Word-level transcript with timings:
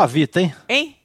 provita, 0.00 0.40
hein? 0.40 0.54
Hein? 0.68 0.96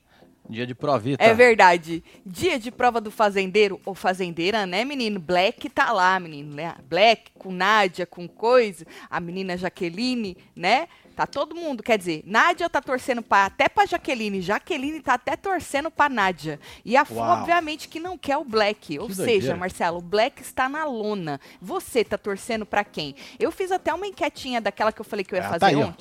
Dia 0.48 0.66
de 0.68 0.76
provita. 0.76 1.24
É 1.24 1.34
verdade. 1.34 2.04
Dia 2.24 2.60
de 2.60 2.70
prova 2.72 3.02
do 3.02 3.10
fazendeiro 3.10 3.82
ou 3.84 3.96
fazendeira, 3.96 4.66
né, 4.68 4.86
menino? 4.86 5.20
Black 5.20 5.68
tá 5.70 5.92
lá, 5.92 6.20
menino. 6.20 6.54
né? 6.54 6.76
Black 6.88 7.32
com 7.34 7.52
Nádia, 7.52 8.06
com 8.06 8.28
coisa. 8.28 8.86
A 9.10 9.20
menina 9.20 9.58
Jaqueline, 9.58 10.38
né? 10.56 10.88
Tá 11.16 11.26
todo 11.26 11.56
mundo, 11.56 11.82
quer 11.82 11.98
dizer, 11.98 12.22
Nádia 12.26 12.70
tá 12.70 12.82
torcendo 12.82 13.22
pra, 13.24 13.46
até 13.46 13.68
pra 13.70 13.86
Jaqueline. 13.86 14.42
Jaqueline 14.42 15.00
tá 15.00 15.14
até 15.14 15.36
torcendo 15.36 15.90
pra 15.90 16.10
Nádia. 16.10 16.60
E 16.84 16.96
a 16.96 17.06
Uau. 17.10 17.40
obviamente, 17.40 17.88
que 17.88 18.00
não 18.02 18.16
quer 18.18 18.38
o 18.38 18.44
Black. 18.44 19.00
Ou 19.00 19.10
seja, 19.10 19.24
doideira. 19.26 19.56
Marcelo, 19.58 19.98
o 19.98 20.02
Black 20.02 20.42
está 20.44 20.68
na 20.70 20.84
lona. 20.86 21.40
Você 21.62 22.04
tá 22.04 22.18
torcendo 22.20 22.66
pra 22.68 22.84
quem? 22.84 23.16
Eu 23.40 23.50
fiz 23.52 23.72
até 23.72 23.92
uma 23.94 24.06
enquetinha 24.06 24.60
daquela 24.62 24.92
que 24.92 25.00
eu 25.02 25.06
falei 25.06 25.24
que 25.26 25.34
eu 25.34 25.38
ia 25.38 25.46
Ah, 25.46 25.50
fazer 25.50 25.60
tá 25.60 25.68
aí, 25.68 25.76
ó. 25.78 25.92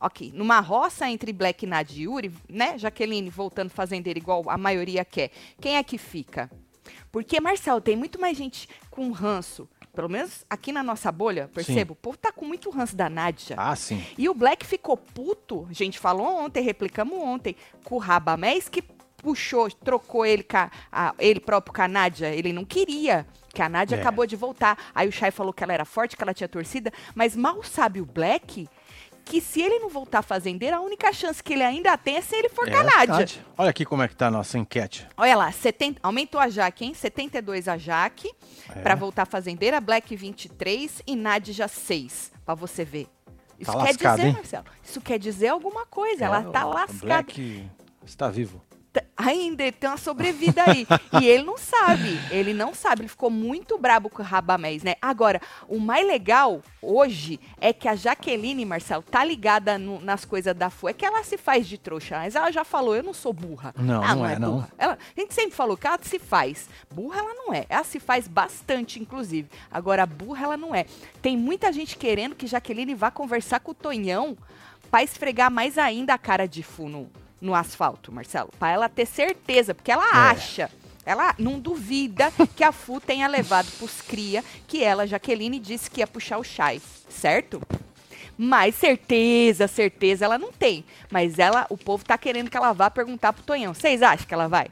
Ok, 0.00 0.32
numa 0.34 0.60
roça 0.60 1.08
entre 1.08 1.32
Black, 1.32 1.64
e 1.66 2.02
Yuri, 2.02 2.32
né? 2.48 2.76
Jaqueline 2.76 3.30
voltando 3.30 3.70
fazendeira 3.70 4.18
igual 4.18 4.42
a 4.50 4.58
maioria 4.58 5.04
quer. 5.04 5.30
Quem 5.60 5.76
é 5.76 5.82
que 5.82 5.96
fica? 5.96 6.50
Porque, 7.10 7.40
Marcelo, 7.40 7.80
tem 7.80 7.96
muito 7.96 8.20
mais 8.20 8.36
gente 8.36 8.68
com 8.90 9.10
ranço. 9.12 9.68
Pelo 9.94 10.08
menos 10.08 10.44
aqui 10.50 10.72
na 10.72 10.82
nossa 10.82 11.12
bolha, 11.12 11.48
percebo, 11.54 11.92
o 11.92 11.96
povo 11.96 12.18
tá 12.18 12.32
com 12.32 12.44
muito 12.44 12.68
ranço 12.68 12.96
da 12.96 13.08
Nádia. 13.08 13.54
Ah, 13.56 13.76
sim. 13.76 14.04
E 14.18 14.28
o 14.28 14.34
Black 14.34 14.66
ficou 14.66 14.96
puto, 14.96 15.66
a 15.70 15.72
gente 15.72 16.00
falou 16.00 16.26
ontem, 16.26 16.60
replicamos 16.64 17.16
ontem, 17.16 17.54
com 17.84 17.94
o 17.94 17.98
Rabamés 17.98 18.68
que 18.68 18.82
puxou, 19.18 19.70
trocou 19.70 20.26
ele, 20.26 20.44
a- 20.52 20.70
a- 20.90 21.14
ele 21.18 21.38
próprio 21.40 21.72
com 21.72 21.80
a 21.82 21.88
Nádia. 21.88 22.34
Ele 22.34 22.52
não 22.52 22.64
queria, 22.64 23.24
que 23.54 23.62
a 23.62 23.68
Nádia 23.68 23.94
É. 23.96 24.00
acabou 24.00 24.26
de 24.26 24.34
voltar. 24.34 24.76
Aí 24.92 25.08
o 25.08 25.12
Shai 25.12 25.30
falou 25.30 25.52
que 25.52 25.62
ela 25.62 25.72
era 25.72 25.84
forte, 25.84 26.16
que 26.16 26.22
ela 26.24 26.34
tinha 26.34 26.48
torcida, 26.48 26.92
mas 27.14 27.36
mal 27.36 27.62
sabe 27.62 28.00
o 28.00 28.04
Black 28.04 28.68
que 29.24 29.40
se 29.40 29.62
ele 29.62 29.78
não 29.78 29.88
voltar 29.88 30.22
fazendeiro, 30.22 30.76
a 30.76 30.80
única 30.80 31.12
chance 31.12 31.42
que 31.42 31.54
ele 31.54 31.62
ainda 31.62 31.96
tem 31.96 32.16
é 32.16 32.20
se 32.20 32.36
ele 32.36 32.48
for 32.50 32.68
É 32.68 32.70
com 32.72 32.76
a 32.76 32.82
Nádia. 32.82 32.98
verdade. 33.06 33.46
Olha 33.56 33.70
aqui 33.70 33.84
como 33.84 34.02
é 34.02 34.08
que 34.08 34.14
tá 34.14 34.26
a 34.26 34.30
nossa 34.30 34.58
enquete. 34.58 35.06
Olha 35.16 35.34
lá, 35.36 35.50
70, 35.50 35.98
aumentou 36.02 36.40
a 36.40 36.48
Jaque, 36.48 36.84
hein? 36.84 36.92
72 36.94 37.66
a 37.68 37.76
Jaque, 37.78 38.30
É. 38.74 38.80
pra 38.80 38.94
voltar 38.94 39.26
fazendeira, 39.26 39.80
Black 39.80 40.14
23 40.14 41.02
e 41.06 41.16
Nádia 41.16 41.66
6, 41.66 42.32
pra 42.44 42.54
você 42.54 42.84
ver. 42.84 43.08
Isso 43.58 43.70
Tá 43.72 43.78
quer 43.78 43.84
lascado, 43.92 44.16
dizer, 44.16 44.28
hein? 44.28 44.34
Marcelo, 44.34 44.64
isso 44.82 45.00
quer 45.00 45.18
dizer 45.18 45.48
alguma 45.48 45.86
coisa, 45.86 46.24
ela 46.24 46.40
É, 46.40 46.50
tá 46.50 46.66
o 46.66 46.70
lascada. 46.70 46.98
Black 47.06 47.70
está 48.04 48.28
vivo. 48.28 48.60
Ainda 49.24 49.62
ele 49.62 49.72
tem 49.72 49.88
uma 49.88 49.96
sobrevida 49.96 50.62
aí. 50.66 50.86
e 51.20 51.26
ele 51.26 51.44
não 51.44 51.56
sabe, 51.56 52.18
ele 52.30 52.52
não 52.52 52.74
sabe, 52.74 53.02
ele 53.02 53.08
ficou 53.08 53.30
muito 53.30 53.78
brabo 53.78 54.08
com 54.10 54.22
o 54.22 54.24
Rabamés, 54.24 54.82
né? 54.82 54.94
Agora, 55.00 55.40
o 55.68 55.78
mais 55.78 56.06
legal 56.06 56.62
hoje 56.82 57.40
é 57.60 57.72
que 57.72 57.88
a 57.88 57.94
Jaqueline, 57.96 58.64
Marcelo, 58.64 59.02
tá 59.02 59.24
ligada 59.24 59.78
no- 59.78 60.00
nas 60.00 60.24
coisas 60.24 60.54
da 60.54 60.68
FU, 60.70 60.88
é 60.88 60.92
que 60.92 61.04
ela 61.04 61.22
se 61.24 61.36
faz 61.38 61.66
de 61.66 61.78
trouxa, 61.78 62.16
mas 62.18 62.34
ela 62.34 62.50
já 62.50 62.64
falou, 62.64 62.94
eu 62.94 63.02
não 63.02 63.14
sou 63.14 63.32
burra. 63.32 63.74
Não, 63.78 64.02
ela 64.04 64.14
não 64.14 64.26
é, 64.26 64.38
não. 64.38 64.52
burra. 64.54 64.68
Ela, 64.78 64.98
a 65.16 65.20
gente 65.20 65.32
sempre 65.34 65.52
falou 65.56 65.76
que 65.76 65.86
ela 65.86 65.98
se 66.02 66.18
faz. 66.18 66.68
Burra 66.92 67.20
ela 67.20 67.34
não 67.34 67.52
é. 67.54 67.64
Ela 67.68 67.84
se 67.84 67.98
faz 68.00 68.28
bastante, 68.28 69.00
inclusive. 69.00 69.48
Agora, 69.70 70.04
burra 70.06 70.44
ela 70.44 70.56
não 70.56 70.74
é. 70.74 70.86
Tem 71.22 71.36
muita 71.36 71.72
gente 71.72 71.96
querendo 71.96 72.34
que 72.34 72.46
Jaqueline 72.46 72.94
vá 72.94 73.10
conversar 73.10 73.60
com 73.60 73.70
o 73.70 73.74
Tonhão 73.74 74.36
pra 74.90 75.02
esfregar 75.02 75.50
mais 75.50 75.78
ainda 75.78 76.14
a 76.14 76.18
cara 76.18 76.46
de 76.46 76.62
Fu 76.62 76.88
no, 76.88 77.10
no 77.40 77.54
asfalto, 77.54 78.10
Marcelo. 78.12 78.50
Pra 78.58 78.70
ela 78.70 78.88
ter 78.88 79.06
certeza, 79.06 79.74
porque 79.74 79.92
ela 79.92 80.04
É. 80.04 80.30
acha. 80.30 80.70
Ela 81.06 81.34
não 81.38 81.60
duvida 81.60 82.32
que 82.56 82.64
a 82.64 82.72
Fu 82.72 82.98
tenha 83.00 83.26
levado 83.28 83.70
pros 83.78 84.00
cria 84.00 84.42
que 84.66 84.82
ela, 84.82 85.06
Jaqueline, 85.06 85.58
disse 85.58 85.90
que 85.90 86.00
ia 86.00 86.06
puxar 86.06 86.38
o 86.38 86.44
Chai, 86.44 86.80
certo? 87.10 87.60
Mas 88.38 88.74
certeza, 88.74 89.68
certeza 89.68 90.24
ela 90.24 90.38
não 90.38 90.50
tem. 90.50 90.84
Mas 91.10 91.38
ela, 91.38 91.66
o 91.68 91.76
povo 91.76 92.04
tá 92.04 92.16
querendo 92.16 92.50
que 92.50 92.56
ela 92.56 92.72
vá 92.72 92.90
perguntar 92.90 93.32
pro 93.34 93.42
Tonhão. 93.44 93.74
Vocês 93.74 94.02
acham 94.02 94.26
que 94.26 94.32
ela 94.34 94.48
vai? 94.48 94.66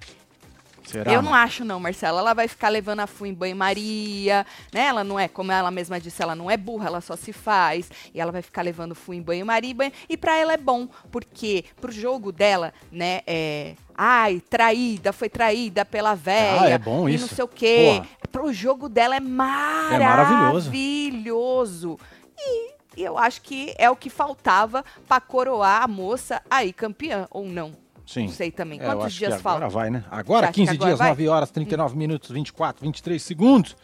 Será? 0.85 1.13
Eu 1.13 1.23
não 1.23 1.35
acho 1.35 1.65
não, 1.65 1.79
Marcela. 1.79 2.21
Ela 2.21 2.35
vai 2.35 2.49
ficar 2.49 2.69
levando 2.69 3.01
a 3.01 3.07
Fu 3.07 3.27
em 3.27 3.35
banho-maria, 3.35 4.45
né? 4.73 4.87
Ela 4.87 5.05
não 5.05 5.19
é, 5.19 5.29
como 5.29 5.53
ela 5.53 5.71
mesma 5.71 6.01
disse, 6.01 6.23
ela 6.23 6.35
não 6.35 6.51
é 6.51 6.57
burra, 6.57 6.89
ela 6.89 7.01
só 7.01 7.17
se 7.17 7.33
faz. 7.33 7.91
E 8.13 8.21
ela 8.21 8.33
vai 8.33 8.43
ficar 8.43 8.63
levando 8.63 8.95
Fu 8.95 9.15
em 9.15 9.23
banho-maria. 9.23 9.73
e 9.73 9.93
E 10.11 10.17
pra 10.17 10.37
ela 10.37 10.53
é 10.53 10.57
bom, 10.57 10.89
porque 11.11 11.65
pro 11.81 11.93
jogo 11.93 12.33
dela, 12.33 12.73
né, 12.91 13.21
é... 13.27 13.75
Ai, 13.95 14.43
traída, 14.49 15.13
foi 15.13 15.29
traída 15.29 15.85
pela 15.85 16.15
véia. 16.15 16.63
Ah, 16.63 16.69
é 16.71 16.79
bom 16.79 17.09
e 17.09 17.15
isso. 17.15 17.27
não 17.27 17.35
sei 17.35 17.45
o 17.45 17.49
quê. 17.49 17.95
Porra. 17.99 18.09
Pro 18.31 18.53
jogo 18.53 18.89
dela 18.89 19.15
é 19.15 19.21
maravilhoso. 19.21 20.71
maravilhoso. 20.71 21.99
E, 22.39 22.71
e 22.97 23.03
eu 23.03 23.19
acho 23.19 23.43
que 23.43 23.75
é 23.79 23.91
o 23.91 23.97
que 23.97 24.09
faltava 24.09 24.85
pra 25.07 25.21
coroar 25.21 25.83
a 25.83 25.89
moça 25.89 26.43
aí 26.51 26.73
campeã, 26.73 27.29
ou 27.31 27.45
não. 27.45 27.82
Sim. 28.13 28.27
Não 28.27 28.33
sei 28.33 28.51
também. 28.51 28.79
É, 28.79 28.85
Quantos 28.85 29.15
dias 29.15 29.35
que 29.35 29.41
agora 29.41 29.61
faltam? 29.61 29.71
vai, 29.71 29.89
né? 29.89 30.01
Você 30.01 30.15
Agora, 30.15 30.47
que 30.49 30.53
15 30.55 30.71
agora 30.73 30.87
dias, 30.89 30.99
vai? 30.99 31.09
9 31.09 31.29
horas, 31.29 31.51
39 31.51 31.97
minutos, 31.97 32.31
24, 32.31 32.85
23 32.85 33.23
segundos. 33.23 33.75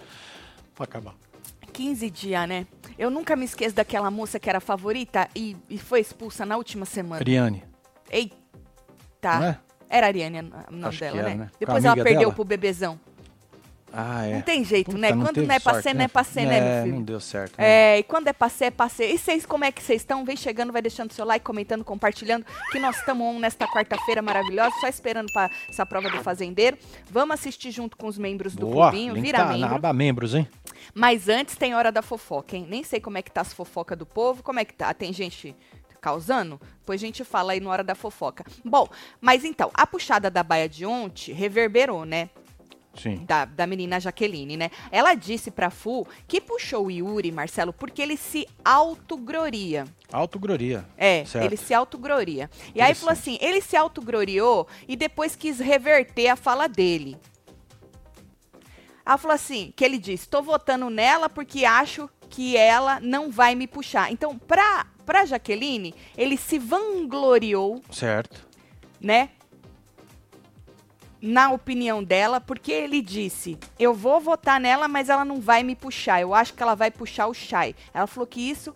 Pra 0.75 0.84
acabar. 0.84 1.15
15 1.72 2.11
dias, 2.11 2.47
né? 2.49 2.67
Eu 2.99 3.11
nunca 3.11 3.34
me 3.34 3.47
esqueço 3.47 3.75
daquela 3.75 4.11
moça 4.11 4.38
que 4.38 4.50
era 4.50 4.61
favorita 4.61 5.28
e, 5.34 5.56
e 5.71 5.78
foi 5.78 6.00
expulsa 6.00 6.44
na 6.44 6.56
última 6.59 6.84
semana. 6.84 7.22
Ariane, 7.22 7.65
Eita. 8.11 8.37
não 9.22 9.44
é? 9.44 9.59
Era 9.88 10.06
a 10.06 10.09
Ariane 10.09 10.41
o 10.41 10.72
nome 10.72 10.84
Acho 10.84 11.00
dela, 11.00 11.19
era, 11.19 11.28
né? 11.31 11.34
né? 11.37 11.50
Depois 11.59 11.84
ela 11.84 11.94
perdeu 11.94 12.19
dela? 12.21 12.33
pro 12.34 12.44
bebezão. 12.44 13.00
Ah, 13.93 14.26
é. 14.26 14.34
Não 14.34 14.43
tem 14.43 14.62
jeito, 14.65 14.87
Puta, 14.91 14.99
né? 14.99 15.09
Quando 15.12 15.32
teve 15.34 15.47
não 15.47 15.54
é 15.54 15.59
pra 15.60 15.72
sorte, 15.72 15.82
ser, 15.88 15.94
não 15.94 16.04
é 16.04 16.09
pra 16.09 16.22
ser, 16.25 16.47
né, 16.47 16.59
É, 16.59 16.75
meu 16.75 16.82
filho? 16.84 16.94
não 16.97 17.03
deu 17.03 17.21
certo. 17.21 17.59
né? 17.59 17.65
É, 17.94 17.99
e 17.99 18.03
quando 18.03 18.28
é 18.28 18.32
pra 18.32 18.49
ser, 18.49 18.65
é 18.66 18.71
pra 18.71 18.88
ser. 18.88 19.12
E 19.15 19.19
vocês, 19.19 19.47
como 19.47 19.65
é 19.65 19.72
que 19.72 19.82
vocês 19.82 20.03
estão? 20.03 20.25
Vem 20.25 20.37
chegando, 20.37 20.72
vai 20.72 20.82
deixando 20.82 21.12
seu 21.12 21.25
like, 21.25 21.44
comentando, 21.44 21.82
compartilhando, 21.84 22.44
que 22.71 22.78
nós 22.78 22.97
estamos 22.97 23.26
on 23.26 23.38
nesta 23.38 23.66
quarta-feira 23.66 24.21
maravilhosa, 24.21 24.75
só 24.81 24.88
esperando 24.88 25.32
pra 25.32 25.50
essa 25.69 25.87
prova 25.87 26.10
do 26.10 26.19
fazendeiro. 26.22 26.76
Vamos 27.10 27.34
assistir 27.34 27.71
junto 27.71 27.97
com 27.97 28.06
os 28.06 28.19
membros 28.19 28.54
do 28.54 28.66
Boa, 28.66 28.91
clubinho, 28.91 29.15
vira 29.15 29.38
tá 29.38 29.44
membro. 29.47 29.69
na 29.71 29.76
aba 29.76 29.93
membros, 29.93 30.34
hein? 30.34 30.47
Mas 30.94 31.28
antes 31.28 31.56
tem 31.56 31.75
hora 31.75 31.91
da 31.91 32.03
fofoca, 32.03 32.56
hein? 32.56 32.66
Nem 32.69 32.84
sei 32.84 33.00
como 33.00 33.16
é 33.19 33.22
que 33.22 33.31
tá 33.31 33.41
as 33.41 33.53
fofoca 33.53 33.97
do 33.97 34.05
povo, 34.06 34.43
como 34.43 34.59
é 34.60 34.65
que 34.65 34.75
tá? 34.75 34.93
Tem 34.93 35.12
gente 35.12 35.55
causando? 36.00 36.60
Depois 36.81 37.03
a 37.03 37.06
gente 37.06 37.25
fala 37.25 37.53
aí 37.53 37.60
na 37.60 37.70
hora 37.70 37.82
da 37.84 37.94
fofoca. 37.94 38.44
Bom, 38.65 38.88
mas 39.20 39.44
então, 39.44 39.70
a 39.75 39.87
puxada 39.87 40.31
da 40.31 40.43
baia 40.43 40.69
de 40.69 40.87
ontem 40.87 41.32
reverberou, 41.32 42.05
né? 42.05 42.31
Sim. 42.98 43.25
Da, 43.25 43.44
da 43.44 43.66
menina 43.66 44.00
Jaqueline, 44.00 44.56
né? 44.56 44.70
Ela 44.91 45.14
disse 45.14 45.50
pra 45.50 45.70
Fu 45.70 46.06
que 46.26 46.41
puxou 46.41 46.86
o 46.86 46.91
Yuri, 46.91 47.31
Marcelo, 47.31 47.72
porque 47.72 48.03
ele 48.03 48.16
se 48.16 48.47
autogloria. 48.64 49.84
Autogloria. 50.12 50.84
É, 50.97 51.25
Certo. 51.25 51.44
ele 51.44 51.56
se 51.56 51.72
autogloria. 51.72 52.50
E 52.75 52.81
aí 52.81 52.94
falou 52.94 53.12
assim, 53.12 53.38
ele 53.41 53.60
se 53.60 53.76
autogloriou 53.76 54.66
e 54.87 54.97
depois 54.97 55.37
quis 55.37 55.58
reverter 55.58 56.28
a 56.28 56.37
fala 56.37 56.66
dele. 56.69 57.16
Ela 59.04 59.16
falou 59.16 59.34
assim, 59.34 59.72
que 59.75 59.84
ele 59.84 59.98
disse, 59.98 60.28
tô 60.28 60.42
votando 60.42 60.91
nela 60.91 61.28
porque 61.28 61.64
acho 61.64 62.10
que 62.28 62.56
ela 62.56 63.00
não 63.00 63.31
vai 63.31 63.54
me 63.54 63.66
puxar. 63.66 64.12
Então, 64.12 64.37
pra, 64.37 64.87
pra 65.06 65.25
Jaqueline, 65.25 65.94
ele 66.16 66.37
se 66.37 66.58
vangloriou, 66.58 67.82
Certo. 67.91 68.47
né? 69.00 69.31
Na 71.21 71.51
opinião 71.51 72.03
dela, 72.03 72.41
porque 72.41 72.71
ele 72.71 73.03
disse, 73.03 73.59
eu 73.79 73.93
vou 73.93 74.21
votar 74.21 74.61
nela, 74.61 74.87
mas 74.87 75.09
ela 75.09 75.25
não 75.25 75.41
vai 75.41 75.62
me 75.65 75.75
puxar. 75.75 76.21
Eu 76.21 76.33
acho 76.33 76.55
que 76.55 76.62
ela 76.62 76.76
vai 76.76 76.91
puxar 76.93 77.26
o 77.26 77.35
Shai. 77.35 77.75
Ela 77.93 78.06
falou 78.06 78.26
que 78.26 78.41
isso, 78.41 78.73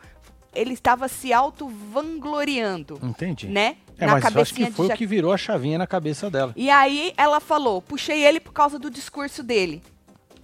ele 0.53 0.75
estava 0.75 1.07
se 1.07 1.33
auto-vangloriando 1.33 2.99
Entendi. 3.03 3.47
né? 3.49 3.77
É, 3.99 4.07
na 4.07 4.13
mas 4.15 4.23
eu 4.25 4.29
acho 4.29 4.35
cabecinha 4.35 4.67
que 4.71 4.77
foi 4.77 4.87
o 4.89 4.97
que 4.97 5.07
virou 5.07 5.33
a 5.33 5.37
chavinha 5.37 5.79
na 5.79 5.87
cabeça 5.87 6.29
dela. 6.29 6.53
E 6.57 6.69
aí 6.69 7.13
ela 7.17 7.39
falou, 7.39 7.81
puxei 7.81 8.25
ele 8.25 8.41
por 8.41 8.53
causa 8.53 8.79
do 8.79 8.91
discurso 8.91 9.43
dele, 9.43 9.83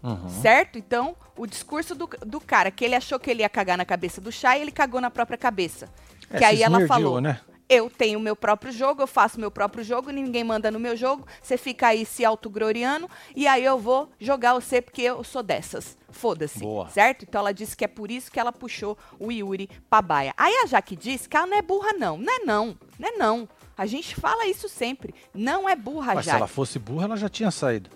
Uhum. 0.00 0.28
certo? 0.28 0.78
Então, 0.78 1.16
o 1.36 1.44
discurso 1.46 1.94
do, 1.94 2.08
do 2.24 2.40
cara, 2.40 2.70
que 2.70 2.84
ele 2.84 2.94
achou 2.94 3.18
que 3.18 3.28
ele 3.30 3.42
ia 3.42 3.48
cagar 3.48 3.76
na 3.76 3.84
cabeça 3.84 4.20
do 4.20 4.30
chá 4.30 4.56
e 4.56 4.62
ele 4.62 4.70
cagou 4.70 5.00
na 5.00 5.10
própria 5.10 5.36
cabeça. 5.36 5.88
É, 6.30 6.38
que 6.38 6.44
aí 6.44 6.62
ela 6.62 6.86
falou, 6.86 7.20
né? 7.20 7.40
Eu 7.68 7.90
tenho 7.90 8.18
o 8.18 8.22
meu 8.22 8.34
próprio 8.34 8.72
jogo, 8.72 9.02
eu 9.02 9.06
faço 9.06 9.38
meu 9.38 9.50
próprio 9.50 9.84
jogo, 9.84 10.10
ninguém 10.10 10.42
manda 10.42 10.70
no 10.70 10.80
meu 10.80 10.96
jogo, 10.96 11.26
você 11.42 11.56
fica 11.56 11.88
aí 11.88 12.06
se 12.06 12.24
autogloriando, 12.24 13.08
e 13.36 13.46
aí 13.46 13.64
eu 13.64 13.78
vou 13.78 14.10
jogar 14.18 14.54
você 14.54 14.80
porque 14.80 15.02
eu 15.02 15.22
sou 15.22 15.42
dessas. 15.42 15.96
Foda-se, 16.10 16.60
certo? 16.90 17.24
Então 17.28 17.40
ela 17.40 17.52
disse 17.52 17.76
que 17.76 17.84
é 17.84 17.88
por 17.88 18.10
isso 18.10 18.32
que 18.32 18.40
ela 18.40 18.50
puxou 18.50 18.96
o 19.18 19.30
Yuri 19.30 19.68
pra 19.90 20.00
baia. 20.00 20.32
Aí 20.36 20.54
a 20.64 20.66
Jaque 20.66 20.96
disse 20.96 21.28
que 21.28 21.36
ela 21.36 21.46
não 21.46 21.56
é 21.58 21.62
burra 21.62 21.92
não, 21.92 22.16
não 22.16 22.32
é 22.32 22.38
não, 22.44 22.78
não 22.98 23.08
é 23.08 23.12
não. 23.12 23.48
A 23.76 23.84
gente 23.86 24.16
fala 24.16 24.46
isso 24.46 24.68
sempre, 24.68 25.14
não 25.34 25.68
é 25.68 25.76
burra, 25.76 26.14
Mas 26.14 26.24
se 26.24 26.30
Jaque. 26.30 26.38
ela 26.40 26.48
fosse 26.48 26.78
burra, 26.78 27.04
ela 27.04 27.16
já 27.16 27.28
tinha 27.28 27.50
saído. 27.50 27.90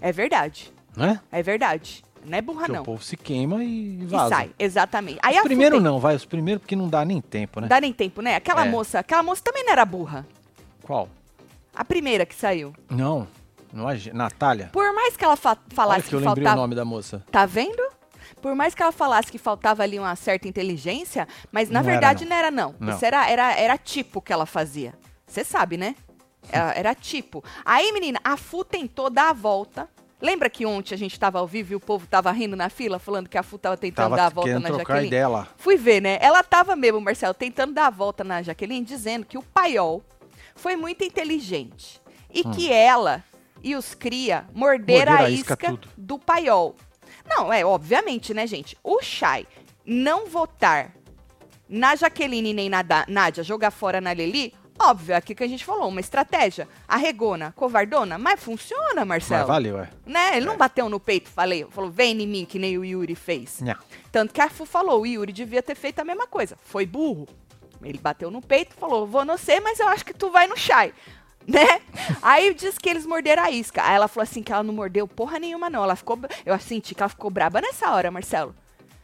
É 0.00 0.12
verdade, 0.12 0.72
Né? 0.96 1.20
é 1.30 1.42
verdade. 1.42 2.04
Não 2.24 2.36
é 2.38 2.42
burra 2.42 2.60
Porque 2.60 2.72
não. 2.72 2.82
o 2.82 2.84
povo 2.84 3.02
se 3.02 3.16
queima 3.16 3.62
e 3.64 4.00
E 4.02 4.06
vaza. 4.06 4.28
sai, 4.34 4.50
exatamente. 4.58 5.18
Aí 5.22 5.34
Os 5.34 5.40
a 5.40 5.42
primeiro 5.42 5.76
Fu 5.76 5.82
tem- 5.82 5.90
não, 5.90 5.98
vai. 5.98 6.14
Os 6.16 6.24
primeiros 6.24 6.60
porque 6.62 6.76
não 6.76 6.88
dá 6.88 7.04
nem 7.04 7.20
tempo, 7.20 7.60
né? 7.60 7.64
Não 7.64 7.68
dá 7.68 7.80
nem 7.80 7.92
tempo, 7.92 8.20
né? 8.22 8.36
Aquela 8.36 8.66
É. 8.66 8.68
moça, 8.68 8.98
aquela 8.98 9.22
moça 9.22 9.42
também 9.42 9.64
não 9.64 9.72
era 9.72 9.84
burra. 9.84 10.26
Qual? 10.82 11.08
A 11.74 11.84
primeira 11.84 12.26
que 12.26 12.34
saiu. 12.34 12.72
Não. 12.90 13.26
não 13.72 13.88
é, 13.88 13.96
Natália. 14.12 14.70
Por 14.72 14.92
mais 14.94 15.16
que 15.16 15.24
ela 15.24 15.36
fa 15.36 15.50
Olha 15.50 15.58
falasse 15.74 16.02
que 16.04 16.08
que, 16.08 16.14
eu 16.14 16.20
lembrei 16.20 16.42
faltava. 16.44 16.56
o 16.58 16.60
nome 16.62 16.74
da 16.74 16.84
moça. 16.84 17.22
Tá 17.30 17.44
vendo? 17.46 17.82
Por 18.42 18.54
mais 18.54 18.74
que 18.74 18.82
ela 18.82 18.92
falasse 18.92 19.30
que 19.32 19.38
faltava 19.38 19.82
ali 19.82 19.98
uma 19.98 20.14
certa 20.16 20.46
inteligência, 20.48 21.26
mas 21.52 21.68
na 21.68 21.82
Não 21.82 21.88
era, 21.90 22.00
verdade 22.00 22.24
não. 22.24 22.30
não 22.30 22.36
era 22.36 22.50
não. 22.50 22.74
Não. 22.80 22.94
Isso 22.94 23.04
era, 23.04 23.28
era, 23.28 23.52
era 23.58 23.76
tipo 23.76 24.20
que 24.22 24.32
ela 24.32 24.46
fazia. 24.46 24.94
Você 25.26 25.44
sabe, 25.44 25.76
né? 25.76 25.94
Era, 26.50 26.72
era 26.72 26.94
tipo. 26.94 27.44
Aí, 27.64 27.92
menina, 27.92 28.18
a 28.24 28.36
Fu 28.36 28.64
tentou 28.64 29.10
dar 29.10 29.30
a 29.30 29.32
volta. 29.32 29.88
Lembra 30.20 30.50
que 30.50 30.66
ontem 30.66 30.94
a 30.94 30.98
gente 30.98 31.18
tava 31.18 31.38
ao 31.38 31.46
vivo 31.46 31.72
e 31.72 31.76
o 31.76 31.80
povo 31.80 32.06
tava 32.06 32.30
rindo 32.32 32.56
na 32.56 32.68
fila, 32.68 32.98
falando 32.98 33.28
que 33.28 33.38
a 33.38 33.42
Fu 33.42 33.56
tava 33.56 33.76
tentando 33.76 34.10
dar 34.16 34.26
a 34.26 34.30
Tava 34.30 34.34
volta 34.34 34.58
na 34.58 34.68
Jaqueline? 34.76 35.26
lá. 35.28 35.48
Fui 35.56 35.76
ver, 35.76 36.02
né? 36.02 36.18
Ela 36.20 36.42
tava 36.42 36.74
mesmo, 36.74 37.00
Marcelo, 37.00 37.34
tentando 37.34 37.72
dar 37.72 37.86
a 37.86 37.90
volta 37.90 38.24
na 38.24 38.42
Jaqueline, 38.42 38.84
dizendo 38.84 39.24
que 39.24 39.38
o 39.38 39.42
paiol 39.42 40.02
foi 40.56 40.74
muito 40.74 41.04
inteligente. 41.04 42.00
E 42.34 42.42
que 42.44 42.70
ela 42.72 43.22
e 43.62 43.74
os 43.76 43.94
cria 43.94 44.46
morderam 44.52 45.12
a 45.12 45.30
isca 45.30 45.54
isca 45.54 45.78
do 45.96 46.18
paiol. 46.18 46.74
Não, 47.24 47.52
é 47.52 47.64
obviamente, 47.64 48.34
né, 48.34 48.46
gente? 48.46 48.76
O 48.82 49.00
Chay 49.00 49.46
não 49.84 50.26
votar 50.26 50.94
na 51.68 51.94
Jaqueline 51.94 52.52
nem 52.52 52.68
na 52.68 52.82
Da- 52.82 53.04
Nádia, 53.08 53.44
jogar 53.44 53.70
fora 53.70 54.00
na 54.00 54.12
Leli, 54.12 54.52
óbvio, 54.78 55.12
é 55.12 55.16
aqui 55.16 55.34
que 55.34 55.42
a 55.44 55.48
gente 55.48 55.64
falou, 55.64 55.88
uma 55.88 56.00
estratégia. 56.00 56.68
Arregona, 56.86 57.52
covardona, 57.56 58.18
mas 58.18 58.40
funciona, 58.42 59.04
Mas 59.04 59.06
Marcelo. 59.06 59.46
valeu, 59.46 59.78
é. 59.80 59.88
Né? 60.06 60.36
Ele 60.36 60.46
não 60.46 60.56
bateu 60.56 60.88
no 60.88 60.98
peito, 61.00 61.28
falei, 61.28 61.66
falou, 61.70 61.90
vem 61.90 62.20
em 62.20 62.26
mim, 62.26 62.44
que 62.44 62.58
nem 62.58 62.76
o 62.78 62.84
Yuri 62.84 63.14
fez. 63.14 63.60
Não. 63.60 63.76
Tanto 64.10 64.32
que 64.32 64.40
a 64.40 64.48
Fu 64.48 64.64
falou, 64.64 65.02
o 65.02 65.06
Yuri 65.06 65.32
devia 65.32 65.62
ter 65.62 65.74
feito 65.74 65.98
a 66.00 66.04
mesma 66.04 66.26
coisa. 66.26 66.56
Foi 66.64 66.86
burro. 66.86 67.26
Ele 67.82 67.98
bateu 67.98 68.30
no 68.30 68.40
peito 68.42 68.74
e 68.76 68.80
falou, 68.80 69.06
vou 69.06 69.24
no 69.24 69.36
você, 69.38 69.60
mas 69.60 69.78
eu 69.78 69.88
acho 69.88 70.04
que 70.04 70.12
tu 70.14 70.30
vai 70.30 70.46
no 70.46 70.56
Shai. 70.56 70.92
Né? 71.48 71.80
Aí 72.20 72.52
diz 72.52 72.76
que 72.76 72.90
eles 72.90 73.06
morderam 73.06 73.42
a 73.42 73.50
isca. 73.50 73.82
Aí 73.82 73.94
ela 73.94 74.06
falou 74.06 74.22
assim 74.24 74.42
que 74.42 74.52
ela 74.52 74.62
não 74.62 74.74
mordeu 74.74 75.08
porra 75.08 75.38
nenhuma, 75.38 75.70
não. 75.70 75.82
Ela 75.82 75.96
ficou. 75.96 76.18
Eu 76.44 76.58
senti 76.58 76.94
que 76.94 77.02
ela 77.02 77.08
ficou 77.08 77.30
braba 77.30 77.58
nessa 77.62 77.90
hora, 77.90 78.10
Marcelo. 78.10 78.54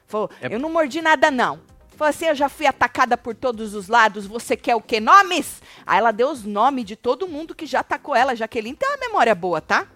Falou, 0.06 0.28
É- 0.42 0.54
eu 0.54 0.58
não 0.58 0.68
mordi 0.70 1.00
nada, 1.00 1.30
não. 1.30 1.60
Falou 1.96 2.10
assim, 2.10 2.26
eu 2.26 2.34
já 2.34 2.48
fui 2.48 2.66
atacada 2.66 3.16
por 3.16 3.34
todos 3.34 3.74
os 3.74 3.88
lados, 3.88 4.26
você 4.26 4.56
quer 4.56 4.74
o 4.74 4.80
quê? 4.80 4.98
Nomes? 5.00 5.62
Aí 5.86 5.98
ela 5.98 6.10
deu 6.10 6.28
os 6.30 6.44
nomes 6.44 6.84
de 6.84 6.96
todo 6.96 7.28
mundo 7.28 7.54
que 7.54 7.66
já 7.66 7.80
atacou 7.80 8.14
ela. 8.16 8.34
Jaqueline 8.34 8.76
tem 8.76 8.88
uma 8.88 8.98
memória 8.98 9.34
boa, 9.34 9.60
tá? 9.60 9.86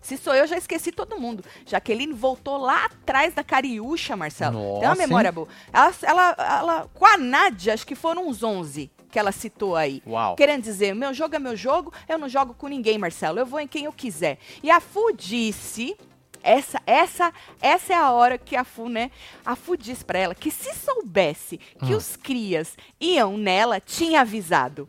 Se 0.00 0.16
sou 0.16 0.34
eu, 0.34 0.46
já 0.48 0.56
esqueci 0.56 0.90
todo 0.90 1.18
mundo. 1.18 1.44
Jaqueline 1.64 2.12
voltou 2.12 2.56
lá 2.56 2.86
atrás 2.86 3.34
da 3.34 3.44
Cariúcha, 3.44 4.16
Marcelo. 4.16 4.58
Tem 4.58 4.88
uma 4.88 4.88
Nossa, 4.88 4.96
memória 5.06 5.28
hein? 5.28 5.34
boa. 5.34 5.48
Ela, 5.72 5.92
ela, 6.02 6.36
ela- 6.38 6.90
com 6.92 7.06
a 7.06 7.16
Nádia, 7.16 7.72
acho 7.74 7.86
que 7.86 7.94
foram 7.94 8.26
uns 8.28 8.42
11 8.42 8.90
que 9.10 9.18
ela 9.18 9.30
citou 9.30 9.76
aí. 9.76 10.02
Uau. 10.06 10.34
Querendo 10.36 10.62
dizer, 10.62 10.94
meu 10.94 11.12
jogo 11.14 11.36
é 11.36 11.38
meu 11.38 11.54
jogo, 11.56 11.92
eu 12.08 12.18
não 12.18 12.28
jogo 12.28 12.52
com 12.54 12.66
ninguém, 12.66 12.98
Marcelo. 12.98 13.38
Eu 13.38 13.46
vou 13.46 13.60
em 13.60 13.68
quem 13.68 13.84
eu 13.84 13.92
quiser. 13.92 14.38
E 14.62 14.70
a 14.70 14.80
Fu 14.80 15.12
disse, 15.14 15.96
essa, 16.42 16.80
essa, 16.86 17.32
essa 17.60 17.92
é 17.92 17.96
a 17.96 18.10
hora 18.10 18.38
que 18.38 18.56
a 18.56 18.64
Fu, 18.64 18.88
né? 18.88 19.10
A 19.44 19.54
Fu 19.54 19.76
disse 19.76 20.04
pra 20.04 20.18
ela 20.18 20.34
que 20.34 20.50
se 20.50 20.74
soubesse 20.74 21.58
que 21.84 21.94
os 21.94 22.16
crias 22.16 22.76
iam 23.00 23.36
nela, 23.36 23.80
tinha 23.80 24.20
avisado. 24.22 24.88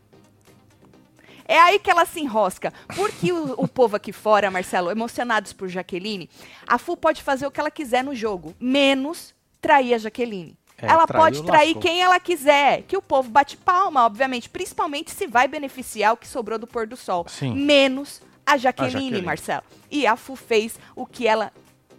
É 1.45 1.59
aí 1.59 1.79
que 1.79 1.91
ela 1.91 2.05
se 2.05 2.19
enrosca. 2.19 2.73
Porque 2.95 3.31
o, 3.31 3.53
o 3.57 3.67
povo 3.67 3.95
aqui 3.95 4.11
fora, 4.11 4.49
Marcelo, 4.49 4.91
emocionados 4.91 5.53
por 5.53 5.67
Jaqueline, 5.67 6.29
a 6.65 6.77
Fu 6.77 6.95
pode 6.95 7.21
fazer 7.21 7.45
o 7.45 7.51
que 7.51 7.59
ela 7.59 7.71
quiser 7.71 8.03
no 8.03 8.15
jogo, 8.15 8.55
menos 8.59 9.33
trair 9.61 9.93
a 9.93 9.97
Jaqueline. 9.97 10.57
É, 10.77 10.87
ela 10.87 11.05
traiu, 11.05 11.23
pode 11.23 11.43
trair 11.43 11.67
lascou. 11.67 11.81
quem 11.81 12.01
ela 12.01 12.19
quiser, 12.19 12.83
que 12.83 12.97
o 12.97 13.01
povo 13.01 13.29
bate 13.29 13.55
palma, 13.55 14.05
obviamente, 14.05 14.49
principalmente 14.49 15.11
se 15.11 15.27
vai 15.27 15.47
beneficiar 15.47 16.13
o 16.13 16.17
que 16.17 16.27
sobrou 16.27 16.57
do 16.57 16.67
pôr 16.67 16.87
do 16.87 16.97
sol. 16.97 17.25
Sim. 17.29 17.53
Menos 17.53 18.21
a 18.45 18.57
Jaqueline, 18.57 18.91
Jaqueline. 18.93 19.21
Marcelo. 19.21 19.63
E 19.89 20.05
a 20.07 20.15
Fu 20.15 20.35
fez 20.35 20.79
o 20.95 21.05
que 21.05 21.27
ela 21.27 21.51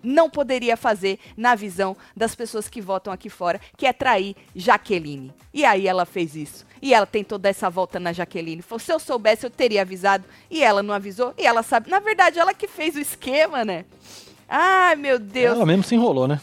não 0.03 0.29
poderia 0.29 0.77
fazer 0.77 1.19
na 1.37 1.55
visão 1.55 1.97
das 2.15 2.35
pessoas 2.35 2.69
que 2.69 2.81
votam 2.81 3.13
aqui 3.13 3.31
fora, 3.31 3.61
que 3.77 3.87
é 3.87 3.93
trair 3.93 4.37
Jaqueline. 4.55 5.33
E 5.53 5.65
aí 5.65 5.89
ela 5.89 6.05
fez 6.05 6.37
isso. 6.37 6.67
E 6.83 6.93
ela 6.93 7.07
tentou 7.07 7.39
dar 7.39 7.49
essa 7.49 7.71
volta 7.71 7.99
na 7.99 8.13
Jaqueline. 8.13 8.61
Falou, 8.61 8.79
se 8.79 8.93
eu 8.93 9.01
soubesse, 9.01 9.47
eu 9.47 9.51
teria 9.51 9.81
avisado. 9.81 10.25
E 10.51 10.63
ela 10.63 10.83
não 10.83 10.93
avisou. 10.93 11.33
E 11.39 11.47
ela 11.47 11.63
sabe. 11.63 11.89
Na 11.89 11.99
verdade, 11.99 12.39
ela 12.39 12.53
que 12.53 12.69
fez 12.69 12.95
o 12.95 13.01
esquema, 13.01 13.65
né? 13.65 13.87
Ai, 14.47 14.95
meu 14.95 15.19
Deus. 15.19 15.57
Ela 15.57 15.65
mesmo 15.65 15.83
se 15.83 15.95
enrolou, 15.95 16.29
né? 16.29 16.41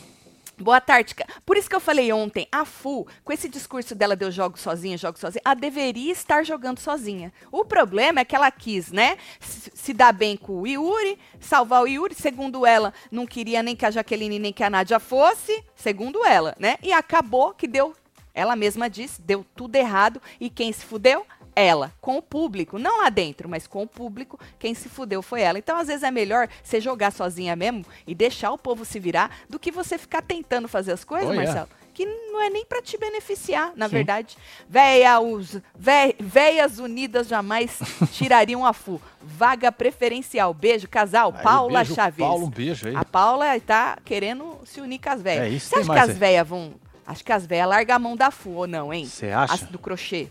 Boa 0.62 0.80
tarde. 0.80 1.16
Por 1.46 1.58
isso 1.58 1.70
que 1.70 1.76
eu 1.76 1.80
falei 1.80 2.14
ontem, 2.14 2.48
a 2.52 2.64
Fu, 2.66 3.08
com 3.24 3.34
esse 3.34 3.50
discurso 3.50 3.96
dela 3.96 4.16
de 4.16 4.24
eu 4.24 4.32
jogo 4.32 4.58
sozinha, 4.60 4.98
jogo 4.98 5.18
sozinha, 5.18 5.42
ela 5.44 5.56
deveria 5.56 6.12
estar 6.12 6.44
jogando 6.44 6.80
sozinha. 6.80 7.34
O 7.52 7.66
problema 7.66 8.20
é 8.22 8.26
que 8.26 8.36
ela 8.36 8.52
quis, 8.52 8.92
né, 8.92 9.18
se, 9.40 9.72
se 9.74 9.94
dar 9.94 10.14
bem 10.14 10.38
com 10.38 10.62
o 10.62 10.68
Yuri, 10.68 11.18
salvar 11.40 11.82
o 11.82 11.88
Yuri, 11.88 12.14
segundo 12.14 12.66
ela, 12.66 12.94
não 13.12 13.26
queria 13.26 13.64
nem 13.64 13.76
que 13.76 13.86
a 13.86 13.92
Jaqueline 13.92 14.40
nem 14.40 14.54
que 14.54 14.64
a 14.64 14.70
Nádia 14.70 15.00
fosse, 15.00 15.64
segundo 15.76 16.24
ela, 16.26 16.56
né? 16.60 16.78
E 16.84 16.94
acabou 16.94 17.54
que 17.54 17.68
deu, 17.68 17.96
ela 18.34 18.56
mesma 18.56 18.90
disse, 18.90 19.22
deu 19.22 19.46
tudo 19.56 19.76
errado 19.76 20.22
e 20.40 20.50
quem 20.50 20.72
se 20.72 20.86
fudeu? 20.86 21.26
Ela, 21.56 21.92
com 22.00 22.18
o 22.18 22.22
público, 22.22 22.80
não 22.80 23.02
lá 23.02 23.10
dentro, 23.10 23.50
mas 23.50 23.68
com 23.68 23.84
o 23.84 23.88
público, 23.88 24.40
quem 24.58 24.74
se 24.74 24.88
fudeu 24.88 25.22
foi 25.22 25.42
ela. 25.42 25.58
Então, 25.60 25.78
às 25.78 25.88
vezes, 25.88 26.04
é 26.04 26.12
melhor 26.12 26.48
você 26.64 26.80
jogar 26.80 27.12
sozinha 27.12 27.56
mesmo 27.56 27.86
e 28.08 28.16
deixar 28.16 28.52
o 28.52 28.58
povo 28.58 28.86
se 28.86 29.00
virar 29.00 29.32
do 29.50 29.60
que 29.60 29.72
você 29.72 29.98
ficar 29.98 30.22
tentando 30.22 30.68
fazer 30.68 30.94
as 30.94 31.04
coisas, 31.04 31.28
Oh, 31.30 31.34
yeah. 31.34 31.46
Marcelo, 31.52 31.70
que 31.94 32.06
não 32.06 32.42
é 32.42 32.50
nem 32.50 32.66
pra 32.66 32.82
te 32.82 32.98
beneficiar, 32.98 33.74
na 33.76 33.88
Sim. 33.90 33.96
verdade. 33.96 34.38
Véia, 34.70 35.20
os, 35.20 35.58
vé, 35.78 36.16
véias 36.18 36.80
unidas 36.80 37.28
jamais 37.28 37.78
tirariam 38.14 38.66
a 38.66 38.72
FU. 38.72 39.00
Vaga 39.22 39.72
preferencial. 39.74 40.54
Beijo, 40.54 40.88
casal. 40.88 41.34
Aí, 41.36 41.44
Paula 41.44 41.80
beijo, 41.80 41.94
Chaves. 41.96 42.26
Paulo, 42.26 42.46
um 42.46 42.50
beijo 42.50 42.88
aí. 42.88 42.96
A 42.96 43.04
Paula 43.04 43.60
tá 43.60 43.98
querendo 44.06 44.58
se 44.66 44.80
unir 44.80 45.00
com 45.00 45.10
as 45.10 45.22
véias. 45.22 45.54
É 45.54 45.60
Você 45.60 45.76
acha 45.76 45.92
que 45.94 46.00
as 46.00 46.10
aí. 46.12 46.16
véias 46.16 46.48
vão. 46.48 46.74
Acho 47.06 47.26
que 47.26 47.32
as 47.34 47.46
véias 47.46 47.68
largam 47.68 47.96
a 47.96 48.00
mão 48.00 48.16
da 48.16 48.32
FU 48.32 48.52
ou 48.52 48.68
não, 48.68 48.94
hein? 48.94 49.06
Você 49.06 49.28
acha? 49.30 49.54
As 49.54 49.62
do 49.64 49.78
crochê. 49.78 50.30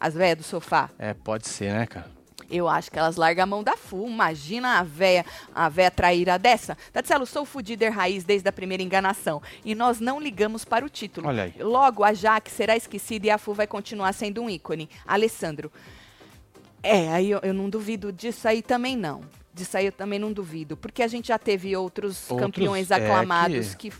As 0.00 0.14
véias 0.14 0.38
do 0.38 0.42
sofá. 0.42 0.90
É, 0.98 1.12
pode 1.14 1.48
ser, 1.48 1.72
né, 1.72 1.86
cara? 1.86 2.18
Eu 2.50 2.66
acho 2.66 2.90
que 2.90 2.98
elas 2.98 3.16
largam 3.16 3.42
a 3.42 3.46
mão 3.46 3.62
da 3.62 3.76
FU. 3.76 4.06
Imagina 4.08 4.78
a 4.78 4.82
véia, 4.82 5.24
a 5.54 5.68
véia 5.68 5.90
traíra 5.90 6.38
dessa. 6.38 6.76
Tatielo, 6.92 7.26
sou 7.26 7.44
fudider 7.44 7.92
raiz 7.92 8.24
desde 8.24 8.48
a 8.48 8.52
primeira 8.52 8.82
enganação. 8.82 9.42
E 9.64 9.74
nós 9.74 10.00
não 10.00 10.18
ligamos 10.18 10.64
para 10.64 10.84
o 10.84 10.88
título. 10.88 11.28
Olha 11.28 11.44
aí. 11.44 11.54
Logo, 11.60 12.02
a 12.02 12.14
Jaque 12.14 12.50
será 12.50 12.74
esquecida 12.74 13.26
e 13.26 13.30
a 13.30 13.36
FU 13.36 13.52
vai 13.52 13.66
continuar 13.66 14.12
sendo 14.14 14.42
um 14.42 14.48
ícone. 14.48 14.88
Alessandro. 15.06 15.70
É, 16.82 17.08
aí 17.10 17.30
eu, 17.30 17.40
eu 17.42 17.52
não 17.52 17.68
duvido 17.68 18.10
disso 18.10 18.48
aí 18.48 18.62
também 18.62 18.96
não. 18.96 19.20
Disso 19.52 19.76
aí 19.76 19.86
eu 19.86 19.92
também 19.92 20.18
não 20.18 20.32
duvido. 20.32 20.76
Porque 20.76 21.02
a 21.02 21.08
gente 21.08 21.28
já 21.28 21.38
teve 21.38 21.76
outros, 21.76 22.30
Outros, 22.30 22.46
campeões 22.46 22.90
é, 22.90 22.94
aclamados 22.94 23.74
que... 23.74 23.92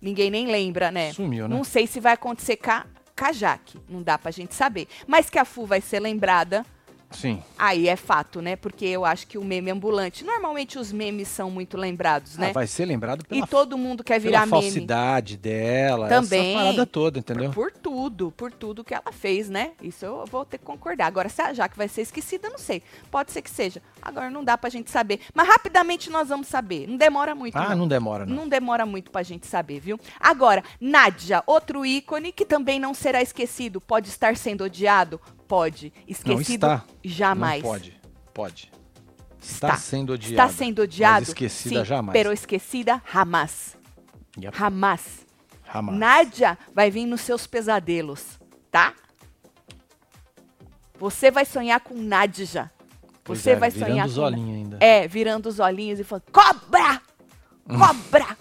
ninguém 0.00 0.30
nem 0.30 0.50
lembra, 0.50 0.90
né? 0.90 1.12
Sumiu, 1.12 1.46
né? 1.46 1.54
Não 1.54 1.62
sei 1.62 1.86
se 1.86 2.00
vai 2.00 2.14
acontecer 2.14 2.56
com 2.56 2.95
a, 3.16 3.20
com 3.20 3.24
a 3.24 3.32
Jaque. 3.32 3.80
Não 3.88 4.02
dá 4.02 4.18
pra 4.18 4.30
gente 4.30 4.54
saber. 4.54 4.88
Mas 5.06 5.30
que 5.30 5.38
a 5.38 5.44
FU 5.44 5.66
vai 5.66 5.80
ser 5.80 6.00
lembrada, 6.00 6.64
Sim. 7.16 7.42
Aí 7.58 7.88
é 7.88 7.96
fato, 7.96 8.42
né? 8.42 8.56
Porque 8.56 8.84
eu 8.84 9.04
acho 9.04 9.26
que 9.26 9.38
o 9.38 9.44
meme 9.44 9.70
ambulante. 9.70 10.24
Normalmente 10.24 10.78
os 10.78 10.92
memes 10.92 11.28
são 11.28 11.50
muito 11.50 11.76
lembrados, 11.76 12.36
né? 12.36 12.50
Ah, 12.50 12.52
vai 12.52 12.66
ser 12.66 12.84
lembrado 12.84 13.24
pela, 13.24 13.44
e 13.44 13.46
todo 13.48 13.78
mundo 13.78 14.04
quer 14.04 14.20
pela 14.20 14.22
virar 14.22 14.46
meme. 14.46 14.62
falsidade 14.62 15.36
dela, 15.36 16.08
Também. 16.08 16.50
essa 16.54 16.58
parada 16.64 16.86
toda, 16.86 17.18
entendeu? 17.18 17.50
Por 17.50 17.72
tudo, 17.72 18.32
por 18.36 18.52
tudo 18.52 18.84
que 18.84 18.92
ela 18.92 19.10
fez, 19.12 19.48
né? 19.48 19.72
Isso 19.82 20.04
eu 20.04 20.24
vou 20.26 20.44
ter 20.44 20.58
que 20.58 20.64
concordar. 20.64 21.06
Agora, 21.06 21.28
se 21.28 21.40
a 21.40 21.52
Jaque 21.54 21.76
vai 21.76 21.88
ser 21.88 22.02
esquecida, 22.02 22.50
não 22.50 22.58
sei. 22.58 22.82
Pode 23.10 23.32
ser 23.32 23.40
que 23.40 23.50
seja. 23.50 23.82
Agora 24.02 24.30
não 24.30 24.44
dá 24.44 24.58
pra 24.58 24.68
gente 24.68 24.90
saber. 24.90 25.20
Mas 25.34 25.48
rapidamente 25.48 26.10
nós 26.10 26.28
vamos 26.28 26.48
saber. 26.48 26.86
Não 26.86 26.96
demora 26.96 27.34
muito. 27.34 27.56
Ah, 27.56 27.74
não 27.74 27.88
demora, 27.88 28.26
não. 28.26 28.36
Não 28.36 28.48
demora 28.48 28.84
muito 28.84 29.10
pra 29.10 29.22
gente 29.22 29.46
saber, 29.46 29.80
viu? 29.80 29.98
Agora, 30.20 30.62
Nádia, 30.80 31.42
outro 31.46 31.86
ícone 31.86 32.30
que 32.32 32.44
também 32.44 32.78
não 32.78 32.92
será 32.92 33.22
esquecido, 33.22 33.80
pode 33.80 34.08
estar 34.08 34.36
sendo 34.36 34.64
odiado? 34.64 35.20
Pode. 35.48 35.92
Esquecido? 36.06 36.66
não 36.66 36.74
está. 36.76 36.84
Jamais. 37.04 37.62
Não 37.62 37.70
pode. 37.70 38.00
Pode. 38.34 38.72
Está, 39.40 39.68
Está. 39.68 39.76
sendo 39.78 40.12
odiada. 40.12 40.32
Está 40.32 40.48
sendo 40.48 40.82
odiado? 40.82 41.20
Mas 41.20 41.28
esquecida 41.28 41.80
Sim, 41.80 41.84
jamais. 41.84 42.12
Pero 42.12 42.32
esquecida, 42.32 43.02
jamás. 43.12 43.76
Yep. 44.38 44.56
Jamás. 44.56 45.26
Jamais. 45.72 45.98
Nádia 45.98 46.58
vai 46.74 46.90
vir 46.90 47.06
nos 47.06 47.20
seus 47.20 47.46
pesadelos, 47.46 48.38
tá? 48.70 48.92
Você 50.98 51.30
vai 51.30 51.44
sonhar 51.44 51.80
com 51.80 51.94
Nádia. 51.94 52.70
Pois 53.22 53.40
Você 53.40 53.50
é, 53.50 53.56
vai 53.56 53.70
virando 53.70 53.90
sonhar 53.90 54.06
os 54.06 54.14
com 54.14 54.20
olhinhos 54.20 54.56
ainda. 54.56 54.78
É, 54.80 55.08
virando 55.08 55.46
os 55.48 55.58
olhinhos 55.58 56.00
e 56.00 56.04
falando: 56.04 56.24
"Cobra! 56.32 57.02
Cobra!" 57.68 58.36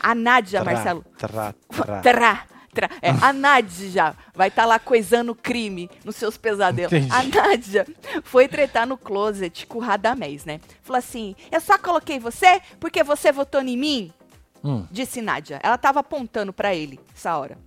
A 0.00 0.14
Nádia, 0.14 0.60
Tra, 0.62 0.72
Marcelo, 0.72 1.04
Tra, 1.16 1.54
tra. 1.68 2.00
Tra, 2.00 2.46
tra. 2.72 2.90
É, 3.02 3.10
a 3.10 3.32
Nádia 3.32 4.14
vai 4.34 4.48
estar 4.48 4.64
lá 4.64 4.78
coisando 4.78 5.34
crime 5.34 5.90
nos 6.04 6.16
seus 6.16 6.36
pesadelos. 6.36 6.92
Entendi. 6.92 7.12
A 7.12 7.22
Nádia 7.22 7.86
foi 8.22 8.48
tretar 8.48 8.86
no 8.86 8.96
closet 8.96 9.66
com 9.66 9.78
o 9.78 9.82
Radamés, 9.82 10.44
né? 10.44 10.60
Falou 10.82 10.98
assim: 10.98 11.34
eu 11.50 11.60
só 11.60 11.78
coloquei 11.78 12.18
você 12.18 12.60
porque 12.78 13.02
você 13.02 13.32
votou 13.32 13.60
em 13.62 13.76
mim, 13.76 14.12
Hum, 14.62 14.86
disse 14.90 15.22
Nádia. 15.22 15.60
Ela 15.62 15.78
tava 15.78 16.00
apontando 16.00 16.52
pra 16.52 16.74
ele 16.74 16.98
essa 17.14 17.36
hora. 17.36 17.58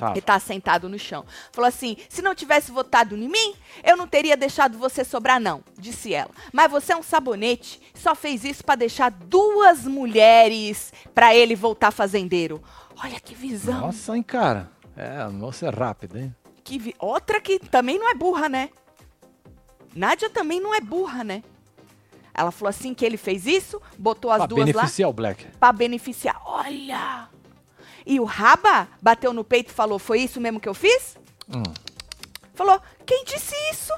Tava. 0.00 0.12
Ele 0.12 0.22
tá 0.22 0.40
sentado 0.40 0.88
no 0.88 0.98
chão. 0.98 1.26
Falou 1.52 1.68
assim: 1.68 1.96
se 2.08 2.22
não 2.22 2.34
tivesse 2.34 2.72
votado 2.72 3.14
em 3.14 3.28
mim, 3.28 3.54
eu 3.84 3.96
não 3.98 4.06
teria 4.06 4.36
deixado 4.36 4.78
você 4.78 5.04
sobrar, 5.04 5.38
não, 5.38 5.62
disse 5.78 6.14
ela. 6.14 6.30
Mas 6.52 6.70
você 6.70 6.94
é 6.94 6.96
um 6.96 7.02
sabonete, 7.02 7.80
só 7.94 8.14
fez 8.14 8.42
isso 8.42 8.64
pra 8.64 8.76
deixar 8.76 9.10
duas 9.10 9.84
mulheres 9.84 10.90
pra 11.14 11.34
ele 11.34 11.54
voltar 11.54 11.90
fazendeiro. 11.90 12.62
Olha 13.02 13.18
que 13.20 13.34
visão. 13.34 13.80
Nossa, 13.80 14.16
hein, 14.16 14.22
cara. 14.22 14.70
É, 14.96 15.18
a 15.22 15.30
moça 15.30 15.66
é 15.66 15.70
rápida, 15.70 16.18
hein? 16.20 16.34
Que 16.62 16.78
vi- 16.78 16.94
Outra 16.98 17.40
que 17.40 17.58
também 17.58 17.98
não 17.98 18.10
é 18.10 18.14
burra, 18.14 18.48
né? 18.48 18.70
Nádia 19.94 20.30
também 20.30 20.60
não 20.60 20.74
é 20.74 20.80
burra, 20.80 21.24
né? 21.24 21.42
Ela 22.32 22.50
falou 22.50 22.68
assim 22.70 22.94
que 22.94 23.04
ele 23.04 23.16
fez 23.16 23.46
isso, 23.46 23.80
botou 23.98 24.30
as 24.30 24.38
pra 24.38 24.46
duas 24.46 24.60
lá 24.68 24.72
beneficiar 24.72 25.10
o 25.10 25.12
Black. 25.12 25.46
pra 25.58 25.72
beneficiar. 25.72 26.40
Olha! 26.44 27.28
E 28.06 28.20
o 28.20 28.24
Raba 28.24 28.88
bateu 29.02 29.32
no 29.32 29.44
peito 29.44 29.70
e 29.70 29.74
falou: 29.74 29.98
Foi 29.98 30.20
isso 30.20 30.40
mesmo 30.40 30.60
que 30.60 30.68
eu 30.68 30.74
fiz? 30.74 31.16
Hum. 31.48 31.62
Falou: 32.54 32.80
Quem 33.04 33.24
disse 33.24 33.54
isso? 33.72 33.92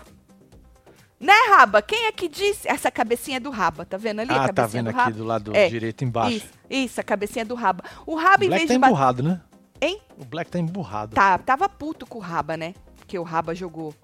Né, 1.22 1.32
Raba? 1.50 1.80
Quem 1.80 2.06
é 2.06 2.12
que 2.12 2.28
disse? 2.28 2.66
Essa 2.66 2.90
cabecinha 2.90 3.38
do 3.38 3.48
Raba, 3.48 3.84
tá 3.86 3.96
vendo 3.96 4.20
ali? 4.20 4.32
Ah, 4.32 4.52
tá 4.52 4.66
vendo 4.66 4.90
do 4.90 4.98
aqui 4.98 5.12
do 5.12 5.24
lado 5.24 5.56
É, 5.56 5.68
direito 5.68 6.02
embaixo. 6.02 6.38
Isso, 6.38 6.48
isso, 6.68 7.00
a 7.00 7.04
cabecinha 7.04 7.44
do 7.44 7.54
Raba. 7.54 7.84
O 8.04 8.16
Raba, 8.16 8.42
O 8.42 8.44
em 8.44 8.48
Black 8.48 8.66
vez 8.66 8.68
tá 8.68 8.74
de 8.74 8.92
emburrado, 8.92 9.22
né? 9.22 9.40
Hein? 9.80 10.00
O 10.18 10.24
Black 10.24 10.50
tá 10.50 10.58
emburrado. 10.58 11.14
Tá, 11.14 11.38
tava 11.38 11.68
puto 11.68 12.06
com 12.06 12.18
o 12.18 12.20
Raba, 12.20 12.56
né? 12.56 12.74
Porque 12.96 13.16
o 13.16 13.22
Raba 13.22 13.54
jogou, 13.54 13.94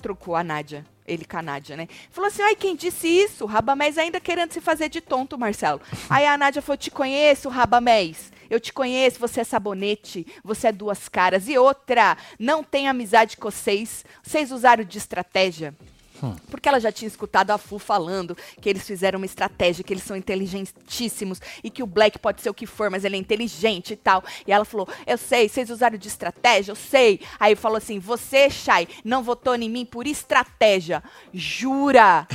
trocou 0.00 0.36
a 0.36 0.44
Nádia, 0.44 0.84
ele 1.04 1.24
com 1.24 1.36
a 1.36 1.42
Nádia, 1.42 1.76
né? 1.76 1.88
Falou 2.12 2.28
assim, 2.28 2.42
ai, 2.42 2.54
quem 2.54 2.76
disse 2.76 3.08
isso? 3.08 3.44
Rabamés 3.44 3.98
ainda 3.98 4.20
querendo 4.20 4.52
se 4.52 4.60
fazer 4.60 4.88
de 4.88 5.00
tonto, 5.00 5.36
Marcelo. 5.36 5.80
Aí 6.08 6.24
a 6.24 6.38
Nádia 6.38 6.62
falou, 6.62 6.76
te 6.76 6.92
conheço, 6.92 7.48
Rabamés. 7.48 8.30
Eu 8.48 8.60
te 8.60 8.72
conheço, 8.72 9.18
você 9.18 9.40
é 9.40 9.44
sabonete, 9.44 10.26
você 10.44 10.68
é 10.68 10.72
duas 10.72 11.08
caras. 11.08 11.48
E 11.48 11.58
outra, 11.58 12.16
não 12.38 12.62
tem 12.62 12.86
amizade 12.86 13.36
com 13.36 13.50
vocês. 13.50 14.04
Vocês 14.22 14.52
usaram 14.52 14.84
de 14.84 14.98
estratégia. 14.98 15.74
Porque 16.50 16.68
ela 16.68 16.80
já 16.80 16.92
tinha 16.92 17.08
escutado 17.08 17.50
a 17.50 17.58
Fu 17.58 17.78
falando 17.78 18.36
que 18.60 18.68
eles 18.68 18.86
fizeram 18.86 19.18
uma 19.18 19.26
estratégia, 19.26 19.82
que 19.82 19.92
eles 19.92 20.04
são 20.04 20.16
inteligentíssimos 20.16 21.40
e 21.62 21.70
que 21.70 21.82
o 21.82 21.86
Black 21.86 22.18
pode 22.18 22.40
ser 22.40 22.50
o 22.50 22.54
que 22.54 22.66
for, 22.66 22.90
mas 22.90 23.04
ele 23.04 23.16
é 23.16 23.18
inteligente 23.18 23.92
e 23.92 23.96
tal. 23.96 24.22
E 24.46 24.52
ela 24.52 24.64
falou: 24.64 24.88
Eu 25.06 25.18
sei, 25.18 25.48
vocês 25.48 25.70
usaram 25.70 25.98
de 25.98 26.08
estratégia, 26.08 26.72
eu 26.72 26.76
sei. 26.76 27.20
Aí 27.40 27.56
falou 27.56 27.78
assim: 27.78 27.98
Você, 27.98 28.48
Shai, 28.48 28.86
não 29.04 29.22
votou 29.22 29.54
em 29.54 29.68
mim 29.68 29.84
por 29.84 30.06
estratégia. 30.06 31.02
Jura? 31.32 32.26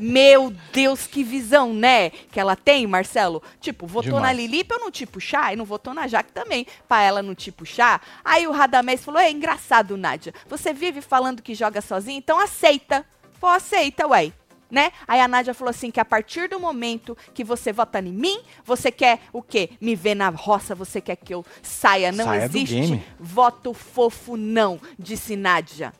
Meu 0.00 0.52
Deus, 0.72 1.06
que 1.06 1.22
visão, 1.22 1.72
né? 1.72 2.10
Que 2.10 2.40
ela 2.40 2.56
tem, 2.56 2.86
Marcelo. 2.86 3.42
Tipo, 3.60 3.86
votou 3.86 4.20
na 4.20 4.32
Demais. 4.32 4.50
Lili 4.50 4.64
pra 4.64 4.76
eu 4.76 4.80
não 4.80 4.90
te 4.90 5.06
puxar 5.06 5.52
e 5.52 5.56
não 5.56 5.64
votou 5.64 5.94
na 5.94 6.06
Jaque 6.06 6.32
também, 6.32 6.66
pra 6.88 7.02
ela 7.02 7.22
não 7.22 7.34
te 7.34 7.50
puxar. 7.52 8.02
Aí 8.24 8.46
o 8.46 8.52
Radamés 8.52 9.04
falou: 9.04 9.20
É 9.20 9.30
engraçado, 9.30 9.96
Nádia. 9.96 10.34
Você 10.48 10.72
vive 10.72 11.00
falando 11.00 11.42
que 11.42 11.54
joga 11.54 11.80
sozinha, 11.80 12.18
então 12.18 12.38
aceita. 12.38 13.04
Pô, 13.40 13.46
aceita, 13.46 14.06
ué. 14.08 14.32
Né? 14.70 14.90
Aí 15.06 15.20
a 15.20 15.28
Nádia 15.28 15.54
falou 15.54 15.70
assim 15.70 15.90
que 15.90 16.00
a 16.00 16.04
partir 16.04 16.48
do 16.48 16.58
momento 16.58 17.16
que 17.32 17.44
você 17.44 17.72
vota 17.72 18.00
em 18.00 18.12
mim, 18.12 18.40
você 18.64 18.90
quer 18.90 19.20
o 19.32 19.40
quê? 19.40 19.70
Me 19.80 19.94
ver 19.94 20.16
na 20.16 20.30
roça, 20.30 20.74
você 20.74 21.00
quer 21.00 21.14
que 21.14 21.32
eu 21.32 21.44
saia, 21.62 22.10
não 22.10 22.24
Saia 22.24 22.44
existe. 22.46 23.00
Voto 23.20 23.72
fofo 23.72 24.36
não, 24.36 24.80
disse 24.98 25.36
Nádia. 25.36 25.92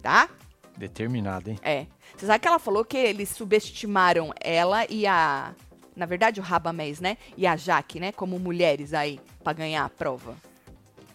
Tá? 0.00 0.28
Determinado, 0.76 1.50
hein? 1.50 1.58
É. 1.62 1.86
Você 2.20 2.26
sabe 2.26 2.38
que 2.38 2.48
ela 2.48 2.58
falou 2.58 2.84
que 2.84 2.98
eles 2.98 3.30
subestimaram 3.30 4.30
ela 4.42 4.84
e 4.90 5.06
a. 5.06 5.54
Na 5.96 6.04
verdade, 6.04 6.38
o 6.38 6.42
Rabamés, 6.42 7.00
né? 7.00 7.16
E 7.34 7.46
a 7.46 7.56
Jaque, 7.56 7.98
né? 7.98 8.12
Como 8.12 8.38
mulheres 8.38 8.92
aí, 8.92 9.18
pra 9.42 9.54
ganhar 9.54 9.86
a 9.86 9.88
prova. 9.88 10.36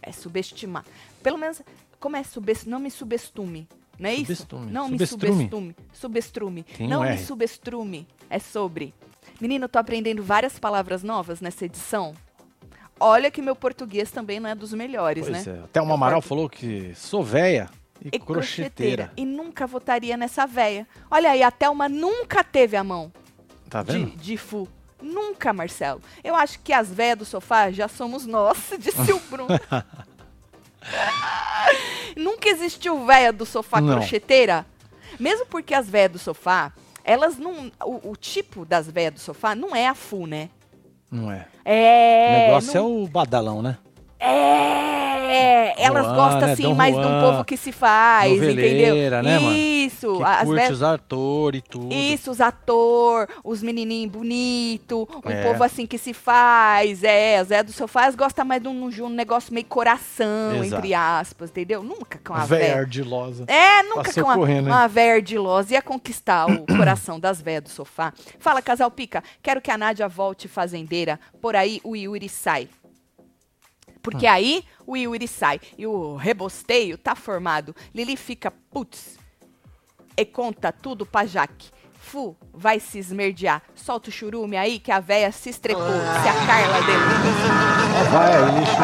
É 0.02 0.12
subestimar. 0.12 0.84
Pelo 1.22 1.38
menos, 1.38 1.62
como 2.00 2.16
é 2.16 2.24
subestimar? 2.24 2.72
Não 2.72 2.80
me 2.80 2.90
subestume. 2.90 3.68
Não 4.00 4.10
é 4.10 4.16
isso? 4.16 4.26
Subestume. 4.36 4.72
Não 4.72 4.90
me 4.90 5.06
subestume. 5.06 5.76
Subestrume. 5.94 6.64
Tem 6.64 6.88
Não 6.88 7.02
um 7.02 7.10
me 7.12 7.18
subestrume. 7.20 8.08
É 8.28 8.40
sobre. 8.40 8.92
Menino, 9.40 9.66
eu 9.66 9.70
tô 9.70 9.78
aprendendo 9.78 10.24
várias 10.24 10.58
palavras 10.58 11.04
novas 11.04 11.40
nessa 11.40 11.66
edição. 11.66 12.16
Olha 13.00 13.30
que 13.30 13.44
meu 13.44 13.56
português 13.56 14.10
também 14.10 14.40
não 14.40 14.50
é 14.50 14.56
dos 14.56 14.74
melhores, 14.74 15.28
Pois 15.30 15.46
né? 15.46 15.58
é. 15.60 15.64
Até 15.66 15.80
o 15.80 15.92
Amaral 15.94 16.22
falou 16.22 16.50
que 16.50 16.96
sou 16.96 17.24
véia 17.24 17.70
e, 18.04 18.10
e 18.14 18.20
crocheteira. 18.20 19.12
E 19.18 19.26
nunca 19.26 19.66
votaria 19.68 20.16
nessa 20.18 20.46
véia. 20.46 20.88
Olha 21.10 21.32
aí, 21.32 21.44
a 21.44 21.52
Thelma 21.52 21.88
nunca 21.90 22.44
teve 22.44 22.76
a 22.78 22.84
mão 22.84 23.12
Tá 23.70 23.82
de, 23.84 23.92
vendo? 23.94 24.16
de 24.18 24.38
fu. 24.38 24.68
Nunca, 25.02 25.52
Marcelo. 25.54 26.02
Eu 26.24 26.36
acho 26.36 26.60
que 26.60 26.72
as 26.74 26.90
véias 26.90 27.18
do 27.18 27.26
sofá 27.26 27.72
já 27.72 27.88
somos 27.88 28.26
nós, 28.26 28.58
disse 28.80 29.12
o 29.12 29.20
Bruno. 29.30 29.48
nunca 32.16 32.50
existiu 32.50 33.06
véia 33.06 33.32
do 33.34 33.46
sofá 33.46 33.82
Não. 33.82 33.96
crocheteira. 33.98 34.66
Mesmo 35.20 35.46
porque 35.46 35.74
as 35.74 35.90
véias 35.90 36.12
do 36.12 36.20
sofá, 36.20 36.74
elas 37.04 37.38
não. 37.38 37.72
O, 37.84 38.12
o 38.12 38.16
tipo 38.16 38.66
das 38.66 38.90
véias 38.90 39.14
do 39.14 39.20
sofá 39.20 39.56
não 39.56 39.76
é 39.76 39.88
a 39.88 39.96
fu, 39.96 40.26
né? 40.28 40.50
Não 41.10 41.32
é. 41.32 41.48
É. 41.64 42.28
o 42.28 42.40
negócio 42.48 42.74
não- 42.74 42.82
é 42.82 43.04
o 43.04 43.08
badalão, 43.08 43.62
né? 43.62 43.78
É, 44.28 45.74
elas 45.84 46.06
Juan, 46.06 46.16
gostam 46.16 46.42
né? 46.48 46.54
assim 46.54 46.64
Dom 46.64 46.76
mais 46.76 46.94
de 46.94 47.00
um 47.00 47.04
Juan, 47.04 47.22
povo 47.32 47.44
que 47.46 47.58
se 47.58 47.72
faz, 47.72 48.32
entendeu? 48.42 48.96
né, 49.24 49.40
mano? 49.40 49.56
Isso, 49.56 50.18
Que 50.18 50.24
as 50.24 50.44
curte 50.48 50.72
os 50.72 50.84
atores 50.84 51.60
e 51.60 51.62
tudo. 51.70 51.94
Isso, 51.94 52.32
os 52.32 52.40
ator, 52.42 53.28
os 53.44 53.62
menininhos 53.62 54.12
bonitos, 54.12 55.06
um 55.26 55.30
É. 55.30 55.44
povo 55.44 55.64
assim 55.64 55.86
que 55.86 55.98
se 55.98 56.14
faz, 56.14 57.04
é, 57.04 57.44
Zé 57.44 57.64
do 57.64 57.72
Sofá, 57.72 58.04
elas 58.04 58.16
gostam 58.16 58.46
mais 58.46 58.62
de 58.62 58.68
um, 58.68 58.90
de 58.90 59.02
um 59.04 59.10
negócio 59.10 59.54
meio 59.54 59.66
coração, 59.66 60.64
Exato. 60.64 60.76
entre 60.80 60.94
aspas, 60.94 61.50
entendeu? 61.50 61.84
Nunca 61.84 62.20
com 62.24 62.34
a 62.34 62.46
véia 62.46 62.62
véia. 62.68 62.78
ardilosa. 62.80 63.46
É, 63.48 63.84
nunca 63.84 64.04
Passou 64.06 64.24
com 64.24 64.30
a, 64.32 64.36
correndo, 64.36 64.68
hein? 64.68 64.74
uma 64.74 64.88
véia 64.88 65.16
ardilosa 65.16 65.74
ia 65.74 65.82
conquistar 65.82 66.46
o 66.50 66.66
coração 66.78 67.20
das 67.20 67.42
véias 67.42 67.64
do 67.64 67.70
sofá. 67.70 68.14
Fala, 68.40 68.62
casal 68.62 68.90
pica, 68.90 69.24
quero 69.44 69.60
que 69.62 69.72
a 69.72 69.78
Nádia 69.78 70.08
volte 70.08 70.48
fazendeira, 70.48 71.20
por 71.42 71.56
aí 71.56 71.82
o 71.84 71.96
Yuri 71.96 72.30
sai. 72.30 72.70
Porque 74.06 74.28
aí 74.28 74.64
o 74.86 74.96
Yuri 74.96 75.28
sai 75.28 75.60
e 75.78 75.88
o 75.88 76.16
rebosteio 76.16 76.98
tá 76.98 77.16
formado. 77.16 77.76
Lili 77.94 78.16
fica, 78.16 78.52
putz, 78.72 79.18
e 80.16 80.24
conta 80.24 80.72
tudo 80.72 81.06
pra 81.06 81.26
Jaque. 81.26 81.70
Fu, 82.00 82.38
vai 82.54 82.80
se 82.80 83.00
esmerdear. 83.00 83.64
Solta 83.74 84.10
o 84.10 84.12
churume 84.12 84.56
aí 84.56 84.80
que 84.80 84.92
a 84.92 85.00
véia 85.00 85.32
se 85.32 85.50
estrepou. 85.50 85.84
Se 85.84 86.30
a 86.30 86.46
Carla 86.46 86.82
deu. 86.86 87.00
Ó, 88.00 88.04
vai 88.12 88.36
aí, 88.36 88.60
lixo. 88.60 88.76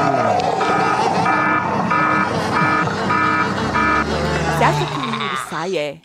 Você 4.57 4.63
acha 4.63 4.85
que 4.85 4.99
o 4.99 5.05
Yuri 5.05 5.37
sai? 5.49 5.77
É. 5.77 6.01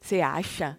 Você 0.00 0.20
acha? 0.22 0.78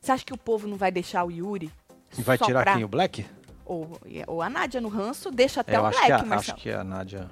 Você 0.00 0.12
acha 0.12 0.24
que 0.24 0.32
o 0.32 0.38
povo 0.38 0.66
não 0.66 0.78
vai 0.78 0.90
deixar 0.90 1.24
o 1.24 1.30
Yuri? 1.30 1.70
E 2.16 2.22
vai 2.22 2.38
tirar 2.38 2.60
soprar? 2.60 2.76
quem? 2.76 2.84
O 2.84 2.88
Black? 2.88 3.26
Ou, 3.72 3.88
ou 4.26 4.42
a 4.42 4.50
Nádia 4.50 4.80
no 4.80 4.88
ranço, 4.88 5.30
deixa 5.30 5.60
até 5.60 5.74
É, 5.74 5.78
o 5.80 5.82
Black, 5.90 6.10
a, 6.10 6.24
Marcelo. 6.24 6.34
acho 6.34 6.54
que 6.56 6.70
a 6.72 6.82
Nádia. 6.82 7.30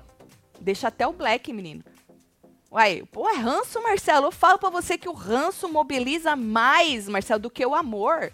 Deixa 0.60 0.86
até 0.86 1.04
o 1.04 1.12
Black, 1.12 1.52
menino. 1.52 1.82
Uai, 2.70 3.02
pô, 3.10 3.28
é 3.28 3.34
ranço, 3.36 3.82
Marcelo. 3.82 4.26
Eu 4.26 4.30
falo 4.32 4.56
pra 4.56 4.70
você 4.70 4.96
que 4.96 5.08
o 5.08 5.12
ranço 5.12 5.68
mobiliza 5.68 6.36
mais, 6.36 7.08
Marcelo, 7.08 7.40
do 7.40 7.50
que 7.50 7.66
o 7.66 7.74
amor. 7.74 8.30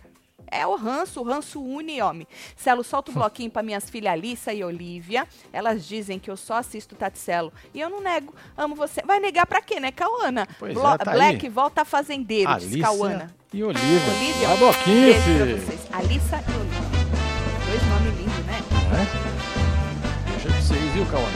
É 0.51 0.67
o 0.67 0.77
ranço, 0.77 1.21
o 1.21 1.25
ranço 1.25 1.63
une, 1.65 2.03
homem. 2.03 2.27
Celo, 2.55 2.85
solta 2.85 3.11
o 3.11 3.15
bloquinho 3.15 3.51
pra 3.51 3.63
minhas 3.63 3.89
filhas 3.89 4.13
Alissa 4.13 4.53
e 4.53 4.63
Olivia. 4.63 5.27
Elas 5.51 5.87
dizem 5.89 6.19
que 6.19 6.31
eu 6.31 6.37
só 6.37 6.57
assisto 6.59 6.95
Taticelo. 6.95 7.51
E 7.73 7.81
eu 7.81 7.89
não 7.89 8.03
nego. 8.03 8.35
Amo 8.55 8.75
você. 8.75 9.01
Vai 9.03 9.19
negar 9.19 9.47
pra 9.47 9.63
quê, 9.63 9.81
né, 9.81 9.91
Cauana? 9.91 10.47
Pois 10.59 10.75
Blo- 10.75 10.93
é, 10.95 10.99
tá 10.99 11.11
Black, 11.11 11.47
aí. 11.47 11.51
volta 11.51 11.81
a 11.81 11.85
fazendeiro, 11.87 12.55
diz 12.59 12.83
Cauana. 12.83 13.35
e 13.53 13.65
Olivia. 13.65 14.15
Olivia, 14.15 14.49
Vai 14.49 14.57
bloquinho, 14.59 15.15
filho. 15.23 15.57
Alissa 15.93 16.37
e 16.37 16.61
Olivia. 16.61 16.94
Dois 17.75 17.88
nomes 17.88 18.16
lindos, 18.21 18.47
né? 18.47 18.61
Não 18.71 18.97
é? 18.97 20.31
Deixa 20.31 20.49
pra 20.49 20.61
vocês, 20.61 20.93
viu, 20.93 21.04
Cauã? 21.07 21.26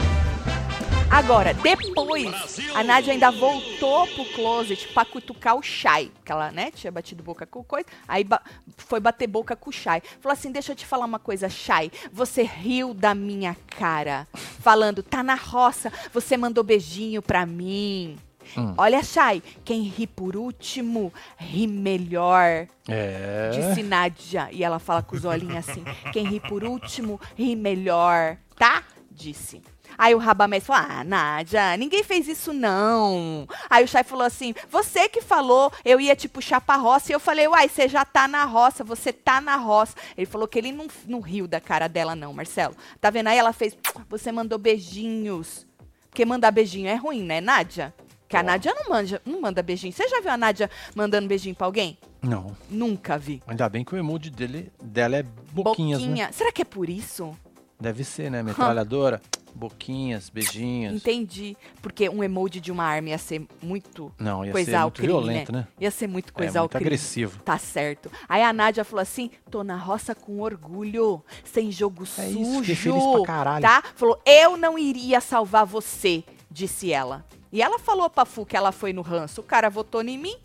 Agora, 1.11 1.53
depois, 1.53 2.57
a 2.73 2.81
Nádia 2.81 3.11
ainda 3.11 3.29
voltou 3.29 4.07
pro 4.07 4.23
closet 4.33 4.87
pra 4.93 5.03
cutucar 5.03 5.57
o 5.57 5.61
Shai. 5.61 6.09
Que 6.23 6.31
ela, 6.31 6.49
né, 6.49 6.71
tinha 6.71 6.89
batido 6.93 7.21
boca 7.21 7.45
com 7.45 7.59
o 7.59 7.63
coisa. 7.65 7.87
Aí 8.07 8.23
ba- 8.23 8.41
foi 8.77 9.01
bater 9.01 9.27
boca 9.27 9.53
com 9.53 9.69
o 9.69 9.73
Shai. 9.73 10.01
Falou 10.21 10.31
assim: 10.31 10.49
deixa 10.49 10.71
eu 10.71 10.77
te 10.77 10.85
falar 10.85 11.03
uma 11.05 11.19
coisa, 11.19 11.49
Shai. 11.49 11.91
Você 12.13 12.43
riu 12.43 12.93
da 12.93 13.13
minha 13.13 13.57
cara. 13.77 14.25
Falando, 14.61 15.03
tá 15.03 15.21
na 15.21 15.35
roça, 15.35 15.91
você 16.13 16.37
mandou 16.37 16.63
beijinho 16.63 17.21
pra 17.21 17.45
mim. 17.45 18.17
Hum. 18.57 18.73
Olha, 18.77 19.03
Shai, 19.03 19.41
quem 19.63 19.83
ri 19.83 20.07
por 20.07 20.35
último, 20.35 21.13
ri 21.37 21.67
melhor. 21.67 22.67
É. 22.87 23.49
Disse 23.51 23.83
Nádia. 23.83 24.49
E 24.51 24.63
ela 24.63 24.79
fala 24.79 25.01
com 25.01 25.15
os 25.15 25.25
olhinhos 25.25 25.69
assim: 25.69 25.83
quem 26.11 26.25
ri 26.25 26.39
por 26.39 26.63
último, 26.63 27.19
ri 27.35 27.55
melhor, 27.55 28.37
tá? 28.57 28.83
Disse. 29.11 29.61
Aí 29.97 30.15
o 30.15 30.17
Rabamés 30.17 30.65
falou: 30.65 30.85
Ah, 30.89 31.03
Nádia, 31.03 31.75
ninguém 31.75 32.03
fez 32.03 32.27
isso 32.27 32.53
não. 32.53 33.45
Aí 33.69 33.83
o 33.83 33.87
Chay 33.87 34.03
falou 34.03 34.25
assim: 34.25 34.53
Você 34.69 35.09
que 35.09 35.21
falou, 35.21 35.71
eu 35.83 35.99
ia 35.99 36.15
te 36.15 36.29
puxar 36.29 36.61
pra 36.61 36.75
roça. 36.77 37.11
E 37.11 37.15
eu 37.15 37.19
falei: 37.19 37.47
Uai, 37.47 37.67
você 37.67 37.87
já 37.87 38.05
tá 38.05 38.27
na 38.27 38.45
roça, 38.45 38.81
você 38.81 39.11
tá 39.11 39.41
na 39.41 39.57
roça. 39.57 39.95
Ele 40.17 40.25
falou 40.25 40.47
que 40.47 40.57
ele 40.57 40.71
não, 40.71 40.87
não 41.05 41.19
riu 41.19 41.47
da 41.47 41.59
cara 41.59 41.87
dela, 41.89 42.15
não, 42.15 42.33
Marcelo. 42.33 42.75
Tá 43.01 43.09
vendo 43.09 43.27
aí? 43.27 43.37
Ela 43.37 43.51
fez: 43.51 43.75
Você 44.09 44.31
mandou 44.31 44.57
beijinhos 44.57 45.67
Porque 46.09 46.23
mandar 46.25 46.51
beijinho 46.51 46.87
é 46.87 46.95
ruim, 46.95 47.23
né, 47.23 47.41
Nádia? 47.41 47.93
Que 48.29 48.37
a. 48.37 48.43
Nádia 48.43 48.73
não, 48.75 48.89
manja, 48.89 49.21
não 49.25 49.41
manda 49.41 49.61
beijinho. 49.63 49.91
Você 49.91 50.07
já 50.07 50.21
viu 50.21 50.29
a 50.31 50.37
Nádia 50.37 50.69
mandando 50.95 51.27
beijinho 51.27 51.55
pra 51.55 51.65
alguém? 51.65 51.97
Não. 52.21 52.55
Nunca 52.69 53.17
vi. 53.17 53.41
Ainda 53.47 53.67
bem 53.67 53.83
que 53.83 53.93
o 53.95 53.97
emoji 53.97 54.29
dele, 54.29 54.71
dela 54.81 55.17
é 55.17 55.23
boquinhas, 55.51 56.03
né? 56.03 56.31
Será 56.31 56.51
que 56.51 56.61
é 56.61 56.65
por 56.65 56.87
isso? 56.89 57.35
Deve 57.79 58.03
ser, 58.03 58.29
né? 58.29 58.43
Metralhadora, 58.43 59.21
boquinhas, 59.55 60.29
beijinhos. 60.29 60.95
Entendi. 60.95 61.55
Porque 61.81 62.09
um 62.09 62.23
emoji 62.23 62.59
de 62.59 62.71
uma 62.71 62.83
arma 62.83 63.09
ia 63.09 63.17
ser 63.17 63.47
muito 63.63 64.11
Não, 64.19 64.45
ia 64.45 64.51
coisar 64.51 64.71
ser 64.71 64.83
muito 64.83 64.93
crime, 64.95 65.07
violento, 65.13 65.51
né? 65.53 65.67
Ia 65.79 65.89
ser 65.89 66.07
muito 66.07 66.29
É, 66.29 66.31
coisar 66.33 66.59
o 66.59 66.63
muito 66.63 66.77
agressivo. 66.77 67.39
Tá 67.39 67.57
certo. 67.57 68.11
Aí 68.27 68.43
a 68.43 68.51
Nádia 68.53 68.83
falou 68.83 69.01
assim: 69.01 69.31
tô 69.49 69.63
na 69.63 69.77
roça 69.77 70.13
com 70.13 70.39
orgulho, 70.41 71.23
sem 71.43 71.71
jogo 71.71 72.03
É 72.03 72.05
sujo. 72.05 72.61
isso, 72.63 72.75
feliz 72.75 73.03
pra 73.03 73.23
caralho. 73.25 73.61
Tá? 73.61 73.81
Falou: 73.95 74.21
eu 74.25 74.57
não 74.57 74.77
iria 74.77 75.21
salvar 75.21 75.65
você, 75.65 76.23
disse 76.51 76.91
ela. 76.91 77.25
E 77.51 77.61
ela 77.61 77.79
falou 77.79 78.09
pra 78.09 78.25
Fu 78.25 78.45
que 78.45 78.55
ela 78.55 78.71
foi 78.71 78.93
no 78.93 79.01
ranço. 79.01 79.41
O 79.41 79.43
cara 79.43 79.69
votou 79.69 80.01
em 80.01 80.17
mim. 80.17 80.35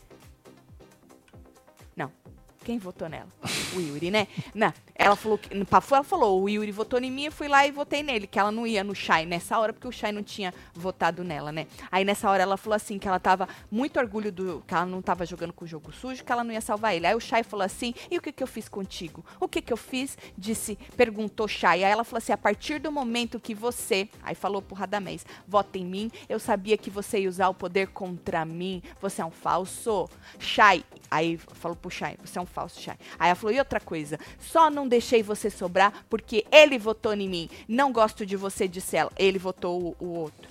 Quem 2.64 2.78
votou 2.78 3.08
nela? 3.10 3.28
O 3.76 3.80
Yuri, 3.80 4.10
né? 4.10 4.26
Não. 4.54 4.72
Ela 4.94 5.16
falou 5.16 5.36
que. 5.36 5.50
Ela 5.52 6.02
falou: 6.02 6.42
o 6.42 6.48
Yuri 6.48 6.70
votou 6.70 7.00
em 7.00 7.10
mim, 7.10 7.24
eu 7.24 7.32
fui 7.32 7.48
lá 7.48 7.66
e 7.66 7.70
votei 7.70 8.02
nele. 8.02 8.26
Que 8.26 8.38
ela 8.38 8.50
não 8.50 8.66
ia 8.66 8.82
no 8.82 8.94
Shai 8.94 9.26
nessa 9.26 9.58
hora, 9.58 9.72
porque 9.72 9.88
o 9.88 9.92
Shai 9.92 10.12
não 10.12 10.22
tinha 10.22 10.54
votado 10.72 11.24
nela, 11.24 11.52
né? 11.52 11.66
Aí 11.90 12.04
nessa 12.04 12.30
hora 12.30 12.42
ela 12.42 12.56
falou 12.56 12.76
assim: 12.76 12.98
que 12.98 13.06
ela 13.06 13.18
tava 13.18 13.48
muito 13.70 13.98
orgulho 13.98 14.32
do. 14.32 14.64
que 14.66 14.72
ela 14.72 14.86
não 14.86 15.02
tava 15.02 15.26
jogando 15.26 15.52
com 15.52 15.64
o 15.64 15.68
jogo 15.68 15.92
sujo, 15.92 16.24
que 16.24 16.32
ela 16.32 16.44
não 16.44 16.52
ia 16.52 16.60
salvar 16.60 16.94
ele. 16.94 17.06
Aí 17.06 17.14
o 17.14 17.20
Shai 17.20 17.42
falou 17.42 17.66
assim: 17.66 17.92
e 18.10 18.16
o 18.16 18.22
que 18.22 18.32
que 18.32 18.42
eu 18.42 18.46
fiz 18.46 18.68
contigo? 18.68 19.24
O 19.38 19.48
que 19.48 19.60
que 19.60 19.72
eu 19.72 19.76
fiz? 19.76 20.16
Disse, 20.38 20.78
perguntou 20.96 21.46
Shai. 21.48 21.84
Aí 21.84 21.90
ela 21.90 22.04
falou 22.04 22.18
assim: 22.18 22.32
a 22.32 22.38
partir 22.38 22.78
do 22.78 22.90
momento 22.90 23.40
que 23.40 23.54
você. 23.54 24.08
Aí 24.22 24.34
falou 24.34 24.62
pro 24.62 24.76
Radamés: 24.76 25.26
vota 25.46 25.76
em 25.76 25.84
mim, 25.84 26.10
eu 26.28 26.38
sabia 26.38 26.78
que 26.78 26.88
você 26.88 27.20
ia 27.20 27.28
usar 27.28 27.48
o 27.48 27.54
poder 27.54 27.88
contra 27.88 28.44
mim. 28.44 28.82
Você 29.00 29.20
é 29.20 29.24
um 29.24 29.30
falso. 29.30 30.08
Shai. 30.38 30.84
Aí 31.10 31.36
falou 31.36 31.76
pro 31.76 31.90
Shai: 31.90 32.16
você 32.24 32.38
é 32.38 32.42
um 32.42 32.46
falso, 32.54 32.80
Shai. 32.80 32.96
Aí 33.18 33.28
ela 33.28 33.34
falou: 33.34 33.54
e 33.54 33.58
outra 33.58 33.80
coisa, 33.80 34.18
só 34.38 34.70
não 34.70 34.86
deixei 34.88 35.22
você 35.22 35.50
sobrar 35.50 36.04
porque 36.08 36.46
ele 36.52 36.78
votou 36.78 37.12
em 37.14 37.28
mim. 37.28 37.50
Não 37.68 37.92
gosto 37.92 38.24
de 38.24 38.36
você, 38.36 38.68
disse 38.68 38.96
ela. 38.96 39.10
Ele 39.16 39.38
votou 39.38 39.96
o, 40.00 40.04
o 40.04 40.18
outro. 40.18 40.48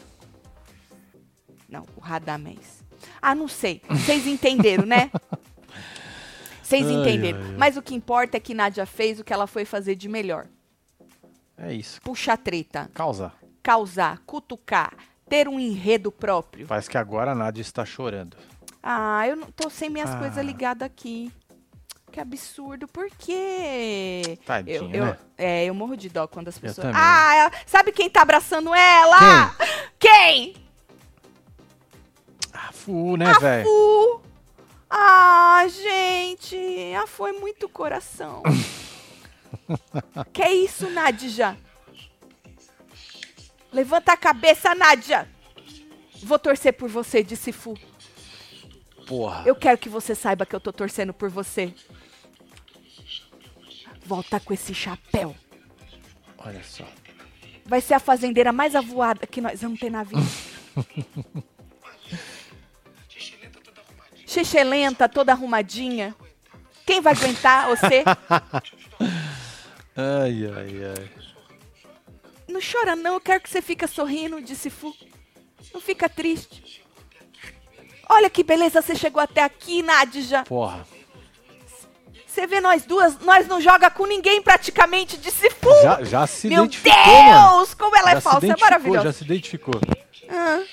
Não, 1.69 1.85
o 1.95 1.99
Radamés. 2.01 2.83
Ah, 3.21 3.33
não 3.33 3.47
sei. 3.47 3.81
Vocês 3.89 4.27
entenderam, 4.27 4.85
né? 4.85 5.09
Vocês 6.61 6.85
Ai, 6.87 6.93
entenderam. 6.93 7.39
ai, 7.39 7.45
ai. 7.51 7.55
Mas 7.57 7.77
o 7.77 7.81
que 7.81 7.93
importa 7.93 8.37
é 8.37 8.39
que 8.39 8.53
Nádia 8.53 8.85
fez 8.85 9.19
o 9.19 9.23
que 9.23 9.33
ela 9.33 9.45
foi 9.47 9.65
fazer 9.65 9.95
de 9.95 10.07
melhor. 10.07 10.47
É 11.57 11.73
isso. 11.73 12.01
Puxar 12.01 12.37
treta, 12.37 12.89
Causar. 12.93 13.35
causar, 13.61 14.19
cutucar, 14.25 14.93
ter 15.29 15.47
um 15.47 15.59
enredo 15.59 16.11
próprio. 16.11 16.65
Parece 16.65 16.89
que 16.89 16.97
agora 16.97 17.31
a 17.31 17.35
Nádia 17.35 17.61
está 17.61 17.85
chorando. 17.85 18.37
Ah, 18.81 19.27
eu 19.27 19.35
não 19.35 19.51
tô 19.51 19.69
sem 19.69 19.89
minhas 19.89 20.09
Ah. 20.11 20.17
coisas 20.17 20.43
ligadas 20.43 20.85
aqui. 20.85 21.31
Que 22.13 22.19
absurdo. 22.19 22.87
Por 22.87 23.09
quê? 23.09 24.37
Tadinha, 24.45 24.75
eu, 24.77 24.89
eu- 24.91 25.05
né? 25.07 25.17
É, 25.35 25.65
eu 25.65 25.73
morro 25.73 25.97
de 25.97 26.09
dó 26.09 26.27
quando 26.27 26.47
as 26.47 26.59
pessoas. 26.59 26.93
Ah, 26.95 27.35
ela- 27.35 27.51
sabe 27.65 27.91
quem 27.91 28.07
tá 28.07 28.21
abraçando 28.21 28.71
ela? 28.73 29.55
Quem? 29.97 30.55
Ah, 32.53 32.71
fu, 32.71 33.17
né, 33.17 33.33
velho? 33.41 33.65
Fu. 33.65 34.21
Ah, 34.87 35.65
gente. 35.67 36.55
Ah, 37.01 37.07
foi 37.07 37.31
muito 37.31 37.67
coração. 37.67 38.43
que 40.31 40.43
é 40.43 40.53
isso, 40.53 40.87
Nádia? 40.91 41.57
Levanta 43.71 44.13
a 44.13 44.17
cabeça, 44.17 44.75
Nádia. 44.75 45.27
Vou 46.21 46.37
torcer 46.37 46.73
por 46.73 46.87
você, 46.89 47.23
disse 47.23 47.51
Fu. 47.51 47.73
Porra. 49.07 49.41
Eu 49.47 49.55
quero 49.55 49.79
que 49.79 49.89
você 49.89 50.13
saiba 50.13 50.45
que 50.45 50.55
eu 50.55 50.59
tô 50.59 50.71
torcendo 50.71 51.11
por 51.11 51.27
você. 51.31 51.73
Volta 54.05 54.39
com 54.39 54.53
esse 54.53 54.73
chapéu. 54.73 55.35
Olha 56.37 56.63
só. 56.63 56.85
Vai 57.65 57.79
ser 57.81 57.93
a 57.93 57.99
fazendeira 57.99 58.51
mais 58.51 58.75
avoada 58.75 59.25
que 59.25 59.39
nós 59.39 59.61
vamos 59.61 59.79
ter 59.79 59.89
na 59.89 60.03
vida. 60.03 60.21
Xixelenta, 64.27 65.07
toda 65.07 65.31
arrumadinha. 65.31 66.15
Quem 66.85 66.99
vai 66.99 67.13
aguentar 67.13 67.69
você? 67.69 68.03
Ai, 69.95 70.47
ai, 70.47 70.85
ai. 70.85 71.11
Não 72.47 72.59
chora 72.59 72.95
não, 72.95 73.13
eu 73.13 73.21
quero 73.21 73.43
que 73.43 73.49
você 73.49 73.61
fique 73.61 73.85
sorrindo, 73.85 74.41
disse 74.41 74.71
Fu. 74.71 74.91
Não 75.71 75.79
fica 75.79 76.09
triste. 76.09 76.83
Olha 78.09 78.27
que 78.27 78.43
beleza, 78.43 78.81
você 78.81 78.95
chegou 78.95 79.21
até 79.21 79.43
aqui, 79.43 79.83
Nádia. 79.83 80.43
Porra. 80.45 80.87
Você 82.33 82.47
vê 82.47 82.59
nós 82.59 82.83
duas, 82.83 83.19
nós 83.19 83.47
não 83.47 83.61
joga 83.61 83.91
com 83.91 84.07
ninguém 84.07 84.41
praticamente, 84.41 85.17
disse 85.17 85.51
Fu. 85.51 85.69
Já, 85.83 86.03
já 86.03 86.25
se 86.25 86.47
Meu 86.47 86.63
identificou, 86.63 87.23
mano. 87.23 87.57
Deus, 87.57 87.73
como 87.75 87.95
ela 87.95 88.09
já 88.09 88.11
é 88.13 88.15
se 88.15 88.21
falsa, 88.21 88.47
é 88.47 88.55
maravilhosa. 88.59 89.03
Já 89.03 89.13
se 89.13 89.23
identificou. 89.23 89.79
Ah. 90.27 90.63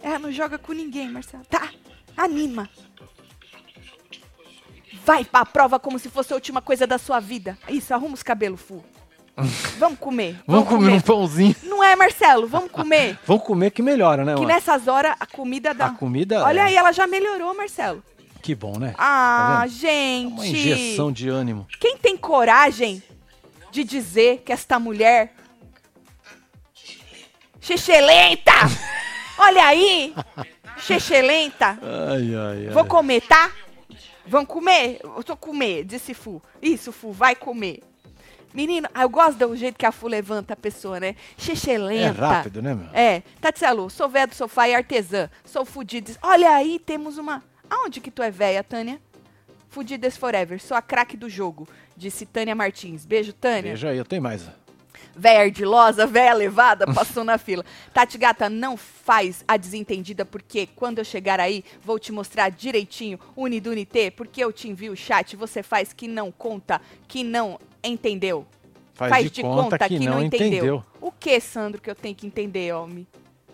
Ela 0.00 0.20
não 0.20 0.30
joga 0.30 0.56
com 0.56 0.72
ninguém, 0.72 1.10
Marcelo. 1.10 1.44
Tá, 1.46 1.68
anima. 2.16 2.70
Vai 5.04 5.24
pra 5.24 5.44
prova 5.44 5.80
como 5.80 5.98
se 5.98 6.08
fosse 6.08 6.32
a 6.32 6.36
última 6.36 6.62
coisa 6.62 6.86
da 6.86 6.96
sua 6.96 7.18
vida. 7.18 7.58
Isso, 7.68 7.92
arruma 7.92 8.14
os 8.14 8.22
cabelos, 8.22 8.60
Fu. 8.60 8.84
Vamos 9.78 9.98
comer. 9.98 10.38
Vamos 10.46 10.68
comer 10.68 10.92
um 10.92 11.00
pãozinho. 11.00 11.56
Não 11.64 11.82
é, 11.82 11.96
Marcelo? 11.96 12.46
Vamos 12.46 12.70
comer. 12.70 13.18
Vamos 13.26 13.42
comer 13.42 13.72
que 13.72 13.82
melhora, 13.82 14.24
né, 14.24 14.34
Que 14.34 14.42
mano? 14.42 14.52
nessas 14.52 14.86
horas 14.86 15.16
a 15.18 15.26
comida 15.26 15.74
dá. 15.74 15.86
A 15.86 15.90
comida. 15.90 16.44
Olha 16.44 16.60
é- 16.60 16.64
aí, 16.66 16.76
ela 16.76 16.92
já 16.92 17.04
melhorou, 17.08 17.52
Marcelo. 17.56 18.00
Que 18.42 18.54
bom, 18.54 18.78
né? 18.78 18.94
Ah, 18.98 19.58
Tá 19.60 19.66
vendo? 19.66 19.72
gente. 19.78 20.32
Uma 20.32 20.46
injeção 20.46 21.12
de 21.12 21.28
ânimo. 21.28 21.66
Quem 21.80 21.96
tem 21.98 22.16
coragem 22.16 23.02
de 23.70 23.84
dizer 23.84 24.42
que 24.44 24.52
esta 24.52 24.78
mulher. 24.78 25.34
Xixelenta! 27.60 28.52
Olha 29.38 29.64
aí! 29.66 30.14
Xixelenta! 30.78 31.78
Ai, 31.82 32.34
ai, 32.34 32.66
ai. 32.68 32.72
Vou 32.72 32.84
comer, 32.84 33.20
tá? 33.22 33.50
Vão 34.26 34.44
comer? 34.44 35.00
Eu 35.02 35.22
tô 35.24 35.36
comer, 35.36 35.84
disse 35.84 36.14
Fu. 36.14 36.42
Isso, 36.62 36.92
Fu, 36.92 37.12
vai 37.12 37.34
comer. 37.34 37.82
Menina, 38.54 38.90
ah, 38.94 39.02
eu 39.02 39.08
gosto 39.10 39.36
do 39.38 39.54
jeito 39.56 39.76
que 39.78 39.84
a 39.86 39.92
Fu 39.92 40.06
levanta 40.08 40.54
a 40.54 40.56
pessoa, 40.56 40.98
né? 40.98 41.08
É 41.08 41.14
Xixelenta. 41.36 42.12
rápido, 42.26 42.62
né, 42.62 42.74
meu? 42.74 42.88
É, 42.94 43.22
Tatselo, 43.40 43.90
sou 43.90 44.08
véia 44.08 44.26
do 44.26 44.34
sofá 44.34 44.68
e 44.68 44.74
artesã. 44.74 45.28
Sou 45.44 45.64
fudida. 45.64 46.12
Olha 46.22 46.50
aí, 46.54 46.78
temos 46.78 47.18
uma. 47.18 47.42
Aonde 47.70 48.00
que 48.00 48.10
tu 48.10 48.22
é 48.22 48.30
véia, 48.30 48.62
Tânia? 48.64 49.00
Fudidas 49.68 50.16
Forever, 50.16 50.60
sou 50.60 50.76
a 50.76 50.82
craque 50.82 51.16
do 51.16 51.28
jogo, 51.28 51.68
disse 51.96 52.24
Tânia 52.24 52.54
Martins. 52.54 53.04
Beijo, 53.04 53.32
Tânia. 53.32 53.72
Veja 53.72 53.90
aí, 53.90 53.98
eu 53.98 54.04
tenho 54.04 54.22
mais. 54.22 54.48
Véia 55.14 55.40
ardilosa, 55.40 56.06
véia 56.06 56.32
levada, 56.32 56.86
passou 56.86 57.24
na 57.24 57.38
fila. 57.38 57.64
Tati 57.92 58.16
Gata, 58.16 58.48
não 58.48 58.76
faz 58.76 59.44
a 59.46 59.56
desentendida, 59.56 60.24
porque 60.24 60.66
quando 60.74 60.98
eu 60.98 61.04
chegar 61.04 61.38
aí, 61.40 61.64
vou 61.82 61.98
te 61.98 62.12
mostrar 62.12 62.50
direitinho, 62.50 63.18
Unidunité, 63.36 64.10
porque 64.10 64.42
eu 64.42 64.52
te 64.52 64.68
envio 64.68 64.92
o 64.92 64.96
chat, 64.96 65.36
você 65.36 65.62
faz 65.62 65.92
que 65.92 66.08
não 66.08 66.30
conta, 66.32 66.80
que 67.06 67.22
não 67.22 67.58
entendeu. 67.82 68.46
Faz, 68.94 69.30
de, 69.30 69.42
conta, 69.42 69.78
que, 69.78 70.00
não 70.00 70.24
entendeu. 70.24 70.84
O 71.00 71.12
que, 71.12 71.38
Sandro, 71.38 71.80
que 71.80 71.88
eu 71.88 71.94
tenho 71.94 72.16
que 72.16 72.26
entender, 72.26 72.74
homem? 72.74 73.06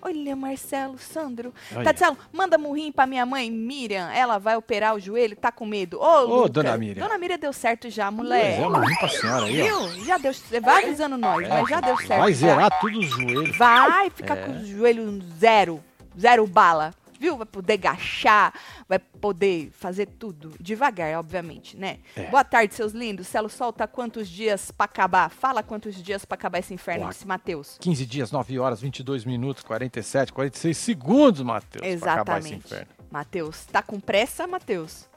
Olha, 0.05 0.37
Marcelo, 0.37 0.99
Sandro. 0.99 1.53
Olha. 1.75 1.85
Tatielo, 1.85 2.17
manda 2.31 2.59
murrinho 2.59 2.93
pra 2.93 3.07
minha 3.07 3.25
mãe, 3.25 3.51
Miriam. 3.51 4.11
Ela 4.13 4.39
vai 4.39 4.55
operar 4.55 4.95
o 4.95 5.01
joelho, 5.01 5.35
tá 5.35 5.51
com 5.51 5.65
medo. 5.65 5.99
Ô, 5.99 6.05
Ô, 6.05 6.21
Luca. 6.43 6.49
dona 6.51 6.77
Miriam. 6.77 7.03
Dona 7.07 7.17
Miriam 7.19 7.39
deu 7.39 7.53
certo 7.55 7.89
já, 7.89 8.11
Mas 8.11 8.15
mulher. 8.27 8.61
é 8.61 8.67
uma 8.67 8.81
pra 8.99 9.09
senhora 9.09 9.47
aí, 9.47 9.63
ó. 9.63 9.65
Viu? 9.89 10.05
Já 10.05 10.19
deu 10.19 10.35
certo. 10.35 10.63
Vai 10.65 10.85
avisando 10.85 11.17
nós, 11.17 11.49
mas 11.49 11.69
já 11.71 11.81
deu 11.81 11.97
certo. 11.97 12.21
Vai 12.21 12.33
zerar 12.35 12.81
tudo 12.81 12.99
os 12.99 13.07
joelhos. 13.07 13.57
Vai 13.57 14.11
ficar 14.11 14.37
É. 14.37 14.43
com 14.45 14.53
o 14.53 14.65
joelho 14.67 15.23
zero. 15.41 15.83
Zero 16.21 16.47
bala. 16.47 16.93
Viu? 17.25 17.39
Vai 17.39 17.47
poder 17.47 17.79
gachar, 17.79 18.53
vai 18.87 18.99
poder 18.99 19.71
fazer 19.73 20.05
tudo. 20.05 20.53
Devagar, 20.61 21.19
obviamente, 21.19 21.75
né? 21.75 22.01
É. 22.15 22.25
Boa 22.27 22.45
tarde, 22.45 22.75
seus 22.75 22.93
lindos. 22.93 23.27
Celo 23.29 23.49
solta 23.49 23.89
quantos 23.89 24.29
dias 24.29 24.71
pra 24.71 24.85
acabar? 24.85 25.31
Fala 25.31 25.63
quantos 25.63 25.95
dias 26.03 26.27
pra 26.27 26.35
acabar 26.35 26.59
esse 26.59 26.75
inferno, 26.75 27.09
disse 27.09 27.27
Matheus. 27.27 27.79
15 27.81 28.05
dias, 28.05 28.31
9 28.31 28.59
horas, 28.59 28.83
22 28.83 29.25
minutos, 29.25 29.65
47, 29.65 30.35
46 30.35 30.77
segundos, 30.77 31.41
Matheus. 31.41 31.99
Pra 31.99 32.13
acabar 32.13 32.39
esse 32.41 32.49
Exatamente. 32.49 32.67
inferno. 32.67 32.93
Matheus, 33.11 33.65
tá 33.73 33.81
com 33.81 33.99
pressa, 33.99 34.47
Matheus? 34.47 35.09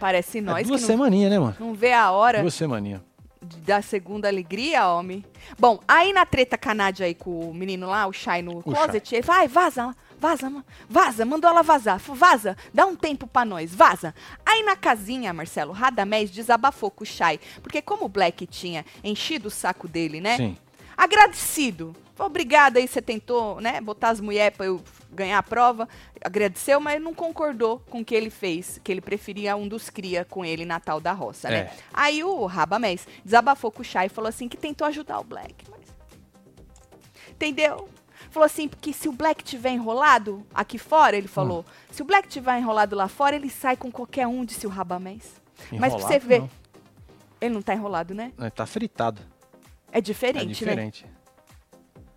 Parece 0.00 0.38
É 0.38 0.40
nós 0.40 0.66
duas 0.66 0.80
que 0.80 0.88
não, 0.88 0.94
semaninhas, 0.96 1.30
né, 1.30 1.38
mano? 1.38 1.54
não 1.60 1.74
vê 1.74 1.92
a 1.92 2.10
hora 2.10 2.40
Duas 2.40 2.54
semaninhas. 2.54 3.00
da 3.64 3.80
segunda 3.80 4.26
alegria, 4.26 4.88
homem. 4.88 5.24
Bom, 5.56 5.78
aí 5.86 6.12
na 6.12 6.26
treta 6.26 6.58
canádia 6.58 7.06
aí 7.06 7.14
com 7.14 7.48
o 7.48 7.54
menino 7.54 7.86
lá, 7.86 8.04
o 8.08 8.12
Shai 8.12 8.42
no 8.42 8.60
closet, 8.64 9.14
ele 9.14 9.22
vai, 9.22 9.46
vaza, 9.46 9.94
vaza, 10.18 10.64
vaza, 10.88 11.24
mandou 11.24 11.50
ela 11.50 11.62
vazar, 11.62 11.98
vaza, 11.98 12.56
dá 12.72 12.86
um 12.86 12.96
tempo 12.96 13.26
pra 13.26 13.44
nós, 13.44 13.74
vaza. 13.74 14.14
Aí 14.44 14.62
na 14.62 14.76
casinha, 14.76 15.32
Marcelo, 15.32 15.72
Radamés 15.72 16.30
desabafou 16.30 16.90
com 16.90 17.04
o 17.04 17.06
Shai, 17.06 17.38
porque 17.62 17.82
como 17.82 18.06
o 18.06 18.08
Black 18.08 18.46
tinha 18.46 18.84
enchido 19.04 19.48
o 19.48 19.50
saco 19.50 19.86
dele, 19.86 20.20
né? 20.20 20.36
Sim. 20.36 20.56
agradecido. 20.96 21.94
Obrigada 22.18 22.78
aí, 22.78 22.88
você 22.88 23.02
tentou, 23.02 23.60
né, 23.60 23.78
botar 23.78 24.08
as 24.08 24.20
mulheres 24.20 24.56
para 24.56 24.66
eu 24.66 24.82
ganhar 25.12 25.36
a 25.36 25.42
prova, 25.42 25.86
agradeceu, 26.24 26.80
mas 26.80 27.00
não 27.00 27.12
concordou 27.12 27.82
com 27.90 28.00
o 28.00 28.04
que 28.04 28.14
ele 28.14 28.30
fez, 28.30 28.80
que 28.82 28.90
ele 28.90 29.02
preferia 29.02 29.54
um 29.54 29.68
dos 29.68 29.90
cria 29.90 30.24
com 30.24 30.42
ele 30.42 30.64
na 30.64 30.80
tal 30.80 30.98
da 30.98 31.12
roça, 31.12 31.50
né? 31.50 31.56
É. 31.56 31.72
Aí 31.92 32.24
o 32.24 32.46
Rabamés 32.46 33.06
desabafou 33.22 33.70
com 33.70 33.82
o 33.82 33.84
Chá 33.84 34.06
e 34.06 34.08
falou 34.08 34.28
assim 34.28 34.48
que 34.48 34.56
tentou 34.56 34.86
ajudar 34.86 35.20
o 35.20 35.24
Black, 35.24 35.54
mas... 35.70 35.86
Entendeu? 37.32 37.86
Falou 38.36 38.44
assim, 38.44 38.68
porque 38.68 38.92
se 38.92 39.08
o 39.08 39.12
Black 39.12 39.42
tiver 39.42 39.70
enrolado 39.70 40.46
aqui 40.52 40.76
fora, 40.76 41.16
ele 41.16 41.26
falou, 41.26 41.64
se 41.90 42.02
o 42.02 42.04
Black 42.04 42.28
tiver 42.28 42.58
enrolado 42.58 42.94
lá 42.94 43.08
fora, 43.08 43.34
ele 43.34 43.48
sai 43.48 43.78
com 43.78 43.90
qualquer 43.90 44.26
um, 44.26 44.44
disse 44.44 44.66
o 44.66 44.68
Rabamés. 44.68 45.40
Mas 45.72 45.94
pra 45.94 46.02
você 46.02 46.18
ver, 46.18 46.40
não. 46.40 46.50
ele 47.40 47.54
não 47.54 47.62
tá 47.62 47.72
enrolado, 47.72 48.14
né? 48.14 48.34
Não, 48.36 48.50
tá 48.50 48.66
fritado. 48.66 49.22
É 49.90 49.96
É 49.96 50.00
diferente, 50.02 50.48
né? 50.48 50.52
diferente. 50.52 51.06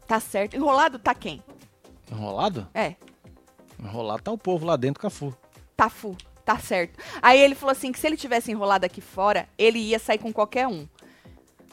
Tá 0.05 0.19
certo. 0.19 0.57
Enrolado 0.57 0.99
tá 0.99 1.15
quem? 1.15 1.41
Enrolado? 2.11 2.67
É, 2.73 2.95
Enrolado 3.81 4.21
tá 4.21 4.31
o 4.33 4.37
povo 4.37 4.65
lá 4.65 4.75
dentro, 4.75 5.01
Cafu. 5.01 5.33
tá 5.77 5.87
full. 5.89 6.17
Tá 6.43 6.59
certo. 6.59 6.99
Aí 7.21 7.39
ele 7.39 7.55
falou 7.55 7.71
assim 7.71 7.93
que 7.93 7.99
se 7.99 8.05
ele 8.05 8.17
tivesse 8.17 8.51
enrolado 8.51 8.85
aqui 8.85 8.99
fora, 8.99 9.47
ele 9.57 9.79
ia 9.79 9.99
sair 9.99 10.17
com 10.17 10.33
qualquer 10.33 10.67
um. 10.67 10.85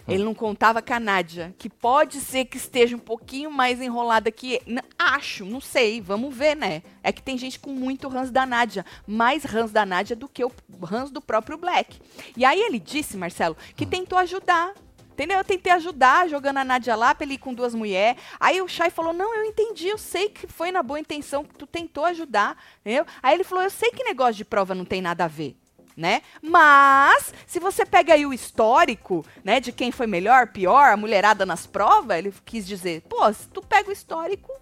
Ele 0.09 0.23
não 0.23 0.35
contava 0.35 0.81
com 0.81 0.95
a 0.95 1.01
Nádia, 1.01 1.55
que 1.59 1.69
pode 1.69 2.21
ser 2.21 2.45
que 2.45 2.57
esteja 2.57 2.95
um 2.95 3.01
pouquinho 3.01 3.51
mais 3.51 3.81
enrolada 3.81 4.31
que 4.31 4.61
Acho, 4.99 5.45
não 5.45 5.61
sei, 5.61 6.01
vamos 6.01 6.35
ver, 6.35 6.57
né? 6.57 6.83
É 7.03 7.13
que 7.13 7.23
tem 7.23 7.37
gente 7.37 7.59
com 7.59 7.71
muito 7.71 8.09
rãs 8.09 8.31
da 8.31 8.47
Nádia, 8.47 8.85
mais 9.07 9.45
rãs 9.45 9.71
da 9.71 9.85
Nádia 9.85 10.17
do 10.17 10.29
que 10.29 10.45
o 10.45 10.53
rãs 10.83 11.11
do 11.11 11.21
próprio 11.21 11.59
Black. 11.59 12.01
E 12.37 12.45
aí 12.45 12.61
ele 12.61 12.79
disse, 12.79 13.17
Marcelo, 13.17 13.57
que 13.75 13.87
tentou 13.87 14.19
ajudar. 14.19 14.75
Entendeu? 15.13 15.39
Eu 15.39 15.45
tentei 15.45 15.73
ajudar, 15.73 16.29
jogando 16.29 16.59
a 16.59 16.65
Nádia 16.65 16.95
lá 16.95 17.15
pra 17.15 17.25
ele 17.25 17.35
ir 17.35 17.39
com 17.39 17.55
duas 17.55 17.75
mulheres. 17.75 18.21
Aí 18.39 18.61
o 18.61 18.69
Chay 18.69 18.91
falou: 18.91 19.15
Não, 19.15 19.35
eu 19.35 19.45
entendi, 19.45 19.89
eu 19.89 19.97
sei 19.97 20.29
que 20.29 20.47
foi 20.47 20.71
na 20.71 20.83
boa 20.83 21.01
intenção 21.01 21.43
que 21.43 21.55
tu 21.55 21.67
tentou 21.67 22.05
ajudar. 22.05 22.63
Entendeu? 22.81 23.07
Aí 23.23 23.35
ele 23.35 23.43
falou: 23.43 23.65
Eu 23.65 23.71
sei 23.71 23.91
que 23.93 24.05
negócio 24.05 24.35
de 24.35 24.45
prova 24.45 24.75
não 24.75 24.85
tem 24.85 25.01
nada 25.01 25.25
a 25.25 25.29
ver. 25.29 25.57
Né? 25.97 26.21
Mas, 26.43 27.33
se 27.47 27.59
você 27.59 27.87
pega 27.87 28.13
aí 28.13 28.27
o 28.27 28.35
histórico, 28.35 29.25
né, 29.43 29.61
de 29.61 29.73
quem 29.73 29.91
foi 29.91 30.07
melhor, 30.07 30.49
pior, 30.49 30.91
a 30.91 30.97
mulherada 30.97 31.47
nas 31.47 31.67
provas, 31.67 32.19
ele 32.19 32.35
quis 32.45 32.67
dizer, 32.67 33.01
pô, 33.09 33.33
se 33.33 33.49
tu 33.49 33.63
pega 33.63 33.89
o 33.89 33.93
histórico, 33.93 34.53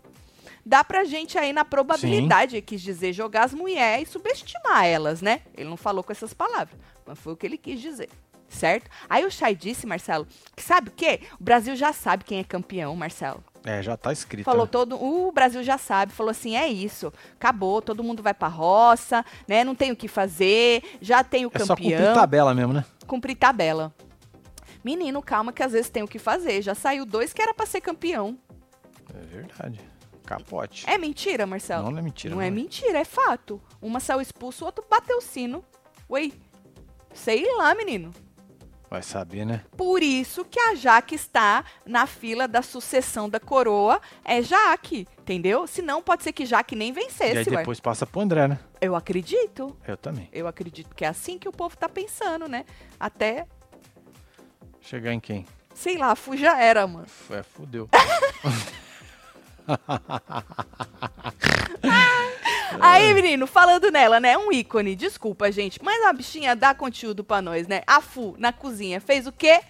dá 0.65 0.85
pra 0.85 1.05
gente 1.05 1.37
aí 1.37 1.53
na 1.53 1.65
probabilidade, 1.65 2.55
ele 2.55 2.63
quis 2.63 2.81
dizer, 2.81 3.13
jogar 3.13 3.45
as 3.45 3.53
mulheres 3.53 4.09
e 4.09 4.13
subestimar 4.13 4.85
elas, 4.85 5.21
né? 5.21 5.41
Ele 5.57 5.69
não 5.69 5.77
falou 5.77 6.05
com 6.05 6.13
essas 6.13 6.33
palavras, 6.33 6.79
mas 7.05 7.19
foi 7.19 7.33
o 7.33 7.37
que 7.37 7.47
ele 7.47 7.59
quis 7.59 7.81
dizer. 7.81 8.09
Certo? 8.49 8.89
Aí 9.11 9.25
o 9.25 9.31
Chay 9.31 9.57
disse, 9.57 9.87
Marcelo, 9.87 10.29
que 10.55 10.63
sabe 10.63 10.91
o 10.91 10.93
quê? 10.93 11.23
O 11.41 11.43
Brasil 11.43 11.75
já 11.75 11.93
sabe 11.93 12.25
quem 12.25 12.39
é 12.39 12.45
campeão, 12.45 12.95
Marcelo. 12.95 13.43
É, 13.65 13.83
já 13.83 13.97
tá 13.97 14.13
escrito. 14.13 14.45
Falou 14.45 14.67
né? 14.67 14.71
todo, 14.71 15.03
o 15.03 15.33
Brasil 15.33 15.63
já 15.63 15.79
sabe, 15.79 16.13
falou 16.13 16.31
assim, 16.31 16.55
é 16.55 16.69
isso, 16.69 17.13
acabou, 17.35 17.81
todo 17.81 18.05
mundo 18.05 18.23
vai 18.23 18.35
pra 18.35 18.47
roça, 18.47 19.25
né? 19.49 19.65
Não 19.65 19.75
tem 19.75 19.91
o 19.91 19.97
que 19.97 20.07
fazer, 20.07 20.83
já 21.01 21.25
tem 21.25 21.47
o 21.47 21.51
É 21.53 21.59
só 21.61 21.75
cumprir 21.75 21.97
campeão, 21.97 22.15
tabela 22.15 22.55
mesmo, 22.55 22.75
né? 22.75 22.85
cumprir 23.07 23.35
tabela. 23.37 23.95
Menino, 24.85 25.23
calma 25.23 25.51
que 25.51 25.63
às 25.63 25.73
vezes 25.73 25.89
tem 25.89 26.03
o 26.03 26.09
que 26.09 26.19
fazer. 26.19 26.61
Já 26.61 26.75
saiu 26.75 27.07
dois 27.07 27.33
que 27.33 27.41
era 27.41 27.55
pra 27.55 27.65
ser 27.65 27.81
campeão. 27.81 28.39
É 29.15 29.21
verdade. 29.35 29.81
Capote. 30.27 30.85
É 30.89 30.99
mentira, 30.99 31.47
Marcelo? 31.47 31.85
Não, 31.85 31.91
não 31.93 31.99
é 31.99 32.03
mentira. 32.03 32.35
Não 32.35 32.43
é 32.43 32.51
mentira, 32.51 32.99
é 32.99 33.05
fato. 33.05 33.61
Uma 33.81 33.99
saiu 33.99 34.21
expulso, 34.21 34.65
o 34.65 34.67
outro 34.67 34.85
bateu 34.89 35.19
o 35.19 35.23
sino. 35.23 35.65
Ué, 36.11 36.31
sei 37.15 37.47
lá, 37.57 37.75
menino. 37.75 38.13
Vai 38.95 39.03
saber, 39.03 39.45
né? 39.45 39.65
Por 39.77 40.05
isso 40.05 40.45
que 40.45 40.61
a 40.61 40.77
Jaque 40.77 41.17
está 41.17 41.65
na 41.85 42.07
fila 42.07 42.47
da 42.47 42.63
sucessão 42.63 43.29
da 43.29 43.41
coroa. 43.41 44.01
É 44.25 44.41
Jaque, 44.41 45.09
entendeu? 45.19 45.67
Senão 45.67 46.01
pode 46.01 46.23
ser 46.23 46.33
que 46.33 46.47
Jaque 46.47 46.77
nem 46.77 46.91
e 46.91 46.93
aí 46.97 47.05
vencesse, 47.05 47.51
ué. 47.51 47.57
depois 47.57 47.81
passa 47.81 48.07
pro 48.07 48.21
André, 48.21 48.47
né? 48.47 48.57
Eu 48.81 48.95
acredito. 48.95 49.77
Eu 49.85 49.97
também. 49.97 50.29
Eu 50.33 50.47
acredito 50.47 50.95
que 50.95 51.05
é 51.05 51.09
assim 51.09 51.41
que 51.41 51.49
o 51.49 51.53
povo 51.53 51.77
tá 51.77 51.89
pensando, 51.89 52.47
né? 52.47 52.65
Até, 53.01 53.49
Chegar 54.81 55.13
em 55.13 55.19
quem? 55.19 55.45
sei 55.75 55.99
lá, 55.99 56.13
a 56.13 56.15
Fu 56.15 56.37
já 56.37 56.57
era, 56.57 56.87
mano. 56.87 57.07
É, 57.31 57.43
fudeu. 57.43 57.89
Aí, 62.81 63.13
menino, 63.15 63.47
falando 63.47 63.91
nela, 63.91 64.21
né? 64.21 64.37
Um 64.37 64.53
ícone, 64.53 64.95
desculpa, 64.95 65.51
gente. 65.51 65.81
Mas 65.83 66.05
a 66.05 66.13
bichinha 66.13 66.57
dá 66.57 66.75
conteúdo 66.75 67.23
pra 67.25 67.41
nós, 67.41 67.67
né? 67.67 67.83
A 67.87 68.01
Fu, 68.01 68.35
na 68.39 68.53
cozinha, 68.53 69.01
fez 69.01 69.27
o 69.27 69.33
quê? 69.33 69.61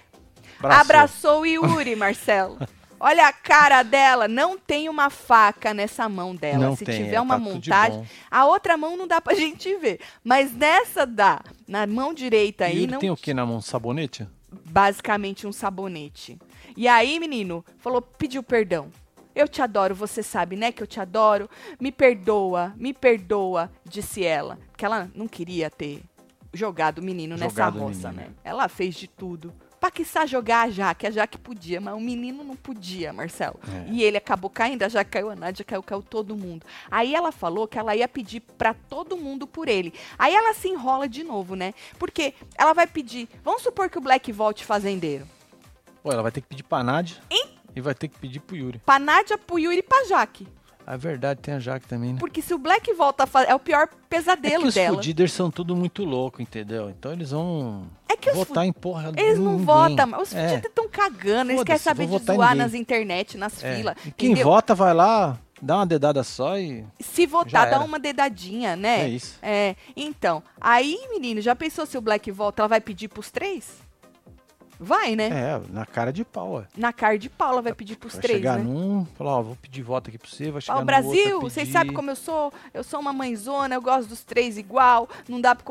Abraçou. 0.59 0.81
Abraçou 0.81 1.41
o 1.41 1.47
Yuri, 1.47 1.97
Marcelo. 1.97 2.59
Olha 3.01 3.27
a 3.27 3.33
cara 3.33 3.83
dela, 3.83 4.27
não 4.27 4.57
tem 4.57 4.89
uma 4.89 5.11
faca 5.11 5.75
nessa 5.75 6.09
mão 6.09 6.35
dela. 6.35 6.59
Não 6.59 6.77
Se 6.77 6.85
tem, 6.85 7.05
tiver 7.05 7.17
é, 7.17 7.21
uma 7.21 7.35
tá 7.35 7.41
montagem, 7.41 8.09
a 8.31 8.47
outra 8.47 8.77
mão 8.77 8.97
não 8.97 9.07
dá 9.07 9.21
pra 9.21 9.35
gente 9.37 9.75
ver. 9.77 10.01
Mas 10.23 10.55
nessa 10.55 11.05
dá, 11.05 11.41
na 11.69 11.87
mão 11.87 12.15
direita 12.15 12.65
aí, 12.65 12.81
Yuri 12.81 12.93
não 12.93 12.99
tem 12.99 13.11
o 13.11 13.17
que 13.17 13.35
na 13.35 13.45
mão? 13.45 13.61
Sabonete? 13.61 14.27
basicamente 14.65 15.47
um 15.47 15.53
sabonete. 15.53 16.39
E 16.77 16.87
aí, 16.89 17.19
menino, 17.19 17.65
falou, 17.79 18.01
pediu 18.01 18.43
perdão. 18.43 18.89
Eu 19.35 19.49
te 19.49 19.61
adoro, 19.61 19.95
você 19.95 20.23
sabe, 20.23 20.57
né, 20.57 20.71
que 20.71 20.83
eu 20.83 20.87
te 20.87 21.01
adoro. 21.01 21.51
Me 21.81 21.91
perdoa, 21.91 22.73
me 22.77 22.93
perdoa, 22.93 23.71
disse 23.85 24.25
ela. 24.25 24.59
Porque 24.71 24.85
ela 24.85 25.11
não 25.15 25.27
queria 25.27 25.69
ter 25.69 26.03
jogado 26.53 26.99
o 26.99 27.03
menino 27.03 27.37
nessa 27.37 27.51
Jogado 27.51 27.79
o 27.79 27.81
roça, 27.81 28.13
né? 28.13 28.29
Ela 28.45 28.69
fez 28.69 28.95
de 28.95 29.09
tudo. 29.09 29.53
Pra 29.81 29.91
quiçá 29.91 30.25
jogar 30.25 30.63
a 30.63 30.71
Jaque, 30.71 31.07
a 31.07 31.11
Jaque 31.11 31.37
podia, 31.37 31.79
mas 31.79 31.95
o 31.95 32.01
menino 32.01 32.43
não 32.43 32.57
podia, 32.57 33.13
Marcelo. 33.13 33.61
É. 33.69 33.91
E 33.91 34.03
ele 34.03 34.17
acabou 34.17 34.49
caindo, 34.49 34.83
a 34.83 34.89
Jaque 34.89 35.11
caiu, 35.11 35.29
a 35.29 35.37
Nádia 35.37 35.63
caiu, 35.63 35.83
caiu 35.83 36.03
todo 36.03 36.35
mundo. 36.35 36.65
Aí 36.91 37.15
ela 37.15 37.31
falou 37.31 37.69
que 37.69 37.79
ela 37.79 37.95
ia 37.95 38.09
pedir 38.09 38.41
pra 38.41 38.73
todo 38.73 39.15
mundo 39.15 39.47
por 39.47 39.69
ele. 39.69 39.93
Aí 40.19 40.35
ela 40.35 40.55
se 40.55 40.69
enrola 40.69 41.07
de 41.07 41.23
novo, 41.23 41.55
né? 41.55 41.75
Porque 41.99 42.33
ela 42.57 42.73
vai 42.73 42.87
pedir, 42.87 43.29
vamos 43.45 43.63
supor 43.63 43.91
que 43.91 43.99
o 43.99 44.01
Black 44.01 44.33
volte 44.33 44.65
fazendeiro. 44.65 45.27
Pô, 46.03 46.11
ela 46.11 46.23
vai 46.23 46.33
ter 46.33 46.41
que 46.41 46.47
pedir 46.47 46.63
pra 46.63 46.83
Nádia 46.83 47.19
e 47.75 47.81
vai 47.81 47.95
ter 47.95 48.09
que 48.09 48.19
pedir 48.19 48.41
pro 48.41 48.57
Yuri. 48.57 48.79
Pra 48.85 48.99
Nádia, 48.99 49.37
pro 49.39 49.59
Yuri 49.59 49.79
e 49.79 49.83
pra 49.83 50.05
Jaque. 50.05 50.47
A 50.87 50.99
verdade 50.99 51.41
tem 51.41 51.55
a 51.55 51.59
Jaque 51.59 51.87
também, 51.89 52.13
né? 52.13 52.19
Porque 52.21 52.43
se 52.43 52.53
o 52.53 52.59
Black 52.59 52.93
volta 52.93 53.25
a 53.25 53.27
fazer. 53.27 53.49
É 53.51 53.55
o 53.55 53.59
pior 53.59 53.89
É 53.91 53.97
pesadelo 54.09 54.63
que 54.65 54.69
os 54.69 54.75
dela. 54.75 54.95
fudidos 54.97 55.33
são 55.33 55.51
tudo 55.51 55.75
muito 55.75 56.05
louco, 56.05 56.43
entendeu? 56.43 56.91
Então 56.91 57.11
eles 57.11 57.31
vão 57.31 57.87
É 58.07 58.15
que 58.17 58.29
os 58.29 58.37
votar 58.37 58.67
em 58.67 58.73
porra 58.73 59.11
Eles 59.17 59.39
não 59.39 59.53
ninguém. 59.53 59.65
votam, 59.65 60.07
mas 60.07 60.23
os 60.29 60.35
É. 60.35 60.43
fudidos 60.49 60.69
estão 60.69 60.87
cagando. 60.87 61.53
Eles 61.53 61.65
querem 61.65 61.79
saber 61.81 62.07
de 62.07 62.19
zoar 62.19 62.51
ninguém. 62.51 62.55
nas 62.57 62.75
internet, 62.75 63.39
nas 63.39 63.65
É. 63.65 63.77
filas. 63.77 63.97
E 64.05 64.11
quem 64.13 64.33
entendeu? 64.33 64.45
vota 64.53 64.75
vai 64.75 64.93
lá, 64.93 65.39
dá 65.63 65.77
uma 65.77 65.87
dedada 65.87 66.23
só 66.23 66.59
e 66.59 66.85
Se 67.01 67.25
votar, 67.25 67.71
dá 67.71 67.81
uma 67.81 67.99
dedadinha, 67.99 68.77
né? 68.77 69.05
é 69.05 69.09
isso. 69.09 69.39
É, 69.43 69.77
então, 69.97 70.43
aí, 70.61 70.99
menino, 71.11 71.41
já 71.41 71.57
pensou 71.57 71.87
se 71.87 71.97
o 71.97 72.01
Black 72.03 72.31
volta, 72.31 72.61
ela 72.61 72.69
vai 72.69 72.81
pedir 72.83 73.09
pros 73.09 73.31
três? 73.31 73.83
Vai, 74.79 75.15
né? 75.15 75.29
É, 75.29 75.61
na 75.71 75.87
cara 75.87 76.13
de 76.13 76.25
pau, 76.25 76.53
ó. 76.53 76.63
Na 76.77 76.93
cara 76.93 77.19
de 77.19 77.31
Paula 77.31 77.63
vai 77.63 77.73
pedir 77.73 77.97
pros 77.97 78.15
Vai 78.15 78.23
três, 78.23 78.39
chegar 78.39 78.59
né? 78.59 78.65
num, 78.65 79.05
falar, 79.17 79.39
ó, 79.39 79.43
vou 79.43 79.57
pedir 79.57 79.83
voto 79.83 80.09
aqui 80.09 80.19
pra 80.19 80.29
você, 80.29 80.51
vai 80.51 80.61
chegar 80.61 80.75
Ó, 80.75 80.77
o 80.79 80.81
no 80.81 80.87
Brasil, 80.87 81.35
outro, 81.35 81.51
vocês 81.51 81.69
sabem 81.69 81.93
como 81.93 82.11
eu 82.11 82.17
sou? 82.17 82.53
Eu 82.73 82.83
sou 82.83 83.01
uma 83.01 83.13
mãezona, 83.13 83.75
eu 83.75 83.83
gosto 83.83 84.09
dos 84.09 84.23
três 84.25 84.59
igual, 84.59 85.09
não 85.29 85.41
dá 85.41 85.55
pra... 85.55 85.65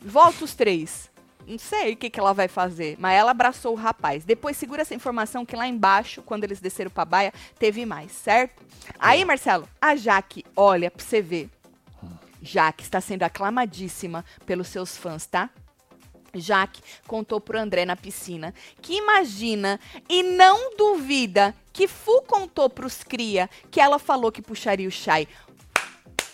Volta 0.00 0.44
os 0.44 0.54
três. 0.54 1.10
Não 1.46 1.58
sei 1.58 1.94
o 1.94 1.96
que, 1.96 2.08
que 2.08 2.20
ela 2.20 2.32
vai 2.32 2.46
fazer, 2.46 2.96
mas 3.00 3.14
ela 3.14 3.32
abraçou 3.32 3.72
o 3.72 3.76
rapaz. 3.76 4.24
Depois 4.24 4.56
segura 4.56 4.82
essa 4.82 4.94
informação 4.94 5.44
que 5.44 5.56
lá 5.56 5.66
embaixo, 5.66 6.22
quando 6.22 6.44
eles 6.44 6.60
desceram 6.60 6.90
pra 6.90 7.04
baia, 7.04 7.32
teve 7.58 7.84
mais, 7.84 8.12
certo? 8.12 8.62
Aí, 8.98 9.24
Marcelo, 9.24 9.68
a 9.80 9.96
Jaque, 9.96 10.44
olha 10.54 10.90
pra 10.90 11.04
você 11.04 11.20
ver. 11.20 11.50
Jaque 12.40 12.82
está 12.82 13.00
sendo 13.00 13.22
aclamadíssima 13.22 14.24
pelos 14.46 14.68
seus 14.68 14.96
fãs, 14.96 15.26
tá? 15.26 15.50
Jaque 16.34 16.82
contou 17.06 17.40
pro 17.40 17.58
André 17.58 17.84
na 17.84 17.96
piscina 17.96 18.54
que 18.80 18.94
imagina 18.94 19.78
e 20.08 20.22
não 20.22 20.76
duvida 20.76 21.54
que 21.72 21.86
Fu 21.88 22.22
contou 22.22 22.68
pros 22.70 23.02
cria 23.02 23.48
que 23.70 23.80
ela 23.80 23.98
falou 23.98 24.32
que 24.32 24.42
puxaria 24.42 24.88
o 24.88 24.90
Shai. 24.90 25.26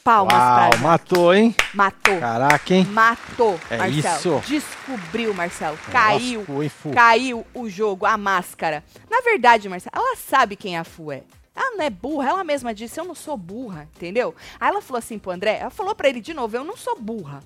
Palmas 0.05 0.33
Uau, 0.35 0.71
pra 0.71 0.79
matou, 0.79 1.35
hein? 1.35 1.55
Matou. 1.75 2.19
Caraca, 2.19 2.75
hein? 2.75 2.85
Matou, 2.87 3.61
É 3.69 3.77
Marcelo. 3.77 4.39
isso. 4.39 4.43
Descobriu, 4.49 5.35
Marcelo. 5.35 5.77
Caiu. 5.93 6.47
Hein, 6.63 6.69
Fu? 6.71 6.91
Caiu 6.93 7.47
o 7.53 7.69
jogo, 7.69 8.07
a 8.07 8.17
máscara. 8.17 8.83
Na 9.11 9.21
verdade, 9.21 9.69
Marcelo, 9.69 9.93
ela 9.95 10.17
sabe 10.17 10.57
quem 10.57 10.79
a 10.79 10.85
Fu 10.85 11.13
é. 11.13 11.23
Ela 11.55 11.77
não 11.77 11.85
é 11.85 11.91
burra, 11.91 12.31
ela 12.31 12.45
mesma 12.45 12.73
disse, 12.73 12.99
eu 12.99 13.05
não 13.05 13.15
sou 13.17 13.37
burra, 13.37 13.89
entendeu? 13.97 14.35
Aí 14.61 14.69
ela 14.69 14.81
falou 14.81 14.99
assim 14.99 15.19
pro 15.19 15.33
André, 15.33 15.59
ela 15.61 15.71
falou 15.71 15.95
pra 15.95 16.09
ele 16.09 16.21
de 16.21 16.33
novo, 16.33 16.57
eu 16.57 16.65
não 16.65 16.77
sou 16.77 16.97
burra. 16.99 17.41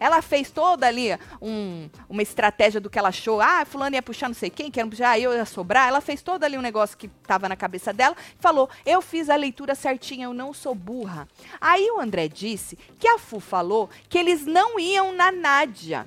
Ela 0.00 0.20
fez 0.22 0.50
toda 0.50 0.86
ali 0.86 1.08
um- 1.40 1.88
uma 2.08 2.22
estratégia 2.22 2.80
do 2.80 2.90
que 2.90 2.98
ela 2.98 3.08
achou. 3.08 3.40
Ah, 3.40 3.64
fulano 3.64 3.94
ia 3.96 4.02
puxar 4.02 4.28
não 4.28 4.34
sei 4.34 4.50
quem, 4.50 4.70
que 4.70 4.78
era 4.80 4.88
puxar, 4.88 5.18
eu 5.18 5.32
ia 5.32 5.44
sobrar. 5.44 5.88
Ela 5.88 6.00
fez 6.00 6.22
toda 6.22 6.46
ali 6.46 6.56
um 6.58 6.62
negócio 6.62 6.96
que 6.96 7.08
tava 7.08 7.48
na 7.48 7.56
cabeça 7.56 7.92
dela. 7.92 8.16
Falou, 8.38 8.68
eu 8.84 9.00
fiz 9.02 9.28
a 9.30 9.36
leitura 9.36 9.74
certinha, 9.74 10.24
eu 10.26 10.34
não 10.34 10.52
sou 10.52 10.74
burra. 10.74 11.28
Aí 11.60 11.90
o 11.90 12.00
André 12.00 12.28
disse 12.28 12.78
que 12.98 13.08
a 13.08 13.18
Fu 13.18 13.40
falou 13.40 13.88
que 14.08 14.18
eles 14.18 14.44
não 14.46 14.78
iam 14.78 15.12
na 15.12 15.30
Nádia. 15.32 16.06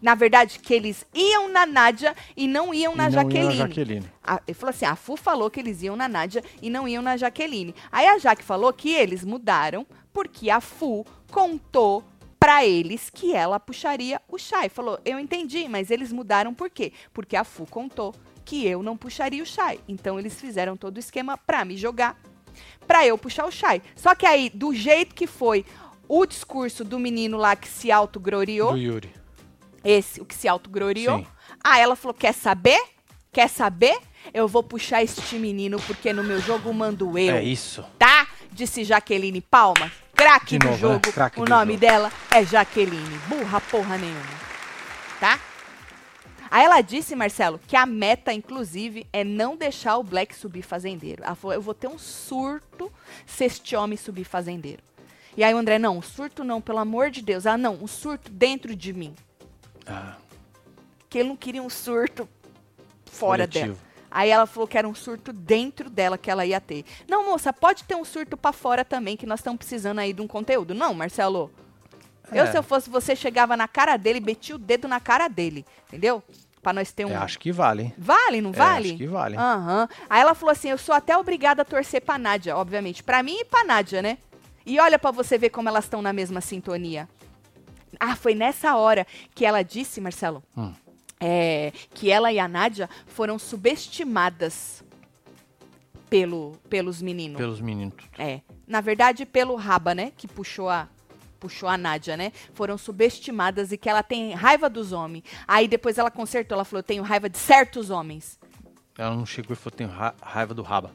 Na 0.00 0.14
verdade, 0.14 0.60
que 0.60 0.72
eles 0.72 1.04
iam 1.12 1.48
na 1.48 1.66
Nádia 1.66 2.14
e 2.36 2.46
não 2.46 2.72
iam 2.72 2.94
na 2.94 3.04
E 3.04 3.06
não 3.06 3.12
Jaqueline. 3.14 3.42
ia 3.54 3.58
na 3.62 3.66
Jaqueline. 3.66 4.10
A- 4.22 4.40
ele 4.46 4.54
falou 4.54 4.70
assim: 4.70 4.84
a 4.86 4.94
Fu 4.94 5.16
falou 5.16 5.50
que 5.50 5.58
eles 5.58 5.82
iam 5.82 5.96
na 5.96 6.06
Nádia 6.06 6.44
e 6.62 6.70
não 6.70 6.86
iam 6.86 7.02
na 7.02 7.16
Jaqueline. 7.16 7.74
Aí 7.90 8.06
a 8.06 8.16
Jaque 8.16 8.44
falou 8.44 8.72
que 8.72 8.94
eles 8.94 9.24
mudaram 9.24 9.84
porque 10.12 10.50
a 10.50 10.60
Fu 10.60 11.04
contou 11.32 12.04
pra 12.38 12.64
eles 12.64 13.10
que 13.10 13.34
ela 13.34 13.58
puxaria 13.58 14.20
o 14.28 14.38
Shai. 14.38 14.68
Falou: 14.68 14.98
eu 15.04 15.18
entendi, 15.18 15.68
mas 15.68 15.90
eles 15.90 16.12
mudaram 16.12 16.54
por 16.54 16.70
quê? 16.70 16.92
Porque 17.12 17.36
a 17.36 17.44
Fu 17.44 17.66
contou 17.66 18.14
que 18.44 18.66
eu 18.66 18.82
não 18.82 18.96
puxaria 18.96 19.42
o 19.42 19.46
Shai. 19.46 19.80
Então 19.88 20.18
eles 20.18 20.40
fizeram 20.40 20.76
todo 20.76 20.96
o 20.96 21.00
esquema 21.00 21.36
pra 21.36 21.64
me 21.64 21.76
jogar, 21.76 22.16
pra 22.86 23.06
eu 23.06 23.18
puxar 23.18 23.46
o 23.46 23.50
Shai. 23.50 23.82
Só 23.94 24.14
que 24.14 24.24
aí, 24.24 24.50
do 24.50 24.74
jeito 24.74 25.14
que 25.14 25.26
foi 25.26 25.64
o 26.08 26.24
discurso 26.24 26.84
do 26.84 26.98
menino 26.98 27.36
lá 27.36 27.54
que 27.54 27.68
se 27.68 27.92
autogloriou, 27.92 28.72
Do 28.72 28.78
Yuri. 28.78 29.12
esse, 29.84 30.20
o 30.20 30.24
que 30.24 30.34
se 30.34 30.48
autogloriou. 30.48 31.26
Aí 31.62 31.82
ela 31.82 31.94
falou: 31.96 32.14
quer 32.14 32.32
saber? 32.32 32.80
Quer 33.30 33.48
saber? 33.48 33.98
Eu 34.32 34.48
vou 34.48 34.62
puxar 34.62 35.02
este 35.02 35.36
menino 35.36 35.78
porque 35.86 36.12
no 36.12 36.24
meu 36.24 36.40
jogo 36.40 36.72
mando 36.72 37.18
eu. 37.18 37.36
É 37.36 37.42
isso. 37.42 37.84
Tá? 37.98 38.17
Disse 38.52 38.84
Jaqueline 38.84 39.40
Palma. 39.40 39.90
Craque 40.14 40.58
do 40.58 40.66
novo, 40.66 40.78
jogo. 40.78 40.94
né? 41.06 41.12
Craque 41.12 41.40
o 41.40 41.44
do 41.44 41.48
nome 41.50 41.72
jogo. 41.74 41.80
dela 41.80 42.12
é 42.30 42.44
Jaqueline. 42.44 43.18
Burra 43.28 43.60
porra 43.60 43.96
nenhuma. 43.96 44.38
Tá? 45.20 45.38
Aí 46.50 46.64
ela 46.64 46.80
disse, 46.80 47.14
Marcelo, 47.14 47.60
que 47.66 47.76
a 47.76 47.84
meta, 47.84 48.32
inclusive, 48.32 49.06
é 49.12 49.22
não 49.22 49.56
deixar 49.56 49.96
o 49.98 50.02
Black 50.02 50.34
subir 50.34 50.62
fazendeiro. 50.62 51.22
Ela 51.22 51.34
falou: 51.34 51.54
eu 51.54 51.60
vou 51.62 51.74
ter 51.74 51.88
um 51.88 51.98
surto 51.98 52.90
se 53.26 53.44
este 53.44 53.76
homem 53.76 53.96
subir 53.98 54.24
fazendeiro. 54.24 54.82
E 55.36 55.44
aí 55.44 55.54
o 55.54 55.58
André, 55.58 55.78
não, 55.78 55.98
um 55.98 56.02
surto 56.02 56.42
não, 56.42 56.60
pelo 56.60 56.78
amor 56.78 57.10
de 57.10 57.22
Deus. 57.22 57.46
Ela, 57.46 57.58
não, 57.58 57.74
um 57.74 57.86
surto 57.86 58.28
dentro 58.32 58.74
de 58.74 58.92
mim 58.92 59.14
Ah, 59.86 60.16
que 61.08 61.18
ele 61.18 61.28
não 61.28 61.36
queria 61.36 61.62
um 61.62 61.70
surto 61.70 62.28
fora 63.12 63.46
coletivo. 63.46 63.74
dela. 63.74 63.87
Aí 64.10 64.30
ela 64.30 64.46
falou 64.46 64.66
que 64.66 64.78
era 64.78 64.88
um 64.88 64.94
surto 64.94 65.32
dentro 65.32 65.90
dela 65.90 66.16
que 66.16 66.30
ela 66.30 66.44
ia 66.46 66.60
ter. 66.60 66.84
Não, 67.08 67.26
moça, 67.26 67.52
pode 67.52 67.84
ter 67.84 67.94
um 67.94 68.04
surto 68.04 68.36
pra 68.36 68.52
fora 68.52 68.84
também, 68.84 69.16
que 69.16 69.26
nós 69.26 69.40
estamos 69.40 69.58
precisando 69.58 69.98
aí 69.98 70.12
de 70.12 70.22
um 70.22 70.26
conteúdo. 70.26 70.74
Não, 70.74 70.94
Marcelo. 70.94 71.50
Eu, 72.32 72.44
É. 72.44 72.50
se 72.50 72.56
eu 72.58 72.62
fosse 72.62 72.90
você, 72.90 73.14
chegava 73.16 73.56
na 73.56 73.66
cara 73.68 73.96
dele, 73.96 74.20
metia 74.20 74.54
o 74.54 74.58
dedo 74.58 74.86
na 74.88 75.00
cara 75.00 75.28
dele. 75.28 75.64
Entendeu? 75.88 76.22
Pra 76.62 76.72
nós 76.72 76.90
ter 76.92 77.04
um. 77.04 77.10
É, 77.10 77.16
acho 77.16 77.38
que 77.38 77.52
vale? 77.52 77.94
Vale, 77.96 78.40
não 78.40 78.50
É, 78.50 78.52
vale? 78.52 78.88
acho 78.88 78.96
que 78.98 79.06
vale. 79.06 79.36
Aham. 79.36 79.88
Aí 80.10 80.20
ela 80.20 80.34
falou 80.34 80.52
assim: 80.52 80.68
eu 80.68 80.76
sou 80.78 80.94
até 80.94 81.16
obrigada 81.16 81.62
a 81.62 81.64
torcer 81.64 82.02
pra 82.02 82.18
Nádia, 82.18 82.56
obviamente. 82.56 83.02
Pra 83.02 83.22
mim 83.22 83.36
e 83.40 83.44
pra 83.44 83.64
Nádia, 83.64 84.02
né? 84.02 84.18
E 84.66 84.78
olha 84.80 84.98
pra 84.98 85.10
você 85.10 85.38
ver 85.38 85.48
como 85.50 85.68
elas 85.68 85.84
estão 85.84 86.02
na 86.02 86.12
mesma 86.12 86.40
sintonia. 86.40 87.08
Ah, 87.98 88.14
foi 88.16 88.34
nessa 88.34 88.76
hora 88.76 89.06
que 89.34 89.46
ela 89.46 89.62
disse, 89.62 90.00
Marcelo, 90.00 90.42
Hum. 90.56 90.72
É, 91.20 91.72
que 91.94 92.10
ela 92.10 92.32
e 92.32 92.38
a 92.38 92.46
Nádia 92.48 92.88
foram 93.06 93.38
subestimadas 93.38 94.82
pelo, 96.08 96.52
pelos 96.68 97.02
meninos. 97.02 97.36
Pelos 97.36 97.60
meninos. 97.60 97.94
É. 98.18 98.40
Na 98.66 98.80
verdade, 98.80 99.26
pelo 99.26 99.54
Raba, 99.56 99.94
né? 99.94 100.12
Que 100.16 100.26
puxou 100.28 100.68
a. 100.68 100.88
Puxou 101.40 101.68
a 101.68 101.78
Nádia, 101.78 102.16
né? 102.16 102.32
Foram 102.52 102.76
subestimadas 102.76 103.70
e 103.70 103.78
que 103.78 103.88
ela 103.88 104.02
tem 104.02 104.32
raiva 104.32 104.68
dos 104.68 104.92
homens. 104.92 105.22
Aí 105.46 105.68
depois 105.68 105.96
ela 105.96 106.10
consertou, 106.10 106.56
ela 106.56 106.64
falou: 106.64 106.80
eu 106.80 106.82
tenho 106.82 107.02
raiva 107.04 107.28
de 107.30 107.38
certos 107.38 107.90
homens. 107.90 108.38
Ela 108.96 109.14
não 109.14 109.24
chegou 109.24 109.52
e 109.52 109.56
falou, 109.56 109.76
tenho 109.76 109.88
ra- 109.88 110.14
raiva 110.20 110.52
do 110.52 110.62
raba. 110.62 110.90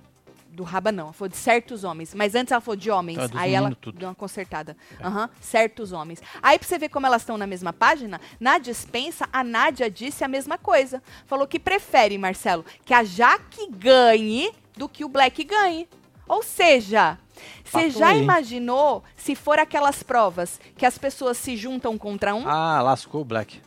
Do 0.54 0.64
Raba, 0.64 0.92
não. 0.92 1.06
Ela 1.06 1.14
falou 1.14 1.30
de 1.30 1.36
certos 1.36 1.84
homens. 1.84 2.14
Mas 2.14 2.36
antes 2.36 2.52
ela 2.52 2.62
falou 2.62 2.76
de 2.76 2.92
homens. 2.92 3.18
Dos 3.18 3.36
Aí 3.36 3.56
ela 3.56 3.74
tudo. 3.74 3.98
É. 3.98 4.00
deu 4.02 4.10
uma 4.10 4.14
consertada. 4.14 4.78
Aham, 5.04 5.28
certos 5.42 5.92
homens. 5.92 6.22
Aí 6.44 6.60
pra 6.60 6.68
você 6.68 6.78
ver 6.78 6.90
como 6.90 7.08
elas 7.08 7.24
estão 7.24 7.40
na 7.40 7.48
mesma 7.48 7.74
página, 7.74 8.22
na 8.40 8.60
dispensa, 8.60 9.28
a 9.34 9.44
Nádia 9.44 9.90
disse 9.90 10.24
a 10.24 10.28
mesma 10.28 10.58
coisa. 10.58 11.02
Falou 11.26 11.48
que 11.48 11.58
prefere, 11.58 12.20
Marcelo, 12.20 12.64
que 12.86 12.94
a 12.94 13.04
Jaque 13.04 13.68
ganhe 13.72 14.54
do 14.78 14.88
que 14.88 15.04
o 15.04 15.10
Black 15.10 15.44
ganhe. 15.44 15.88
Ou 16.28 16.44
seja, 16.44 17.18
você 17.64 17.90
já 17.90 18.16
imaginou 18.16 19.04
se 19.16 19.34
for 19.34 19.58
aquelas 19.58 20.04
provas 20.04 20.60
que 20.78 20.86
as 20.86 21.00
pessoas 21.00 21.36
se 21.38 21.58
juntam 21.58 21.98
contra 21.98 22.36
um? 22.36 22.48
Ah, 22.48 22.80
lascou 22.82 23.22
o 23.22 23.26
Black. 23.26 23.60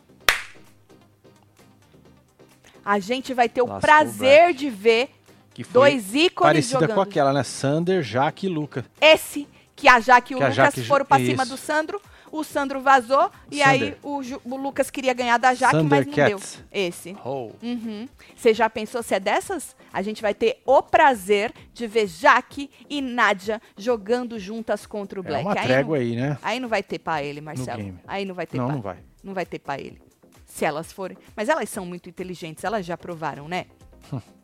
A 2.83 2.99
gente 2.99 3.33
vai 3.33 3.49
ter 3.49 3.61
o 3.61 3.65
Lascou 3.65 3.77
o 3.77 3.81
prazer 3.81 4.53
de 4.53 4.69
ver 4.69 5.09
Que 5.57 5.63
foi 5.63 5.73
dois 5.73 6.13
ícones 6.13 6.35
parecida 6.49 6.79
jogando 6.81 6.93
com 6.95 7.01
aquela, 7.01 7.33
né? 7.33 7.41
Sander, 7.43 8.03
Jaque 8.03 8.45
e 8.45 8.49
Luca. 8.49 8.85
Esse 9.01 9.47
que 9.75 9.87
a 9.87 9.99
Jaque 9.99 10.33
e 10.33 10.35
o 10.35 10.37
Que 10.37 10.43
Lucas 10.43 10.55
Jaque 10.55 10.83
foram 10.83 11.03
pra 11.03 11.17
cima 11.17 11.41
isso. 11.41 11.51
do 11.51 11.57
Sandro, 11.57 11.99
o 12.31 12.43
Sandro 12.43 12.79
vazou 12.79 13.31
e 13.49 13.57
Sander. 13.57 13.67
aí 13.67 13.97
o, 14.03 14.21
Ju- 14.21 14.39
o 14.45 14.55
Lucas 14.55 14.91
queria 14.91 15.13
ganhar 15.15 15.37
da 15.39 15.55
Jaque, 15.55 15.73
mas 15.77 15.83
não 15.83 15.89
deu. 15.89 16.03
Thundercats. 16.05 16.63
Esse. 16.71 17.17
Oh. 17.25 17.49
Uhum. 17.63 18.07
Você 18.35 18.53
já 18.53 18.69
pensou 18.69 19.01
se 19.01 19.15
é 19.15 19.19
dessas? 19.19 19.75
A 19.91 20.03
gente 20.03 20.21
vai 20.21 20.35
ter 20.35 20.61
o 20.63 20.79
prazer 20.83 21.51
de 21.73 21.87
ver 21.87 22.05
Jaque 22.05 22.69
e 22.87 23.01
Nádia 23.01 23.59
jogando 23.75 24.37
juntas 24.37 24.85
contra 24.85 25.19
o 25.19 25.23
É 25.23 25.27
Black. 25.27 25.43
uma 25.43 25.53
aí, 25.59 25.63
trégua 25.65 25.97
não, 25.97 26.03
aí, 26.05 26.15
né? 26.15 26.37
aí 26.43 26.59
não 26.59 26.69
vai 26.69 26.83
ter 26.83 26.99
pra 26.99 27.23
ele, 27.23 27.41
Marcelo. 27.41 27.77
game. 27.81 27.99
Aí 28.07 28.25
não 28.25 28.35
vai 28.35 28.45
ter 28.45 28.57
Não, 28.57 28.65
pra 28.67 28.75
não 28.75 28.81
vai. 28.83 28.97
Não 29.23 29.33
vai 29.33 29.45
ter 29.47 29.57
pra 29.57 29.79
ele. 29.79 29.99
Se 30.45 30.65
elas 30.65 30.91
forem. 30.91 31.17
Mas 31.35 31.49
elas 31.49 31.67
são 31.67 31.83
muito 31.83 32.07
inteligentes, 32.07 32.63
elas 32.63 32.85
já 32.85 32.95
provaram, 32.95 33.47
né? 33.47 33.65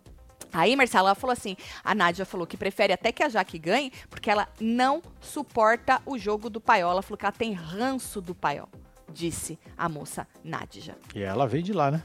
Aí, 0.54 0.76
Marcela, 0.76 1.10
ela 1.10 1.16
falou 1.16 1.34
assim: 1.34 1.58
a 1.84 1.96
Nádia 1.96 2.26
falou 2.26 2.46
que 2.46 2.56
prefere 2.56 2.94
até 2.94 3.12
que 3.12 3.24
a 3.24 3.30
Jaque 3.30 3.58
ganhe, 3.58 3.92
porque 4.10 4.30
ela 4.30 4.48
não 4.62 5.02
suporta 5.20 6.02
o 6.06 6.18
jogo 6.18 6.50
do 6.50 6.62
paiol. 6.62 6.92
Ela 6.92 7.02
falou 7.02 7.18
que 7.18 7.26
ela 7.26 7.32
tem 7.32 7.54
ranço 7.54 8.22
do 8.22 8.36
paiol, 8.36 8.70
disse 9.12 9.60
a 9.76 9.90
moça 9.90 10.28
Nádia. 10.44 10.96
E 11.16 11.24
ela 11.24 11.48
veio 11.48 11.64
de 11.64 11.74
lá, 11.74 11.90
né? 11.90 12.04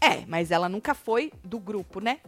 É, 0.00 0.24
mas 0.26 0.52
ela 0.52 0.68
nunca 0.68 0.94
foi 0.94 1.32
do 1.42 1.58
grupo, 1.58 2.00
né? 2.00 2.20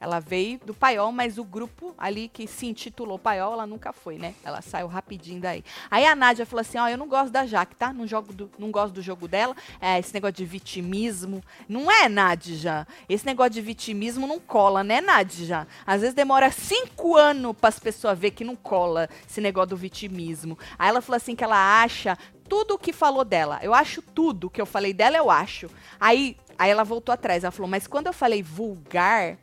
Ela 0.00 0.20
veio 0.20 0.60
do 0.64 0.72
paiol, 0.72 1.10
mas 1.10 1.38
o 1.38 1.44
grupo 1.44 1.92
ali 1.98 2.28
que 2.28 2.46
se 2.46 2.66
intitulou 2.66 3.18
paiol, 3.18 3.54
ela 3.54 3.66
nunca 3.66 3.92
foi, 3.92 4.16
né? 4.16 4.34
Ela 4.44 4.62
saiu 4.62 4.86
rapidinho 4.86 5.40
daí. 5.40 5.64
Aí 5.90 6.06
a 6.06 6.14
Nádia 6.14 6.46
falou 6.46 6.60
assim: 6.60 6.78
Ó, 6.78 6.86
eu 6.88 6.96
não 6.96 7.08
gosto 7.08 7.32
da 7.32 7.44
Jaque, 7.44 7.74
tá? 7.74 7.92
Não, 7.92 8.06
jogo 8.06 8.32
do, 8.32 8.50
não 8.58 8.70
gosto 8.70 8.94
do 8.94 9.02
jogo 9.02 9.26
dela. 9.26 9.56
É, 9.80 9.98
esse 9.98 10.14
negócio 10.14 10.34
de 10.34 10.44
vitimismo. 10.44 11.42
Não 11.68 11.90
é, 11.90 12.08
Nádia? 12.08 12.86
Esse 13.08 13.26
negócio 13.26 13.52
de 13.52 13.60
vitimismo 13.60 14.26
não 14.26 14.38
cola, 14.38 14.84
né, 14.84 15.00
Nádia? 15.00 15.66
Às 15.84 16.02
vezes 16.02 16.14
demora 16.14 16.50
cinco 16.50 17.16
anos 17.16 17.56
para 17.56 17.68
as 17.68 17.78
pessoas 17.78 18.18
ver 18.18 18.30
que 18.30 18.44
não 18.44 18.54
cola 18.54 19.08
esse 19.28 19.40
negócio 19.40 19.70
do 19.70 19.76
vitimismo. 19.76 20.56
Aí 20.78 20.88
ela 20.88 21.00
falou 21.00 21.16
assim 21.16 21.34
que 21.34 21.42
ela 21.42 21.82
acha 21.82 22.16
tudo 22.48 22.74
o 22.74 22.78
que 22.78 22.92
falou 22.92 23.24
dela. 23.24 23.58
Eu 23.62 23.74
acho 23.74 24.00
tudo 24.00 24.48
que 24.50 24.60
eu 24.60 24.66
falei 24.66 24.92
dela, 24.92 25.16
eu 25.16 25.30
acho. 25.30 25.68
Aí, 26.00 26.36
aí 26.58 26.70
ela 26.70 26.82
voltou 26.82 27.12
atrás. 27.12 27.44
Ela 27.44 27.50
falou, 27.50 27.68
mas 27.68 27.86
quando 27.86 28.06
eu 28.06 28.12
falei 28.12 28.42
vulgar, 28.42 29.36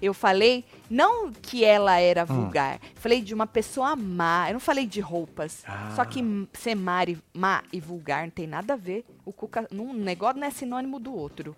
eu 0.00 0.12
falei 0.14 0.64
não 0.88 1.30
que 1.32 1.64
ela 1.64 1.98
era 1.98 2.24
vulgar. 2.24 2.80
Falei 2.96 3.20
de 3.20 3.34
uma 3.34 3.46
pessoa 3.46 3.94
má. 3.96 4.48
Eu 4.48 4.54
não 4.54 4.60
falei 4.60 4.86
de 4.86 5.00
roupas. 5.00 5.62
Ah. 5.66 5.92
Só 5.96 6.04
que 6.04 6.20
m- 6.20 6.48
ser 6.52 6.74
má 6.74 7.04
e, 7.04 7.18
má 7.34 7.62
e 7.72 7.80
vulgar 7.80 8.22
não 8.24 8.30
tem 8.30 8.46
nada 8.46 8.74
a 8.74 8.76
ver. 8.76 9.04
O 9.24 9.32
Cuca, 9.32 9.66
um 9.72 9.92
negócio 9.92 10.38
não 10.40 10.46
é 10.46 10.50
sinônimo 10.50 10.98
do 11.00 11.14
outro. 11.14 11.56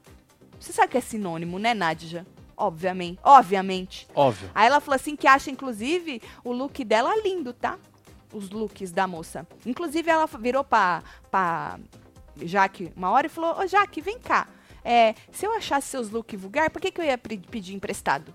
Você 0.59 0.73
sabe 0.73 0.93
que 0.93 0.99
é 0.99 1.01
sinônimo, 1.01 1.59
né, 1.59 1.75
Nádia? 1.75 2.27
Obviamente. 2.57 3.19
Obviamente. 3.25 4.09
Óbvio. 4.15 4.51
Aí 4.55 4.67
ela 4.67 4.79
falou 4.81 4.95
assim 4.97 5.17
que 5.17 5.27
acha, 5.27 5.51
inclusive, 5.51 6.23
o 6.45 6.53
look 6.53 6.85
dela 6.85 7.13
lindo, 7.23 7.53
tá? 7.53 7.79
Os 8.33 8.51
looks 8.51 8.93
da 8.93 9.07
moça. 9.07 9.47
Inclusive, 9.67 10.09
ela 10.11 10.27
virou 10.27 10.63
pra, 10.63 11.03
pra 11.31 11.79
Jaque 12.41 12.93
uma 12.97 13.11
hora 13.11 13.27
e 13.27 13.31
falou: 13.31 13.59
Ô, 13.61 13.67
Jaque, 13.67 14.01
vem 14.01 14.19
cá. 14.19 14.47
É, 14.85 15.15
se 15.31 15.47
eu 15.47 15.53
achasse 15.57 15.89
seus 15.89 16.11
looks 16.11 16.41
vulgar, 16.41 16.71
por 16.71 16.81
que, 16.81 16.91
que 16.91 17.01
eu 17.01 17.05
ia 17.05 17.19
pedir 17.19 17.75
emprestado? 17.75 18.35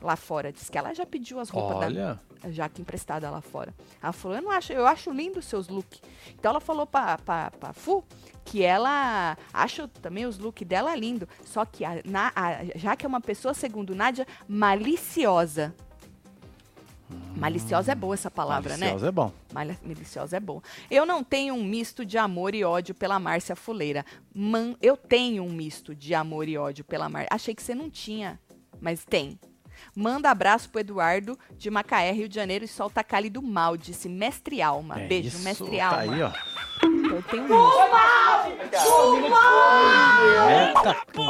Lá 0.00 0.14
fora. 0.16 0.52
Diz 0.52 0.70
que 0.70 0.78
ela 0.78 0.94
já 0.94 1.04
pediu 1.04 1.40
as 1.40 1.48
roupas 1.48 1.80
da, 1.80 1.86
Olha. 1.86 2.20
a 2.42 2.50
Jaque 2.50 2.80
emprestada 2.80 3.28
lá 3.30 3.40
fora. 3.40 3.74
Ela 4.00 4.12
falou, 4.12 4.36
eu 4.36 4.42
não 4.42 4.50
acho, 4.52 4.72
eu 4.72 4.86
acho 4.86 5.10
lindo 5.10 5.40
os 5.40 5.44
seus 5.44 5.68
looks. 5.68 6.00
Então 6.34 6.50
ela 6.50 6.60
falou 6.60 6.86
pra, 6.86 7.18
pra, 7.18 7.50
pra 7.50 7.72
Fu 7.72 8.04
que 8.44 8.62
ela 8.62 9.36
acha 9.52 9.88
também 10.00 10.24
os 10.24 10.38
looks 10.38 10.66
dela 10.66 10.94
lindo. 10.94 11.28
Só 11.44 11.64
que 11.64 11.84
a, 11.84 12.00
na, 12.04 12.32
a 12.34 12.64
Jaque 12.76 13.04
é 13.04 13.08
uma 13.08 13.20
pessoa, 13.20 13.52
segundo 13.54 13.94
Nádia, 13.94 14.26
maliciosa. 14.48 15.74
Maliciosa 17.36 17.92
é 17.92 17.94
boa 17.94 18.14
essa 18.14 18.30
palavra, 18.30 18.76
né? 18.76 18.86
Maliciosa 18.86 19.08
é 19.08 19.12
bom. 19.12 19.32
Malha- 19.52 19.78
Maliciosa 19.82 20.36
é 20.36 20.40
boa. 20.40 20.62
Eu 20.90 21.06
não 21.06 21.22
tenho 21.24 21.54
um 21.54 21.64
misto 21.64 22.04
de 22.04 22.18
amor 22.18 22.54
e 22.54 22.64
ódio 22.64 22.94
pela 22.94 23.18
Márcia 23.18 23.54
Fuleira. 23.56 24.04
Man, 24.34 24.74
eu 24.82 24.96
tenho 24.96 25.42
um 25.44 25.50
misto 25.50 25.94
de 25.94 26.14
amor 26.14 26.48
e 26.48 26.58
ódio 26.58 26.84
pela 26.84 27.08
Márcia. 27.08 27.28
Achei 27.30 27.54
que 27.54 27.62
você 27.62 27.74
não 27.74 27.88
tinha, 27.88 28.38
mas 28.80 29.04
tem. 29.04 29.38
Manda 29.94 30.28
abraço 30.30 30.68
pro 30.70 30.80
Eduardo 30.80 31.38
de 31.56 31.70
Macaé, 31.70 32.10
Rio 32.10 32.28
de 32.28 32.34
Janeiro 32.34 32.64
e 32.64 32.68
solta 32.68 33.00
a 33.00 33.04
Cali 33.04 33.30
do 33.30 33.40
mal, 33.40 33.76
disse 33.76 34.08
Mestre 34.08 34.60
Alma. 34.60 35.00
É 35.00 35.06
Beijo, 35.06 35.28
isso, 35.28 35.38
Mestre 35.44 35.78
tá 35.78 36.00
Alma. 36.00 36.14
aí, 36.14 36.22
ó. 36.22 36.32
Eu 37.14 37.22
tenho 37.22 37.44
um 37.44 37.52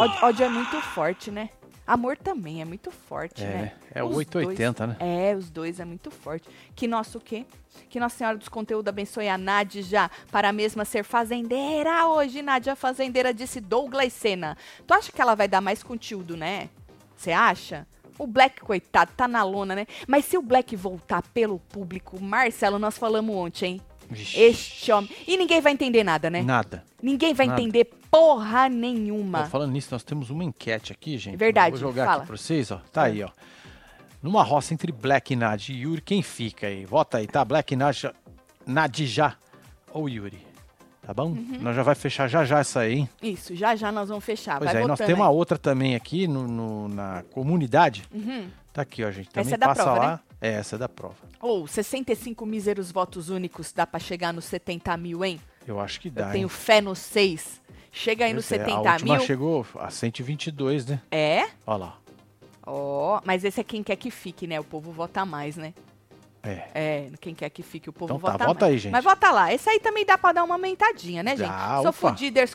Ódio, 0.01 0.25
ódio 0.25 0.45
é 0.45 0.49
muito 0.49 0.81
forte, 0.81 1.31
né? 1.31 1.51
Amor 1.89 2.17
também 2.19 2.61
é 2.61 2.65
muito 2.67 2.91
forte, 2.91 3.43
É, 3.43 3.47
né? 3.47 3.73
é 3.95 4.05
o 4.05 4.09
Os 4.09 4.17
880, 4.19 4.87
dois- 4.87 4.99
né? 4.99 5.31
É, 5.31 5.35
os 5.35 5.49
dois 5.51 5.81
é 5.81 5.85
muito 5.87 6.11
forte. 6.11 6.47
Que 6.77 6.87
nosso 6.87 7.19
quê? 7.19 7.47
Que 7.89 7.99
Nossa 7.99 8.19
Senhora 8.19 8.37
dos 8.37 8.49
Conteúdos 8.49 8.89
abençoe 8.89 9.29
a 9.29 9.39
Nádia 9.39 10.11
para 10.31 10.51
a 10.51 10.53
mesma 10.53 10.85
ser 10.85 11.03
fazendeira 11.05 12.07
hoje. 12.09 12.43
Nádia 12.43 12.77
Fazendeira 12.77 13.33
disse 13.33 13.61
Douglas 13.61 14.13
Sena. 14.13 14.57
Tu 14.87 14.93
acha 14.93 15.11
que 15.11 15.21
ela 15.23 15.35
vai 15.35 15.49
dar 15.49 15.61
mais 15.63 15.83
conteúdo, 15.83 16.37
né? 16.37 16.69
Você 17.17 17.33
acha? 17.33 17.87
O 18.19 18.27
Black, 18.27 18.61
coitado, 18.61 19.13
tá 19.17 19.27
na 19.29 19.43
lona, 19.45 19.75
né? 19.77 19.87
Mas 20.07 20.25
se 20.27 20.37
o 20.37 20.43
Black 20.43 20.75
voltar 20.77 21.23
pelo 21.33 21.59
público, 21.59 22.21
Marcelo, 22.21 22.79
nós 22.79 22.99
falamos 22.99 23.35
ontem, 23.35 23.75
hein? 23.75 23.81
Este 24.35 24.91
homem. 24.91 25.11
E 25.27 25.37
ninguém 25.37 25.61
vai 25.61 25.73
entender 25.73 26.03
nada, 26.03 26.29
né? 26.29 26.43
Nada. 26.43 26.85
Ninguém 27.03 27.33
vai 27.33 27.47
Nada. 27.47 27.61
entender 27.61 27.85
porra 28.11 28.65
Ó, 28.67 28.69
nenhuma. 28.69 29.47
falando 29.47 29.73
nisso, 29.73 29.89
nós 29.93 30.03
temos 30.03 30.31
uma 30.31 30.45
enquete 30.45 30.93
aqui, 30.93 31.17
gente. 31.19 31.37
Verdade, 31.37 31.71
Vou 31.71 31.79
jogar 31.81 32.05
fala. 32.07 32.17
aqui 32.19 32.27
pra 32.29 32.37
vocês, 32.37 32.71
ó. 32.71 32.81
Tá 32.93 33.03
aí, 33.05 33.23
ó. 33.23 33.29
Numa 34.23 34.43
roça 34.43 34.75
entre 34.75 34.91
Black, 34.91 35.37
Nad 35.37 35.69
e 35.69 35.73
Yuri, 35.83 36.01
quem 36.03 36.23
fica 36.23 36.67
aí? 36.67 36.85
Vota 36.85 37.19
aí, 37.19 37.27
tá? 37.27 37.45
Black, 37.45 37.77
Nad, 37.77 37.97
Nadja 38.67 39.35
ou 39.93 40.09
Yuri. 40.09 40.47
Tá 41.03 41.15
bom? 41.15 41.29
Uhum. 41.29 41.59
Nós 41.61 41.75
já 41.75 41.83
vai 41.83 41.95
fechar 41.95 42.29
já 42.29 42.45
já 42.45 42.59
essa 42.59 42.81
aí, 42.81 42.99
hein? 42.99 43.09
Isso, 43.23 43.55
já 43.57 43.75
já 43.75 43.91
nós 43.91 44.11
vamos 44.11 44.25
fechar. 44.25 44.59
pois 44.59 44.71
vai 44.73 44.83
é, 44.83 44.87
nós 44.87 44.99
temos 44.99 45.15
uma 45.15 45.31
outra 45.31 45.57
também 45.57 45.95
aqui 45.95 46.29
no, 46.29 46.47
no- 46.47 46.89
na 46.89 47.25
comunidade. 47.33 48.05
Uhum. 48.13 48.47
Tá 48.75 48.83
aqui, 48.83 49.03
ó, 49.03 49.11
gente. 49.11 49.29
Essa 49.29 49.33
Também 49.41 49.55
é 49.55 49.57
da 49.57 49.67
passa 49.69 49.83
prova, 49.85 49.99
lá. 49.99 50.11
né? 50.13 50.21
É, 50.41 50.53
essa 50.53 50.77
é 50.77 50.79
da 50.79 50.89
prova. 50.89 51.15
Ou 51.41 51.67
65 51.67 52.45
míseros 52.45 52.93
votos 52.93 53.31
únicos, 53.31 53.73
dá 53.73 53.87
pra 53.87 53.99
chegar 53.99 54.33
nos 54.35 54.45
70 54.45 54.95
mil, 54.99 55.25
hein? 55.25 55.41
Eu 55.67 55.81
acho 55.81 55.99
que 56.01 56.09
Eu 56.09 56.13
dá, 56.13 56.31
tenho 56.31 56.45
hein? 56.45 56.49
fé 56.49 56.81
nos 56.83 56.99
6. 56.99 57.61
Chega 57.99 58.27
aí 58.27 58.33
nos 58.33 58.49
Pois 58.49 58.61
é, 58.61 58.65
70 58.65 58.91
A 58.91 58.99
mil. 59.01 59.21
chegou 59.21 59.67
a 59.77 59.91
122, 59.91 60.87
né? 60.87 61.01
É? 61.11 61.47
Olha 61.67 61.79
lá. 61.79 61.95
Ó, 62.65 63.21
mas 63.25 63.43
esse 63.45 63.61
é 63.61 63.65
quem 63.65 63.83
quer 63.83 63.97
que 63.97 64.09
fique, 64.11 64.47
né? 64.47 64.61
O 64.61 64.65
povo 64.65 64.93
vota 64.93 65.25
mais, 65.25 65.57
né? 65.57 65.75
É. 66.45 66.63
É, 66.73 67.07
quem 67.21 67.35
quer 67.35 67.51
que 67.51 67.61
fique, 67.61 67.91
o 67.91 67.93
povo 67.93 68.15
Então 68.15 68.21
tá, 68.25 68.33
vota 68.33 68.47
vota 68.47 68.61
mais. 68.67 68.73
aí, 68.75 68.79
gente. 68.79 68.93
Mas 68.93 69.03
vota 69.03 69.31
lá. 69.33 69.53
Esse 69.53 69.69
aí 69.69 69.81
também 69.81 70.07
dá 70.07 70.17
pra 70.17 70.31
dar 70.33 70.45
uma 70.45 70.55
aumentadinha, 70.55 71.25
né, 71.25 71.37
gente? 71.37 71.49
Dá, 71.49 71.81
sou 71.83 71.93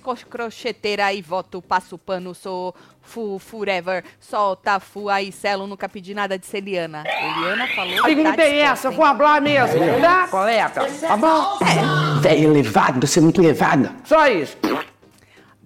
co- 0.01 0.15
crocheteira 0.29 1.05
aí, 1.07 1.21
voto, 1.21 1.61
passo 1.61 1.97
pano, 1.97 2.33
sou 2.33 2.73
fu, 3.01 3.37
forever, 3.37 4.05
solta, 4.21 4.79
fu, 4.79 5.09
aí, 5.09 5.29
Celo, 5.29 5.67
nunca 5.67 5.89
pedi 5.89 6.13
nada 6.15 6.39
de 6.39 6.45
Celiana. 6.45 7.03
Eliana 7.05 7.67
falou 7.75 7.93
não 7.93 8.03
tá 8.03 8.07
tem 8.07 8.15
disposta, 8.15 8.43
essa, 8.61 8.89
hein? 8.89 8.95
vou 8.95 9.05
falar 9.05 9.41
mesmo, 9.41 10.01
tá? 10.01 10.27
Coleta, 10.29 10.85
tá 11.01 11.17
bom? 11.17 11.59
Velho 12.21 12.49
elevado, 12.51 13.05
você 13.05 13.19
é 13.19 13.21
muito 13.21 13.41
elevado. 13.41 13.91
Só 14.05 14.25
isso. 14.27 14.55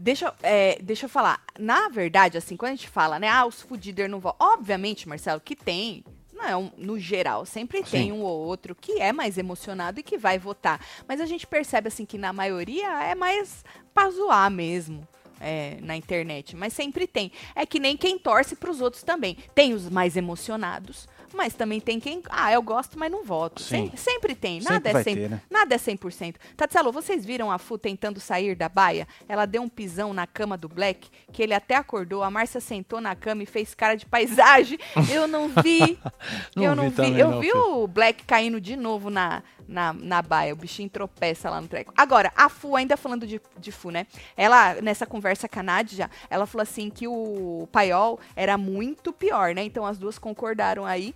Deixa, 0.07 0.27
eu- 0.27 0.33
é, 0.41 0.77
deixa 0.81 1.03
eu 1.05 1.09
falar. 1.09 1.41
Na 1.59 1.89
verdade, 1.89 2.37
assim, 2.37 2.55
quando 2.55 2.71
a 2.71 2.75
gente 2.75 2.87
fala, 2.87 3.19
né? 3.19 3.27
Ah, 3.27 3.45
os 3.45 3.61
fudider 3.61 4.09
não 4.09 4.21
votam. 4.21 4.47
Obviamente, 4.53 5.05
Marcelo, 5.09 5.41
que 5.41 5.53
tem. 5.53 6.01
Não 6.31 6.45
é 6.45 6.55
um, 6.55 6.71
no 6.77 6.97
geral, 6.97 7.45
sempre 7.45 7.83
tem 7.83 8.03
Sim. 8.05 8.11
um 8.13 8.21
ou 8.21 8.39
outro 8.45 8.73
que 8.73 9.01
é 9.01 9.11
mais 9.11 9.37
emocionado 9.37 9.99
e 9.99 10.03
que 10.03 10.17
vai 10.17 10.39
votar. 10.39 10.79
Mas 11.05 11.19
a 11.19 11.25
gente 11.25 11.45
percebe, 11.45 11.89
assim, 11.89 12.05
que 12.05 12.17
na 12.17 12.31
maioria 12.31 12.87
é 13.03 13.15
mais 13.15 13.65
pra 13.93 14.09
zoar 14.09 14.49
mesmo. 14.49 15.05
é, 15.39 15.77
na 15.81 15.95
internet, 15.95 16.55
mas 16.55 16.73
sempre 16.73 17.05
tem. 17.05 17.31
É 17.53 17.63
que 17.63 17.79
nem 17.79 17.95
quem 17.95 18.17
torce 18.17 18.55
pros 18.55 18.81
outros 18.81 19.03
também. 19.03 19.37
Tem 19.53 19.71
os 19.73 19.87
mais 19.87 20.17
emocionados, 20.17 21.07
mas 21.33 21.53
também 21.53 21.79
tem 21.79 21.99
quem, 21.99 22.21
ah, 22.29 22.51
eu 22.51 22.61
gosto, 22.61 22.97
mas 22.97 23.11
não 23.11 23.23
voto. 23.23 23.61
Sem- 23.61 23.91
sempre 23.95 24.35
tem, 24.35 24.61
nada 24.61 24.75
Sempre 24.75 24.89
é 24.89 24.93
vai 24.93 25.03
sempre, 25.03 25.21
ter, 25.23 25.29
né? 25.29 25.41
Nada 25.49 25.75
é 25.75 25.77
100%. 25.77 26.35
Tatselo, 26.55 26.91
vocês 26.91 27.25
viram 27.25 27.51
a 27.51 27.57
Fu 27.57 27.77
tentando 27.77 28.19
sair 28.19 28.55
da 28.55 28.69
baia? 28.69 29.07
Ela 29.27 29.45
deu 29.45 29.61
um 29.61 29.69
pisão 29.69 30.13
na 30.13 30.25
cama 30.27 30.57
do 30.57 30.67
Black, 30.69 31.09
que 31.31 31.41
ele 31.43 31.53
até 31.53 31.75
acordou. 31.75 32.23
A 32.23 32.31
Márcia 32.31 32.61
sentou 32.61 32.99
na 33.01 33.15
cama 33.15 33.43
e 33.43 33.45
fez 33.45 33.73
cara 33.75 33.95
de 33.95 34.05
paisagem. 34.05 34.77
Eu 35.11 35.27
não 35.27 35.49
vi. 35.49 35.97
Não 36.55 36.63
eu 36.63 36.71
vi 36.71 36.75
não 36.75 36.89
vi. 36.89 36.95
também 36.95 37.17
eu 37.19 37.31
não, 37.31 37.39
vi 37.39 37.51
Fê. 37.51 37.57
o 37.57 37.87
Black 37.87 38.23
caindo 38.25 38.59
de 38.59 38.75
novo 38.75 39.09
na, 39.09 39.43
na, 39.67 39.93
na 39.93 40.21
baia. 40.21 40.53
O 40.53 40.57
bichinho 40.57 40.89
tropeça 40.89 41.49
lá 41.49 41.59
no 41.61 41.67
treco. 41.67 41.93
Agora, 41.97 42.31
a 42.35 42.49
Fu, 42.49 42.75
ainda 42.75 42.95
falando 42.95 43.27
de, 43.27 43.41
de 43.57 43.71
Fu, 43.71 43.91
né? 43.91 44.07
Ela, 44.35 44.75
nessa 44.81 45.05
conversa 45.05 45.47
com 45.47 45.59
a 45.59 45.63
Nádia, 45.63 46.09
ela 46.29 46.45
falou 46.45 46.63
assim 46.63 46.89
que 46.89 47.07
o 47.07 47.67
Paiol 47.71 48.19
era 48.35 48.57
muito 48.57 49.11
pior, 49.11 49.53
né? 49.53 49.63
Então 49.63 49.85
as 49.85 49.97
duas 49.97 50.17
concordaram 50.17 50.85
aí 50.85 51.13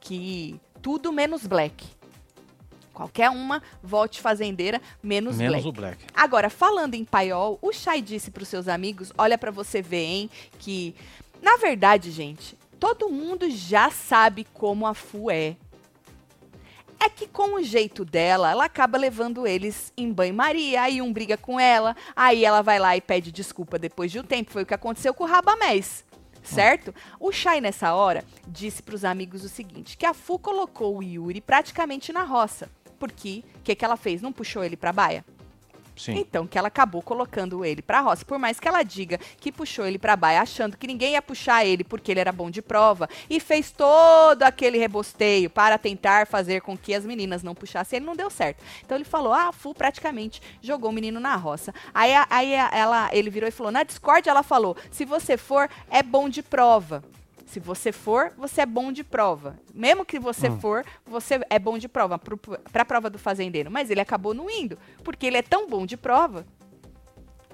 que 0.00 0.60
tudo 0.80 1.12
menos 1.12 1.46
Black. 1.46 1.86
Qualquer 2.92 3.30
uma, 3.30 3.62
volte 3.80 4.20
fazendeira, 4.20 4.82
menos, 5.00 5.36
Menos 5.36 5.62
Black. 5.62 5.68
o 5.68 5.72
Black. 5.72 6.04
Agora, 6.12 6.50
falando 6.50 6.94
em 6.94 7.04
paiol, 7.04 7.56
o 7.62 7.72
Chay 7.72 8.02
disse 8.02 8.28
pros 8.28 8.48
seus 8.48 8.66
amigos, 8.66 9.12
olha 9.16 9.38
pra 9.38 9.52
você 9.52 9.80
ver, 9.80 10.02
hein, 10.04 10.30
que 10.58 10.96
na 11.40 11.56
verdade, 11.58 12.10
gente, 12.10 12.56
todo 12.80 13.08
mundo 13.08 13.48
já 13.50 13.90
sabe 13.90 14.44
como 14.52 14.86
a 14.86 14.94
Fu 14.94 15.30
é. 15.30 15.56
É 17.00 17.08
que 17.08 17.28
com 17.28 17.54
o 17.54 17.62
jeito 17.62 18.04
dela, 18.04 18.50
ela 18.50 18.64
acaba 18.64 18.98
levando 18.98 19.46
eles 19.46 19.92
em 19.96 20.12
banho-maria, 20.12 20.82
aí 20.82 21.00
um 21.00 21.12
briga 21.12 21.36
com 21.36 21.58
ela, 21.58 21.96
aí 22.14 22.44
ela 22.44 22.60
vai 22.60 22.78
lá 22.78 22.96
e 22.96 23.00
pede 23.00 23.30
desculpa 23.30 23.78
depois 23.78 24.10
de 24.10 24.18
um 24.18 24.24
tempo, 24.24 24.50
foi 24.50 24.64
o 24.64 24.66
que 24.66 24.74
aconteceu 24.74 25.14
com 25.14 25.24
o 25.24 25.26
Rabamés. 25.26 26.04
Certo? 26.42 26.94
O 27.20 27.30
Shai, 27.30 27.60
nessa 27.60 27.94
hora, 27.94 28.24
disse 28.46 28.82
pros 28.82 29.04
amigos 29.04 29.44
o 29.44 29.48
seguinte: 29.48 29.98
que 29.98 30.06
a 30.06 30.14
Fu 30.14 30.38
colocou 30.38 30.96
o 30.96 31.02
Yuri 31.02 31.40
praticamente 31.40 32.12
na 32.12 32.22
roça. 32.22 32.70
Porque 32.98 33.44
o 33.56 33.62
que, 33.62 33.74
que 33.74 33.84
ela 33.84 33.96
fez? 33.96 34.22
Não 34.22 34.32
puxou 34.32 34.64
ele 34.64 34.76
pra 34.76 34.92
baia? 34.92 35.24
Sim. 35.98 36.18
Então, 36.18 36.46
que 36.46 36.56
ela 36.56 36.68
acabou 36.68 37.02
colocando 37.02 37.64
ele 37.64 37.82
pra 37.82 38.00
roça. 38.00 38.24
Por 38.24 38.38
mais 38.38 38.60
que 38.60 38.68
ela 38.68 38.82
diga 38.82 39.18
que 39.38 39.52
puxou 39.52 39.86
ele 39.86 39.98
pra 39.98 40.16
baia, 40.16 40.40
achando 40.40 40.76
que 40.76 40.86
ninguém 40.86 41.12
ia 41.12 41.22
puxar 41.22 41.64
ele 41.64 41.84
porque 41.84 42.10
ele 42.10 42.20
era 42.20 42.32
bom 42.32 42.50
de 42.50 42.62
prova, 42.62 43.08
e 43.28 43.40
fez 43.40 43.70
todo 43.70 44.42
aquele 44.42 44.78
rebosteio 44.78 45.50
para 45.50 45.78
tentar 45.78 46.26
fazer 46.26 46.60
com 46.60 46.76
que 46.76 46.94
as 46.94 47.04
meninas 47.04 47.42
não 47.42 47.54
puxassem, 47.54 47.98
ele 47.98 48.06
não 48.06 48.16
deu 48.16 48.30
certo. 48.30 48.62
Então 48.84 48.96
ele 48.96 49.04
falou: 49.04 49.32
ah, 49.32 49.52
Fu 49.52 49.74
praticamente 49.74 50.40
jogou 50.62 50.90
o 50.90 50.92
menino 50.92 51.20
na 51.20 51.34
roça. 51.36 51.74
Aí, 51.92 52.12
aí 52.30 52.52
ela, 52.52 53.10
ele 53.12 53.30
virou 53.30 53.48
e 53.48 53.52
falou: 53.52 53.72
na 53.72 53.82
Discord 53.82 54.28
ela 54.28 54.42
falou: 54.42 54.76
se 54.90 55.04
você 55.04 55.36
for, 55.36 55.68
é 55.90 56.02
bom 56.02 56.28
de 56.28 56.42
prova. 56.42 57.02
Se 57.48 57.58
você 57.58 57.92
for, 57.92 58.32
você 58.36 58.60
é 58.60 58.66
bom 58.66 58.92
de 58.92 59.02
prova. 59.02 59.58
Mesmo 59.74 60.04
que 60.04 60.18
você 60.18 60.50
for, 60.50 60.84
você 61.06 61.40
é 61.48 61.58
bom 61.58 61.78
de 61.78 61.88
prova 61.88 62.18
para 62.18 62.82
a 62.82 62.84
prova 62.84 63.08
do 63.08 63.18
fazendeiro. 63.18 63.70
Mas 63.70 63.90
ele 63.90 64.00
acabou 64.00 64.34
não 64.34 64.50
indo, 64.50 64.78
porque 65.02 65.26
ele 65.26 65.38
é 65.38 65.42
tão 65.42 65.66
bom 65.66 65.86
de 65.86 65.96
prova 65.96 66.46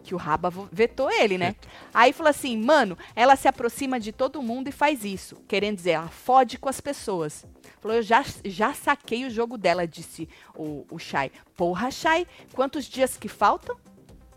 que 0.03 0.15
o 0.15 0.19
Raba 0.19 0.53
vetou 0.71 1.11
ele, 1.11 1.39
né? 1.39 1.55
Aí 1.95 2.13
falou 2.13 2.29
assim, 2.29 2.59
mano, 2.59 2.99
ela 3.15 3.37
se 3.37 3.47
aproxima 3.47 3.99
de 3.99 4.11
todo 4.11 4.43
mundo 4.43 4.69
e 4.69 4.73
faz 4.73 5.05
isso. 5.05 5.37
Querendo 5.47 5.77
dizer, 5.77 5.93
ela 5.93 6.09
fode 6.09 6.59
com 6.59 6.69
as 6.69 6.81
pessoas. 6.81 7.47
Falou, 7.81 7.97
eu 7.97 8.03
já, 8.03 8.23
já 8.45 8.75
saquei 8.75 9.25
o 9.25 9.31
jogo 9.31 9.57
dela, 9.57 9.87
disse 9.87 10.29
o, 10.57 10.85
o 10.91 10.99
Shai. 10.99 11.31
Porra, 11.57 11.91
Shai, 11.91 12.27
quantos 12.53 12.85
dias 12.85 13.17
que 13.17 13.29
faltam? 13.29 13.77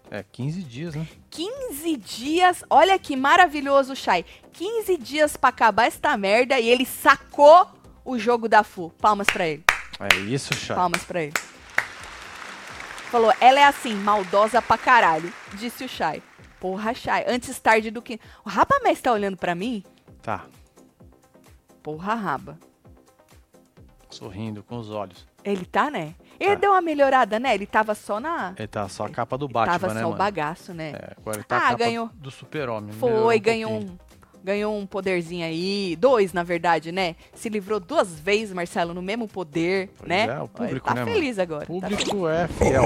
É, 0.09 0.23
15 0.31 0.63
dias, 0.63 0.95
né? 0.95 1.05
15 1.29 1.97
dias, 1.97 2.63
olha 2.69 2.97
que 2.97 3.15
maravilhoso, 3.15 3.95
Shai. 3.95 4.23
15 4.53 4.97
dias 4.97 5.35
pra 5.35 5.49
acabar 5.49 5.85
esta 5.85 6.15
merda 6.15 6.59
e 6.59 6.67
ele 6.69 6.85
sacou 6.85 7.67
o 8.05 8.17
jogo 8.17 8.47
da 8.47 8.63
Fu. 8.63 8.89
Palmas 9.01 9.27
pra 9.27 9.45
ele. 9.47 9.63
É 9.99 10.15
isso, 10.19 10.53
Chay. 10.55 10.75
Palmas 10.75 11.03
pra 11.03 11.23
ele. 11.23 11.33
Falou, 13.11 13.33
ela 13.39 13.59
é 13.59 13.63
assim, 13.63 13.93
maldosa 13.95 14.61
pra 14.61 14.77
caralho, 14.77 15.31
disse 15.53 15.83
o 15.83 15.89
Shai. 15.89 16.21
Porra, 16.59 16.93
Shai, 16.93 17.25
antes 17.27 17.59
tarde 17.59 17.91
do 17.91 18.01
que. 18.01 18.19
O 18.45 18.49
Rabamés 18.49 19.01
tá 19.01 19.11
olhando 19.11 19.37
pra 19.37 19.53
mim? 19.55 19.83
Tá, 20.21 20.45
Porra, 21.83 22.15
Raba. 22.15 22.59
sorrindo 24.09 24.61
com 24.63 24.77
os 24.77 24.89
olhos. 24.89 25.25
Ele 25.51 25.65
tá, 25.65 25.89
né? 25.89 26.13
Ele 26.39 26.55
Tá. 26.55 26.61
deu 26.61 26.71
uma 26.71 26.81
melhorada, 26.81 27.39
né? 27.39 27.53
Ele 27.55 27.65
tava 27.65 27.95
só 27.95 28.19
na. 28.19 28.53
Ele 28.57 28.67
tá 28.67 28.87
só 28.89 29.05
a 29.05 29.09
capa 29.09 29.37
do 29.37 29.47
Batman, 29.47 29.79
tava 29.79 29.93
né, 29.93 30.01
só 30.01 30.07
o 30.07 30.09
mano? 30.09 30.17
bagaço, 30.17 30.73
né? 30.73 30.89
É, 30.93 31.13
agora 31.17 31.37
ele 31.37 31.43
tá 31.45 31.57
Ah, 31.57 31.69
a 31.69 31.73
ganhou. 31.73 32.09
do 32.15 32.29
super-homem. 32.29 32.91
Foi, 32.93 33.11
um 33.37 33.39
ganhou 33.41 33.71
pouquinho. 33.71 33.93
um. 34.03 34.07
Ganhou 34.43 34.77
um 34.77 34.85
poderzinho 34.85 35.45
aí, 35.45 35.95
dois 35.99 36.31
na 36.31 36.41
verdade, 36.43 36.91
né? 36.91 37.15
Se 37.33 37.49
livrou 37.49 37.79
duas 37.81 38.17
vezes, 38.19 38.53
Marcelo, 38.53 38.93
no 38.93 39.01
mesmo 39.01 39.27
poder, 39.27 39.89
Pois 39.97 40.07
né? 40.07 40.25
é, 40.27 40.39
o 40.39 40.47
público, 40.47 40.87
tá 40.87 40.93
né, 40.93 41.01
mano? 41.03 41.13
feliz 41.15 41.37
agora. 41.39 41.65
O 41.67 41.81
tá 41.81 41.87
público 41.89 42.27
é 42.29 42.47
fiel. 42.47 42.83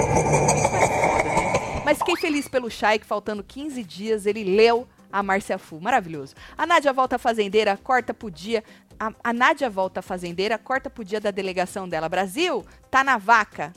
Mas 1.84 1.98
fiquei 1.98 2.16
feliz 2.16 2.48
pelo 2.48 2.68
que 2.68 3.06
faltando 3.06 3.42
15 3.44 3.82
dias 3.84 4.26
ele 4.26 4.42
leu 4.44 4.88
a 5.12 5.22
Márcia 5.22 5.58
Fu. 5.58 5.78
Maravilhoso. 5.80 6.34
A 6.56 6.66
Nádia 6.66 6.92
volta 6.92 7.16
à 7.16 7.18
fazendeira, 7.18 7.76
corta 7.76 8.14
pro 8.14 8.30
dia. 8.30 8.64
A, 9.02 9.12
a 9.24 9.32
Nádia 9.32 9.68
volta 9.68 9.98
à 9.98 10.02
fazendeira, 10.02 10.56
corta 10.56 10.88
pro 10.88 11.04
dia 11.04 11.20
da 11.20 11.32
delegação 11.32 11.88
dela. 11.88 12.08
Brasil, 12.08 12.64
tá 12.88 13.02
na 13.02 13.18
vaca. 13.18 13.72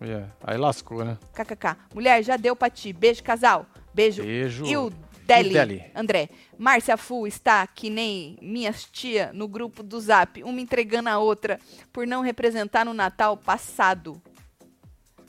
É, 0.00 0.24
Aí 0.42 0.56
lascou, 0.56 1.04
né? 1.04 1.18
KKK. 1.34 1.76
Mulher, 1.94 2.22
já 2.22 2.38
deu 2.38 2.56
pra 2.56 2.70
ti. 2.70 2.90
Beijo, 2.90 3.22
casal. 3.22 3.66
Beijo. 3.92 4.22
Beijo. 4.22 4.64
E 4.64 4.74
o 4.76 4.90
Deli, 5.26 5.50
E 5.50 5.52
Deli. 5.52 5.84
André. 5.94 6.30
Márcia 6.56 6.96
Fu 6.96 7.26
está 7.26 7.66
que 7.66 7.90
nem 7.90 8.38
minhas 8.40 8.84
tia 8.84 9.30
no 9.34 9.46
grupo 9.46 9.82
do 9.82 10.00
Zap, 10.00 10.42
uma 10.42 10.60
entregando 10.60 11.10
a 11.10 11.18
outra 11.18 11.58
por 11.92 12.06
não 12.06 12.22
representar 12.22 12.86
no 12.86 12.94
Natal 12.94 13.36
passado. 13.36 14.20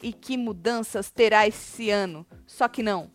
E 0.01 0.13
que 0.13 0.37
mudanças 0.37 1.09
terá 1.11 1.45
esse 1.45 1.89
ano? 1.89 2.25
Só 2.47 2.67
que 2.69 2.81
não. 2.81 3.09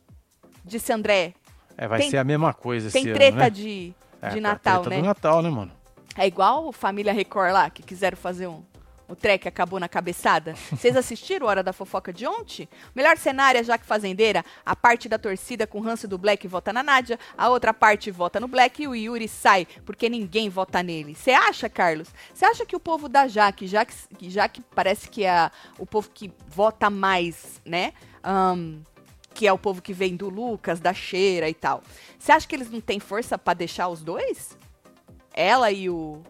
Disse 0.65 0.93
André. 0.93 1.33
É, 1.79 1.89
vai 1.89 2.01
Tem- 2.01 2.11
ser 2.11 2.19
a 2.19 2.25
mesma 2.25 2.53
coisa 2.53 2.89
esse 2.89 2.93
Tem 2.99 3.07
ano, 3.09 3.15
treta 3.15 3.37
né? 3.39 3.51
de 3.51 3.95
É, 4.21 4.29
de 4.31 4.39
a 4.39 4.41
Natal, 4.43 4.83
treta 4.83 4.97
né? 4.97 5.03
do 5.03 5.07
Natal, 5.07 5.43
né, 5.43 5.49
mano? 5.49 5.80
É 6.21 6.27
igual 6.27 6.69
o 6.69 6.71
Família 6.71 7.15
Record 7.15 7.51
lá, 7.51 7.71
que 7.71 7.83
quiseram 7.83 8.15
fazer 8.15 8.47
um. 8.47 8.63
O 9.09 9.17
trek 9.17 9.49
acabou 9.49 9.81
na 9.81 9.89
cabeçada. 9.89 10.53
Vocês 10.71 10.95
assistiram 10.95 11.47
Hora 11.47 11.63
da 11.63 11.73
Fofoca 11.73 12.13
de 12.13 12.27
ontem? 12.27 12.69
Melhor 12.95 13.17
cenário 13.17 13.59
é 13.59 13.65
Jaque 13.65 13.87
Fazendeira. 13.87 14.45
A 14.65 14.77
parte 14.77 15.09
da 15.09 15.17
torcida 15.17 15.67
com 15.67 15.81
ranço 15.81 16.07
do 16.07 16.19
Black 16.19 16.47
vota 16.47 16.75
na 16.75 16.83
Nádia, 16.83 17.19
a 17.39 17.49
outra 17.49 17.73
parte 17.73 18.11
vota 18.11 18.39
no 18.39 18.47
Black 18.47 18.83
e 18.83 18.87
o 18.87 18.95
Yuri 18.95 19.27
sai, 19.29 19.67
porque 19.87 20.11
ninguém 20.11 20.51
vota 20.51 20.83
nele. 20.83 21.15
Você 21.15 21.31
acha, 21.31 21.71
Carlos? 21.71 22.09
Você 22.35 22.45
acha 22.45 22.67
que 22.67 22.77
o 22.77 22.81
povo 22.81 23.09
da 23.09 23.27
Jaque, 23.27 23.67
já 23.67 23.87
que, 23.87 24.29
já 24.29 24.47
que 24.47 24.61
parece 24.61 25.09
que 25.09 25.25
é 25.25 25.51
o 25.79 25.87
povo 25.87 26.11
que 26.13 26.31
vota 26.49 26.91
mais, 26.91 27.63
né? 27.65 27.95
Ahn, 28.23 28.83
que 29.33 29.47
é 29.47 29.53
o 29.55 29.59
povo 29.59 29.81
que 29.81 29.95
vem 29.95 30.17
do 30.17 30.29
Lucas, 30.29 30.81
da 30.81 30.93
Cheira 30.93 31.49
e 31.49 31.55
tal. 31.55 31.83
Você 32.19 32.31
acha 32.31 32.47
que 32.47 32.55
eles 32.55 32.71
não 32.71 32.83
têm 32.83 33.01
força 33.01 33.39
pra 33.39 33.55
deixar 33.55 33.89
os 33.89 34.03
dois? 34.03 34.60
Ela 35.35 35.71
e 35.71 35.89
o. 35.91 36.23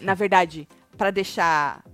Na 0.00 0.14
verdade, 0.14 0.68
pra 0.96 1.10
deixar. 1.10 1.84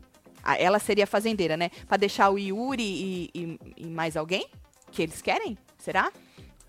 Ela 0.58 0.78
seria 0.80 1.06
fazendeira, 1.06 1.56
né? 1.56 1.70
Pra 1.86 1.96
deixar 1.96 2.30
o 2.30 2.38
Yuri 2.38 2.82
e, 2.82 3.30
e- 3.34 3.58
e 3.76 3.86
mais 3.86 4.16
alguém? 4.16 4.48
Que 4.90 5.02
eles 5.02 5.22
querem? 5.22 5.56
Será? 5.78 6.12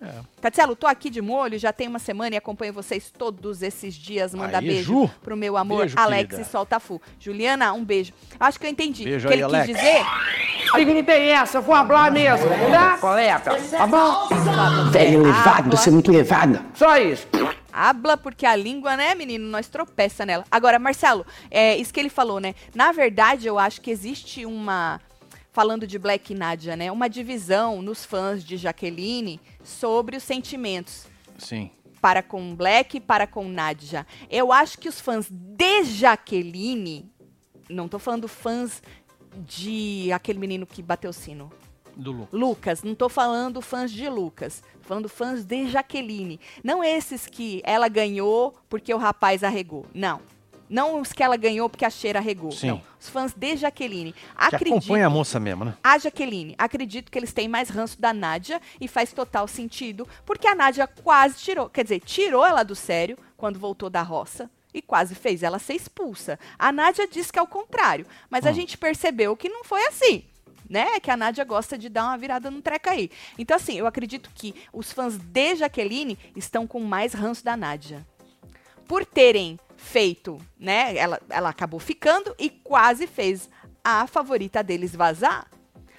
É. 0.04 0.12
Tatielo, 0.42 0.76
tô 0.76 0.86
aqui 0.86 1.10
de 1.10 1.22
molho, 1.22 1.58
já 1.58 1.72
tem 1.72 1.88
uma 1.88 2.00
semana 2.00 2.36
e 2.36 2.38
acompanho 2.38 2.74
vocês 2.74 3.10
todos 3.18 3.62
esses 3.62 3.94
dias. 3.94 4.34
Manda 4.34 4.58
Aí, 4.58 4.68
beijo 4.68 5.04
Ju. 5.04 5.12
pro 5.24 5.38
meu 5.38 5.56
amor, 5.56 5.80
Beijo, 5.80 5.96
Alex 5.98 6.30
querida. 6.32 6.48
e 6.48 6.52
Solta 6.52 6.80
Fu. 6.80 7.02
Juliana, 7.20 7.72
um 7.74 7.84
beijo. 7.86 8.12
Acho 8.40 8.60
que 8.60 8.66
eu 8.66 8.70
entendi. 8.70 9.06
Beijo 9.06 9.28
o 9.28 9.32
que 9.32 9.34
aí, 9.34 9.40
ele 9.40 9.46
Alex. 9.46 9.66
quis 9.68 9.76
dizer. 9.78 10.06
É 11.08 11.30
essa? 11.32 11.58
Eu 11.60 11.62
vou 11.62 11.76
falar 11.76 12.12
mesmo, 12.12 12.48
tá? 12.72 12.98
Coleta. 12.98 13.56
Tá 13.70 13.88
bom? 13.88 14.28
Velho 14.92 15.22
levado, 15.24 15.60
Habla. 15.60 15.78
você 15.78 15.90
é 15.90 15.92
muito 15.94 16.12
levado. 16.12 16.60
Só 16.74 16.98
isso. 16.98 17.28
Habla, 17.72 18.18
porque 18.18 18.46
a 18.46 18.56
língua, 18.56 18.96
né, 18.96 19.16
menino, 19.16 19.48
nós 19.48 19.68
tropeça 19.68 20.26
nela. 20.26 20.44
Agora, 20.52 20.78
Marcelo, 20.78 21.26
é 21.50 21.76
isso 21.78 21.94
que 21.94 22.00
ele 22.00 22.10
falou, 22.10 22.40
né? 22.40 22.54
Na 22.76 22.92
verdade, 22.92 23.48
eu 23.48 23.58
acho 23.58 23.82
que 23.82 23.90
existe 23.92 24.46
uma. 24.46 25.00
Falando 25.54 25.86
de 25.86 26.00
Black 26.00 26.34
e 26.34 26.36
Nadia, 26.36 26.76
né? 26.76 26.92
Uma 26.92 27.08
divisão 27.08 27.80
nos 27.80 28.04
fãs 28.04 28.44
de 28.44 28.58
Jaqueline 28.58 29.40
sobre 29.64 30.18
os 30.18 30.24
sentimentos 30.24 31.06
Sim. 31.38 31.70
para 32.02 32.24
com 32.24 32.56
Black 32.56 32.98
e 32.98 33.00
para 33.00 33.28
com 33.28 33.48
Nadia. 33.48 34.06
Eu 34.32 34.52
acho 34.52 34.80
que 34.80 34.90
os 34.90 35.00
fãs 35.00 35.30
de 35.30 35.84
Jaqueline. 35.84 37.08
Não 37.70 37.88
tô 37.88 38.00
falando 38.00 38.28
fãs 38.28 38.82
de 39.46 40.12
aquele 40.12 40.40
menino 40.40 40.66
que 40.66 40.82
bateu 40.82 41.12
o 41.12 41.14
sino. 41.14 41.52
Do 41.96 42.12
Lu. 42.12 42.28
Lucas, 42.32 42.82
não 42.82 42.96
tô 42.96 43.08
falando 43.08 43.62
fãs 43.62 43.92
de 43.92 44.10
Lucas, 44.10 44.64
tô 44.82 44.88
falando 44.88 45.08
fãs 45.08 45.46
de 45.46 45.70
Jaqueline. 45.70 46.40
Não 46.64 46.84
esses 46.84 47.28
que 47.28 47.62
ela 47.64 47.88
ganhou 47.88 48.56
porque 48.68 48.92
o 48.92 48.98
rapaz 48.98 49.44
arregou. 49.44 49.86
Não. 49.94 50.20
Não 50.74 51.00
os 51.00 51.14
que 51.14 51.22
ela 51.22 51.38
ganhou 51.38 51.70
porque 51.70 51.86
a 51.86 51.90
cheira 51.92 52.18
arregou. 52.18 52.52
Sim. 52.52 52.70
Não. 52.70 52.82
Os 53.00 53.08
fãs 53.08 53.32
de 53.32 53.56
Jaqueline. 53.58 54.12
Que 54.12 54.20
Acredito. 54.36 54.78
acompanha 54.80 55.06
a 55.06 55.10
moça 55.10 55.40
mesmo, 55.40 55.66
né? 55.66 55.76
A 55.84 56.00
Jaqueline, 56.00 56.56
acredito 56.58 57.12
que 57.12 57.20
eles 57.20 57.32
têm 57.32 57.48
mais 57.48 57.70
ranço 57.70 58.02
da 58.02 58.12
Nádia 58.12 58.60
e 58.82 58.88
faz 58.88 59.14
total 59.14 59.48
sentido, 59.48 60.08
porque 60.26 60.48
a 60.48 60.56
Nádia 60.56 60.88
quase 60.88 61.36
tirou, 61.38 61.70
quer 61.70 61.84
dizer, 61.84 62.00
tirou 62.00 62.44
ela 62.44 62.64
do 62.64 62.76
sério 62.76 63.16
quando 63.38 63.60
voltou 63.60 63.88
da 63.88 64.02
roça 64.02 64.50
e 64.74 64.82
quase 64.82 65.14
fez 65.14 65.44
ela 65.44 65.60
ser 65.60 65.76
expulsa. 65.76 66.40
A 66.58 66.72
Nádia 66.72 67.08
diz 67.08 67.30
que 67.30 67.38
é 67.38 67.42
o 67.44 67.46
contrário, 67.46 68.08
mas 68.28 68.44
a 68.44 68.50
Hum. 68.50 68.54
gente 68.56 68.76
percebeu 68.76 69.38
que 69.38 69.48
não 69.50 69.64
foi 69.64 69.86
assim. 69.86 70.24
Né? 70.68 71.00
Que 71.02 71.12
a 71.12 71.18
Nádia 71.18 71.44
gosta 71.46 71.78
de 71.78 71.88
dar 71.88 72.06
uma 72.06 72.18
virada 72.18 72.50
no 72.50 72.64
treca 72.64 72.90
aí. 72.90 73.12
Então, 73.38 73.56
assim, 73.56 73.78
eu 73.78 73.86
acredito 73.86 74.32
que 74.34 74.56
os 74.74 74.92
fãs 74.92 75.20
de 75.20 75.56
Jaqueline 75.58 76.18
estão 76.36 76.66
com 76.66 76.80
mais 76.80 77.14
ranço 77.14 77.46
da 77.46 77.56
Nádia 77.56 78.04
por 78.88 79.06
terem 79.06 79.60
feito, 79.84 80.38
né? 80.58 80.96
Ela, 80.96 81.20
ela 81.30 81.50
acabou 81.50 81.80
ficando 81.80 82.34
e 82.40 82.50
quase 82.50 83.06
fez 83.06 83.50
a 83.84 84.08
favorita 84.08 84.64
deles 84.64 84.96
vazar. 84.96 85.48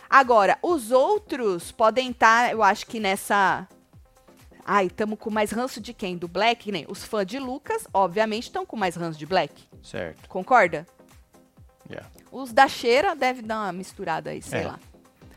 Agora, 0.08 0.58
os 0.62 0.90
outros 0.90 1.70
podem 1.70 2.10
estar, 2.10 2.50
eu 2.50 2.62
acho 2.62 2.86
que 2.86 2.98
nessa. 2.98 3.68
Ai, 4.64 4.86
estamos 4.86 5.18
com 5.18 5.30
mais 5.30 5.50
ranço 5.50 5.80
de 5.80 5.92
quem? 5.92 6.16
Do 6.16 6.26
Black? 6.26 6.72
Nem. 6.72 6.86
Os 6.88 7.04
fãs 7.04 7.26
de 7.26 7.38
Lucas, 7.38 7.86
obviamente, 7.92 8.44
estão 8.44 8.64
com 8.64 8.76
mais 8.76 8.96
ranço 8.96 9.18
de 9.18 9.26
Black. 9.26 9.64
Certo. 9.82 10.26
Concorda? 10.28 10.86
Yeah. 11.90 12.08
Os 12.32 12.52
da 12.52 12.66
cheira 12.66 13.14
deve 13.14 13.42
dar 13.42 13.58
uma 13.66 13.72
misturada 13.72 14.30
aí, 14.30 14.40
sei 14.40 14.60
É. 14.60 14.66
lá. 14.68 14.80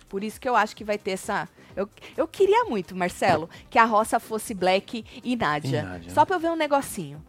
Por 0.07 0.23
isso 0.23 0.39
que 0.39 0.47
eu 0.47 0.55
acho 0.55 0.73
que 0.73 0.85
vai 0.85 0.97
ter 0.97 1.11
essa. 1.11 1.49
Eu, 1.75 1.89
eu 2.15 2.25
queria 2.27 2.63
muito, 2.63 2.95
Marcelo, 2.95 3.49
que 3.69 3.77
a 3.77 3.83
roça 3.83 4.19
fosse 4.19 4.53
Black 4.53 5.03
e 5.21 5.35
Nádia. 5.35 5.79
E 5.79 5.83
Nádia, 5.83 6.13
Só 6.13 6.21
né? 6.21 6.25
pra 6.25 6.35
eu 6.37 6.39
ver 6.39 6.49
um 6.51 6.55
negocinho. 6.55 7.21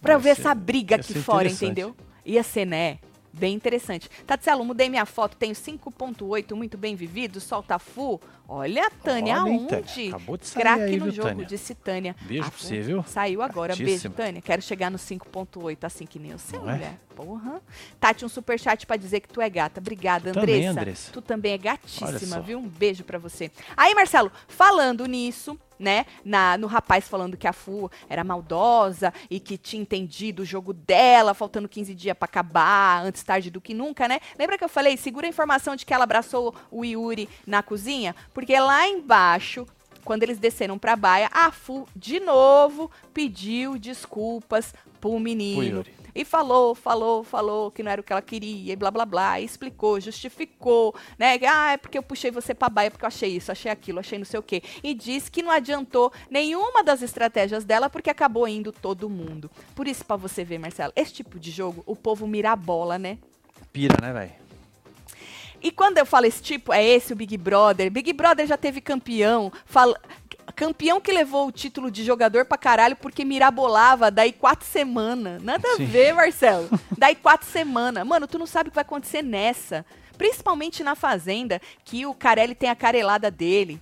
Pra 0.00 0.18
ver 0.18 0.34
ser- 0.34 0.42
essa 0.42 0.54
briga 0.54 0.96
ia 0.96 1.00
aqui 1.00 1.14
fora, 1.14 1.48
entendeu? 1.48 1.94
Ia 2.24 2.42
ser, 2.42 2.64
né? 2.64 2.98
Bem 3.32 3.52
interessante. 3.54 4.08
Tatselo, 4.24 4.64
mudei 4.64 4.88
minha 4.88 5.04
foto, 5.04 5.36
tenho 5.36 5.54
5.8, 5.56 6.54
muito 6.54 6.78
bem 6.78 6.94
vivido, 6.94 7.40
solta 7.40 7.80
fu. 7.80 8.20
Olha, 8.48 8.88
Tânia, 9.02 9.42
Olha, 9.42 9.52
aonde? 9.52 9.66
Tânia? 9.66 10.08
Acabou 10.10 10.36
de 10.36 10.46
sair 10.46 10.62
Craque 10.62 10.82
aí, 10.82 10.96
no 10.98 11.04
viu, 11.06 11.12
jogo, 11.14 11.28
Tânia? 11.30 11.46
disse 11.46 11.74
Tânia. 11.74 12.14
Beijo 12.22 12.48
pra 12.50 12.58
você, 12.60 12.80
viu? 12.80 13.02
Saiu 13.08 13.42
agora. 13.42 13.74
Beijo, 13.74 13.90
Gatíssima. 13.90 14.14
Tânia. 14.14 14.40
Quero 14.40 14.62
chegar 14.62 14.88
no 14.90 14.98
5.8, 14.98 15.84
assim 15.84 16.06
que 16.06 16.18
nem 16.20 16.30
eu 16.30 16.38
sei, 16.38 16.60
Não 16.60 16.70
é? 16.70 16.96
Porra. 17.14 17.60
Tati, 18.00 18.24
um 18.24 18.28
superchat 18.28 18.86
pra 18.86 18.96
dizer 18.96 19.20
que 19.20 19.28
tu 19.28 19.40
é 19.40 19.48
gata. 19.48 19.80
Obrigada, 19.80 20.32
Tu 20.32 20.34
também, 20.34 20.66
Andressa. 20.66 20.80
Andressa. 20.80 21.12
Tu 21.12 21.22
também 21.22 21.52
é 21.52 21.58
gatíssima, 21.58 22.40
viu? 22.40 22.58
Um 22.58 22.68
beijo 22.68 23.04
pra 23.04 23.18
você. 23.18 23.50
Aí, 23.76 23.94
Marcelo, 23.94 24.32
falando 24.48 25.06
nisso, 25.06 25.58
né, 25.78 26.06
na, 26.24 26.56
no 26.56 26.66
rapaz 26.66 27.08
falando 27.08 27.36
que 27.36 27.46
a 27.46 27.52
Fu 27.52 27.90
era 28.08 28.22
maldosa 28.24 29.12
e 29.30 29.40
que 29.40 29.58
tinha 29.58 29.82
entendido 29.82 30.42
o 30.42 30.46
jogo 30.46 30.72
dela, 30.72 31.34
faltando 31.34 31.68
15 31.68 31.94
dias 31.94 32.16
pra 32.16 32.26
acabar, 32.26 33.04
antes 33.04 33.22
tarde 33.22 33.50
do 33.50 33.60
que 33.60 33.74
nunca, 33.74 34.08
né? 34.08 34.20
Lembra 34.38 34.56
que 34.58 34.64
eu 34.64 34.68
falei, 34.68 34.96
segura 34.96 35.26
a 35.26 35.30
informação 35.30 35.76
de 35.76 35.84
que 35.84 35.92
ela 35.92 36.04
abraçou 36.04 36.54
o 36.70 36.84
Yuri 36.84 37.28
na 37.46 37.62
cozinha? 37.62 38.14
Porque 38.32 38.58
lá 38.58 38.86
embaixo, 38.88 39.66
quando 40.04 40.22
eles 40.22 40.38
desceram 40.38 40.78
pra 40.78 40.96
baia, 40.96 41.28
a 41.32 41.50
Fu, 41.50 41.86
de 41.94 42.20
novo, 42.20 42.90
pediu 43.12 43.78
desculpas 43.78 44.74
pro 45.00 45.18
menino. 45.18 45.62
Yuri. 45.62 46.03
E 46.14 46.24
falou, 46.24 46.74
falou, 46.74 47.24
falou 47.24 47.70
que 47.70 47.82
não 47.82 47.90
era 47.90 48.00
o 48.00 48.04
que 48.04 48.12
ela 48.12 48.22
queria, 48.22 48.72
e 48.72 48.76
blá 48.76 48.90
blá 48.90 49.04
blá, 49.04 49.40
e 49.40 49.44
explicou, 49.44 50.00
justificou, 50.00 50.94
né? 51.18 51.38
Ah, 51.48 51.72
é 51.72 51.76
porque 51.76 51.98
eu 51.98 52.02
puxei 52.02 52.30
você 52.30 52.54
pra 52.54 52.68
baia 52.68 52.90
porque 52.90 53.04
eu 53.04 53.08
achei 53.08 53.30
isso, 53.36 53.50
achei 53.50 53.70
aquilo, 53.70 53.98
achei 53.98 54.18
não 54.18 54.24
sei 54.24 54.38
o 54.38 54.42
quê. 54.42 54.62
E 54.82 54.94
disse 54.94 55.30
que 55.30 55.42
não 55.42 55.50
adiantou 55.50 56.12
nenhuma 56.30 56.84
das 56.84 57.02
estratégias 57.02 57.64
dela 57.64 57.90
porque 57.90 58.10
acabou 58.10 58.46
indo 58.46 58.70
todo 58.70 59.10
mundo. 59.10 59.50
Por 59.74 59.88
isso, 59.88 60.04
pra 60.04 60.16
você 60.16 60.44
ver, 60.44 60.58
Marcelo, 60.58 60.92
esse 60.94 61.12
tipo 61.12 61.38
de 61.38 61.50
jogo, 61.50 61.82
o 61.86 61.96
povo 61.96 62.26
mira 62.26 62.52
a 62.52 62.56
bola, 62.56 62.98
né? 62.98 63.18
Pira, 63.72 63.96
né, 64.00 64.12
velho? 64.12 64.44
E 65.60 65.70
quando 65.70 65.96
eu 65.96 66.04
falo 66.04 66.26
esse 66.26 66.42
tipo, 66.42 66.74
é 66.74 66.84
esse 66.84 67.14
o 67.14 67.16
Big 67.16 67.38
Brother. 67.38 67.90
Big 67.90 68.12
Brother 68.12 68.46
já 68.46 68.56
teve 68.56 68.82
campeão. 68.82 69.50
Fala... 69.64 69.98
Campeão 70.54 71.00
que 71.00 71.10
levou 71.12 71.48
o 71.48 71.52
título 71.52 71.90
de 71.90 72.04
jogador 72.04 72.44
pra 72.44 72.56
caralho 72.56 72.94
porque 72.96 73.24
mirabolava 73.24 74.10
daí 74.10 74.32
quatro 74.32 74.66
semanas. 74.66 75.42
Nada 75.42 75.68
Sim. 75.76 75.84
a 75.84 75.86
ver, 75.86 76.12
Marcelo. 76.14 76.68
daí 76.96 77.14
quatro 77.16 77.48
semanas. 77.48 78.06
Mano, 78.06 78.26
tu 78.28 78.38
não 78.38 78.46
sabe 78.46 78.68
o 78.68 78.70
que 78.70 78.76
vai 78.76 78.82
acontecer 78.82 79.22
nessa. 79.22 79.84
Principalmente 80.16 80.84
na 80.84 80.94
Fazenda, 80.94 81.60
que 81.84 82.06
o 82.06 82.14
Carelli 82.14 82.54
tem 82.54 82.70
a 82.70 82.76
carelada 82.76 83.30
dele. 83.30 83.80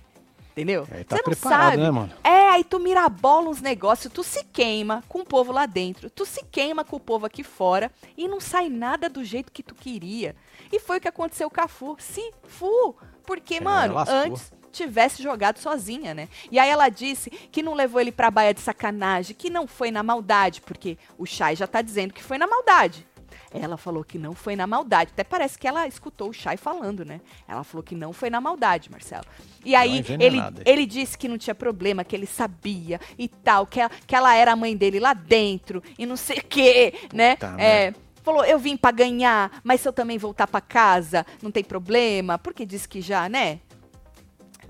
Entendeu? 0.51 0.87
Aí 0.91 1.03
tá 1.03 1.15
Você 1.17 1.23
não 1.27 1.33
sabe. 1.35 1.77
né, 1.77 1.89
mano? 1.89 2.11
É, 2.23 2.49
aí 2.49 2.63
tu 2.63 2.79
mirabola 2.79 3.49
uns 3.49 3.59
negócios, 3.59 4.11
tu 4.13 4.23
se 4.23 4.43
queima 4.43 5.03
com 5.09 5.19
o 5.21 5.25
povo 5.25 5.51
lá 5.51 5.65
dentro, 5.65 6.11
tu 6.11 6.25
se 6.27 6.43
queima 6.45 6.83
com 6.83 6.95
o 6.95 6.99
povo 6.99 7.25
aqui 7.25 7.43
fora 7.43 7.91
e 8.15 8.27
não 8.27 8.39
sai 8.39 8.69
nada 8.69 9.09
do 9.09 9.23
jeito 9.23 9.51
que 9.51 9.63
tu 9.63 9.73
queria. 9.73 10.35
E 10.71 10.79
foi 10.79 10.97
o 10.97 11.01
que 11.01 11.07
aconteceu 11.07 11.49
com 11.49 11.61
a 11.61 11.67
Fu. 11.67 11.95
Se 11.99 12.31
Fu, 12.43 12.95
porque, 13.25 13.55
É, 13.55 13.61
mano, 13.61 13.95
lascou. 13.95 14.15
antes 14.15 14.51
tivesse 14.73 15.23
jogado 15.23 15.59
sozinha, 15.59 16.13
né? 16.13 16.27
E 16.51 16.59
aí 16.59 16.69
ela 16.69 16.89
disse 16.89 17.29
que 17.29 17.63
não 17.63 17.73
levou 17.73 18.01
ele 18.01 18.11
pra 18.11 18.31
baia 18.31 18.53
de 18.53 18.59
sacanagem, 18.59 19.35
que 19.35 19.49
não 19.49 19.67
foi 19.67 19.91
na 19.91 20.03
maldade, 20.03 20.59
porque 20.61 20.97
o 21.17 21.25
Chay 21.25 21.55
já 21.55 21.67
tá 21.67 21.81
dizendo 21.81 22.13
que 22.13 22.23
foi 22.23 22.37
na 22.37 22.47
maldade. 22.47 23.07
Ela 23.53 23.77
falou 23.77 24.03
que 24.03 24.17
não 24.17 24.33
foi 24.33 24.55
na 24.55 24.65
maldade. 24.65 25.11
Até 25.13 25.23
parece 25.23 25.59
que 25.59 25.67
ela 25.67 25.87
escutou 25.87 26.29
o 26.29 26.33
Chay 26.33 26.57
falando, 26.57 27.05
né? 27.05 27.21
Ela 27.47 27.63
falou 27.63 27.83
que 27.83 27.93
não 27.93 28.11
foi 28.11 28.31
na 28.31 28.41
maldade, 28.41 28.89
Marcelo. 28.89 29.25
E 29.63 29.75
aí 29.75 30.03
ele, 30.19 30.37
ele 30.65 30.85
disse 30.87 31.15
que 31.15 31.27
não 31.27 31.37
tinha 31.37 31.53
problema, 31.53 32.03
que 32.03 32.15
ele 32.15 32.25
sabia 32.25 32.99
e 33.17 33.27
tal, 33.27 33.67
que 33.67 33.79
ela, 33.79 33.91
que 34.07 34.15
ela 34.15 34.35
era 34.35 34.53
a 34.53 34.55
mãe 34.55 34.75
dele 34.75 34.99
lá 34.99 35.13
dentro 35.13 35.83
e 35.99 36.05
não 36.05 36.17
sei 36.17 36.39
o 36.39 36.43
quê, 36.43 36.95
né? 37.13 37.37
É, 37.59 37.93
falou, 38.23 38.43
eu 38.43 38.57
vim 38.57 38.75
pra 38.75 38.89
ganhar, 38.89 39.61
mas 39.63 39.81
se 39.81 39.87
eu 39.87 39.93
também 39.93 40.17
voltar 40.17 40.47
pra 40.47 40.59
casa, 40.59 41.23
não 41.41 41.51
tem 41.51 41.63
problema, 41.63 42.39
porque 42.39 42.65
disse 42.65 42.87
que 42.89 43.01
já, 43.01 43.29
né? 43.29 43.59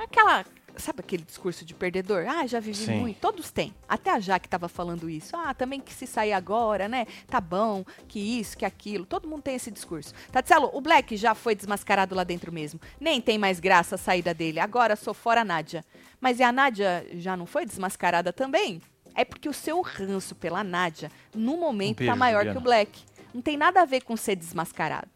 Aquela, 0.04 0.46
sabe 0.76 1.00
aquele 1.00 1.24
discurso 1.24 1.64
de 1.66 1.74
perdedor? 1.74 2.26
Ah, 2.28 2.46
já 2.46 2.60
vivi 2.60 2.86
Sim. 2.86 3.00
muito. 3.00 3.20
Todos 3.20 3.52
têm. 3.52 3.74
Até 3.88 4.12
a 4.12 4.20
Jaque 4.20 4.50
tava 4.50 4.68
falando 4.68 5.10
isso. 5.10 5.36
Ah, 5.36 5.54
também 5.54 5.80
que 5.80 5.94
se 5.94 6.06
sair 6.06 6.34
agora, 6.34 6.88
né? 6.88 7.06
Tá 7.28 7.40
bom, 7.40 7.84
que 8.08 8.20
isso, 8.20 8.58
que 8.58 8.66
aquilo. 8.66 9.06
Todo 9.06 9.28
mundo 9.28 9.44
tem 9.44 9.56
esse 9.56 9.72
discurso. 9.72 10.14
Tatselo, 10.32 10.70
o 10.74 10.82
Black 10.82 11.16
já 11.16 11.34
foi 11.34 11.56
desmascarado 11.56 12.16
lá 12.16 12.24
dentro 12.24 12.52
mesmo. 12.52 12.80
Nem 13.00 13.22
tem 13.22 13.38
mais 13.38 13.60
graça 13.60 13.96
a 13.96 13.98
saída 13.98 14.34
dele. 14.34 14.60
Agora 14.60 14.96
sou 14.96 15.14
fora 15.14 15.42
a 15.42 15.46
Nádia. 15.46 15.86
Mas 16.20 16.40
e 16.40 16.44
a 16.44 16.52
Nádia 16.52 17.08
já 17.14 17.36
não 17.36 17.46
foi 17.46 17.66
desmascarada 17.66 18.32
também? 18.32 18.82
É 19.16 19.24
porque 19.24 19.48
o 19.48 19.54
seu 19.54 19.82
ranço 19.82 20.34
pela 20.36 20.64
Nádia, 20.64 21.12
no 21.36 21.58
momento, 21.58 22.00
beijo, 22.00 22.12
tá 22.12 22.16
maior 22.16 22.40
Juliana. 22.40 22.54
que 22.54 22.58
o 22.58 22.64
Black. 22.64 23.04
Não 23.34 23.42
tem 23.42 23.58
nada 23.58 23.82
a 23.82 23.86
ver 23.86 24.02
com 24.02 24.16
ser 24.16 24.36
desmascarado. 24.36 25.08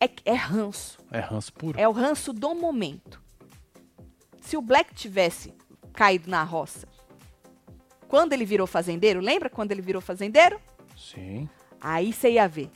É, 0.00 0.08
é 0.24 0.34
ranço. 0.34 0.98
É 1.10 1.18
ranço 1.18 1.52
puro. 1.52 1.80
É 1.80 1.88
o 1.88 1.92
ranço 1.92 2.32
do 2.32 2.54
momento. 2.54 3.23
Se 4.44 4.56
o 4.56 4.60
Black 4.62 4.94
tivesse 4.94 5.54
caído 5.94 6.30
na 6.30 6.42
roça, 6.42 6.86
quando 8.06 8.32
ele 8.34 8.44
virou 8.44 8.66
fazendeiro, 8.66 9.20
lembra 9.20 9.48
quando 9.48 9.72
ele 9.72 9.80
virou 9.80 10.02
fazendeiro? 10.02 10.60
Sim. 10.96 11.48
Aí 11.80 12.12
você 12.12 12.32
ia 12.32 12.46
ver. 12.46 12.70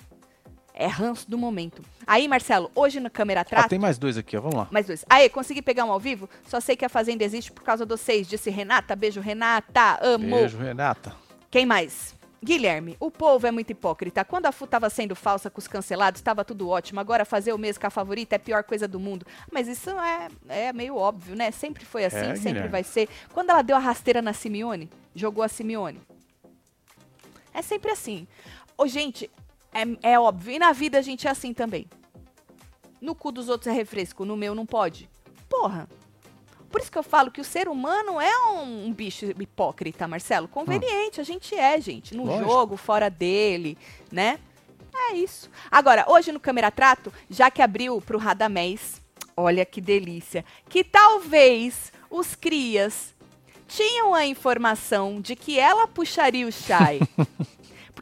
É 0.72 0.86
ranço 0.86 1.28
do 1.30 1.36
momento. 1.36 1.82
Aí, 2.06 2.26
Marcelo, 2.28 2.70
hoje 2.74 3.00
no 3.00 3.10
Câmera 3.10 3.40
Ó, 3.40 3.44
Trato. 3.44 3.68
tem 3.68 3.78
mais 3.78 3.98
dois 3.98 4.16
aqui, 4.16 4.36
ó. 4.36 4.40
Vamos 4.40 4.56
lá. 4.56 4.68
Mais 4.70 4.86
dois. 4.86 5.04
Aí, 5.10 5.28
consegui 5.28 5.60
pegar 5.60 5.84
um 5.84 5.92
ao 5.92 5.98
vivo? 6.00 6.28
Só 6.46 6.60
sei 6.60 6.76
que 6.76 6.84
a 6.84 6.88
Fazenda 6.88 7.24
existe 7.24 7.50
por 7.52 7.62
causa 7.64 7.84
dos 7.84 8.00
seis. 8.00 8.26
Disse 8.28 8.48
Renata. 8.48 8.94
Beijo, 8.96 9.20
Renata. 9.20 9.98
Amo. 10.00 10.36
Beijo, 10.36 10.56
Renata. 10.56 11.14
Quem 11.50 11.66
mais? 11.66 12.14
Guilherme, 12.42 12.96
o 13.00 13.10
povo 13.10 13.46
é 13.46 13.50
muito 13.50 13.70
hipócrita. 13.70 14.24
Quando 14.24 14.46
a 14.46 14.52
FU 14.52 14.66
tava 14.66 14.88
sendo 14.88 15.16
falsa 15.16 15.50
com 15.50 15.58
os 15.58 15.66
cancelados, 15.66 16.20
estava 16.20 16.44
tudo 16.44 16.68
ótimo. 16.68 17.00
Agora 17.00 17.24
fazer 17.24 17.52
o 17.52 17.58
mesmo 17.58 17.80
com 17.80 17.88
a 17.88 17.90
favorita 17.90 18.34
é 18.34 18.38
a 18.38 18.40
pior 18.40 18.62
coisa 18.62 18.86
do 18.86 19.00
mundo. 19.00 19.26
Mas 19.50 19.66
isso 19.66 19.90
é, 19.90 20.28
é 20.48 20.72
meio 20.72 20.96
óbvio, 20.96 21.34
né? 21.34 21.50
Sempre 21.50 21.84
foi 21.84 22.04
assim, 22.04 22.16
É, 22.18 22.36
sempre 22.36 22.50
Guilherme. 22.52 22.68
vai 22.68 22.84
ser. 22.84 23.08
Quando 23.32 23.50
ela 23.50 23.62
deu 23.62 23.74
a 23.76 23.80
rasteira 23.80 24.22
na 24.22 24.32
Simeone, 24.32 24.88
jogou 25.14 25.42
a 25.42 25.48
Simeone. 25.48 26.00
É 27.52 27.60
sempre 27.60 27.90
assim. 27.90 28.28
Ô, 28.76 28.86
gente, 28.86 29.28
é, 29.72 30.12
é 30.12 30.18
óbvio. 30.20 30.52
E 30.52 30.58
na 30.60 30.70
vida 30.72 30.98
a 30.98 31.02
gente 31.02 31.26
é 31.26 31.30
assim 31.30 31.52
também. 31.52 31.88
No 33.00 33.16
cu 33.16 33.32
dos 33.32 33.48
outros 33.48 33.66
é 33.66 33.72
refresco, 33.76 34.24
no 34.24 34.36
meu 34.36 34.54
não 34.54 34.64
pode. 34.64 35.10
Porra. 35.48 35.88
Por 36.70 36.80
isso 36.80 36.92
que 36.92 36.98
eu 36.98 37.02
falo 37.02 37.30
que 37.30 37.40
o 37.40 37.44
ser 37.44 37.68
humano 37.68 38.20
é 38.20 38.50
um, 38.50 38.86
um 38.86 38.92
bicho 38.92 39.26
hipócrita, 39.26 40.06
Marcelo. 40.06 40.46
Conveniente, 40.48 41.20
a 41.20 41.24
gente 41.24 41.54
é, 41.54 41.80
gente. 41.80 42.14
No 42.14 42.24
Lógico. 42.24 42.50
jogo, 42.50 42.76
fora 42.76 43.08
dele, 43.08 43.78
né? 44.12 44.38
É 44.94 45.14
isso. 45.14 45.48
Agora, 45.70 46.04
hoje 46.08 46.32
no 46.32 46.40
Câmera 46.40 46.70
Trato, 46.70 47.12
já 47.30 47.50
que 47.50 47.62
abriu 47.62 48.00
pro 48.00 48.18
Radamés, 48.18 49.00
olha 49.36 49.64
que 49.64 49.80
delícia, 49.80 50.44
que 50.68 50.84
talvez 50.84 51.92
os 52.10 52.34
crias 52.34 53.14
tinham 53.66 54.14
a 54.14 54.26
informação 54.26 55.20
de 55.20 55.36
que 55.36 55.58
ela 55.58 55.86
puxaria 55.86 56.46
o 56.46 56.52
Shai. 56.52 57.00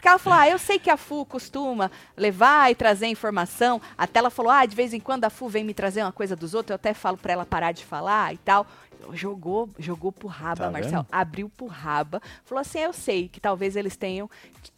Ela 0.09 0.19
falou, 0.19 0.39
ah, 0.39 0.49
eu 0.49 0.59
sei 0.59 0.79
que 0.79 0.89
a 0.89 0.97
FU 0.97 1.25
costuma 1.25 1.91
levar 2.17 2.71
e 2.71 2.75
trazer 2.75 3.07
informação. 3.07 3.81
Até 3.99 4.21
ela 4.21 4.31
falou, 4.31 4.53
ah, 4.53 4.65
de 4.65 4.77
vez 4.77 4.95
em 4.95 5.01
quando 5.01 5.25
a 5.25 5.31
FU 5.31 5.49
vem 5.49 5.65
me 5.65 5.75
trazer 5.75 6.03
uma 6.03 6.13
coisa 6.13 6.37
dos 6.37 6.55
outros, 6.55 6.71
eu 6.71 6.77
até 6.77 6.95
falo 6.95 7.17
pra 7.17 7.33
ela 7.33 7.45
parar 7.45 7.73
de 7.73 7.85
falar 7.85 8.33
e 8.33 8.39
tal. 8.39 8.67
Jogou, 9.13 9.69
jogou 9.79 10.11
pro 10.11 10.29
raba, 10.29 10.65
Tá 10.65 10.71
Marcelo. 10.71 11.03
vendo? 11.03 11.07
Abriu 11.13 11.49
pro 11.49 11.67
raba. 11.67 12.21
Falou 12.45 12.61
assim, 12.61 12.79
eu 12.81 12.93
sei 12.93 13.29
que 13.29 13.41
talvez 13.41 13.77
eles 13.77 13.97
tenham 13.97 14.29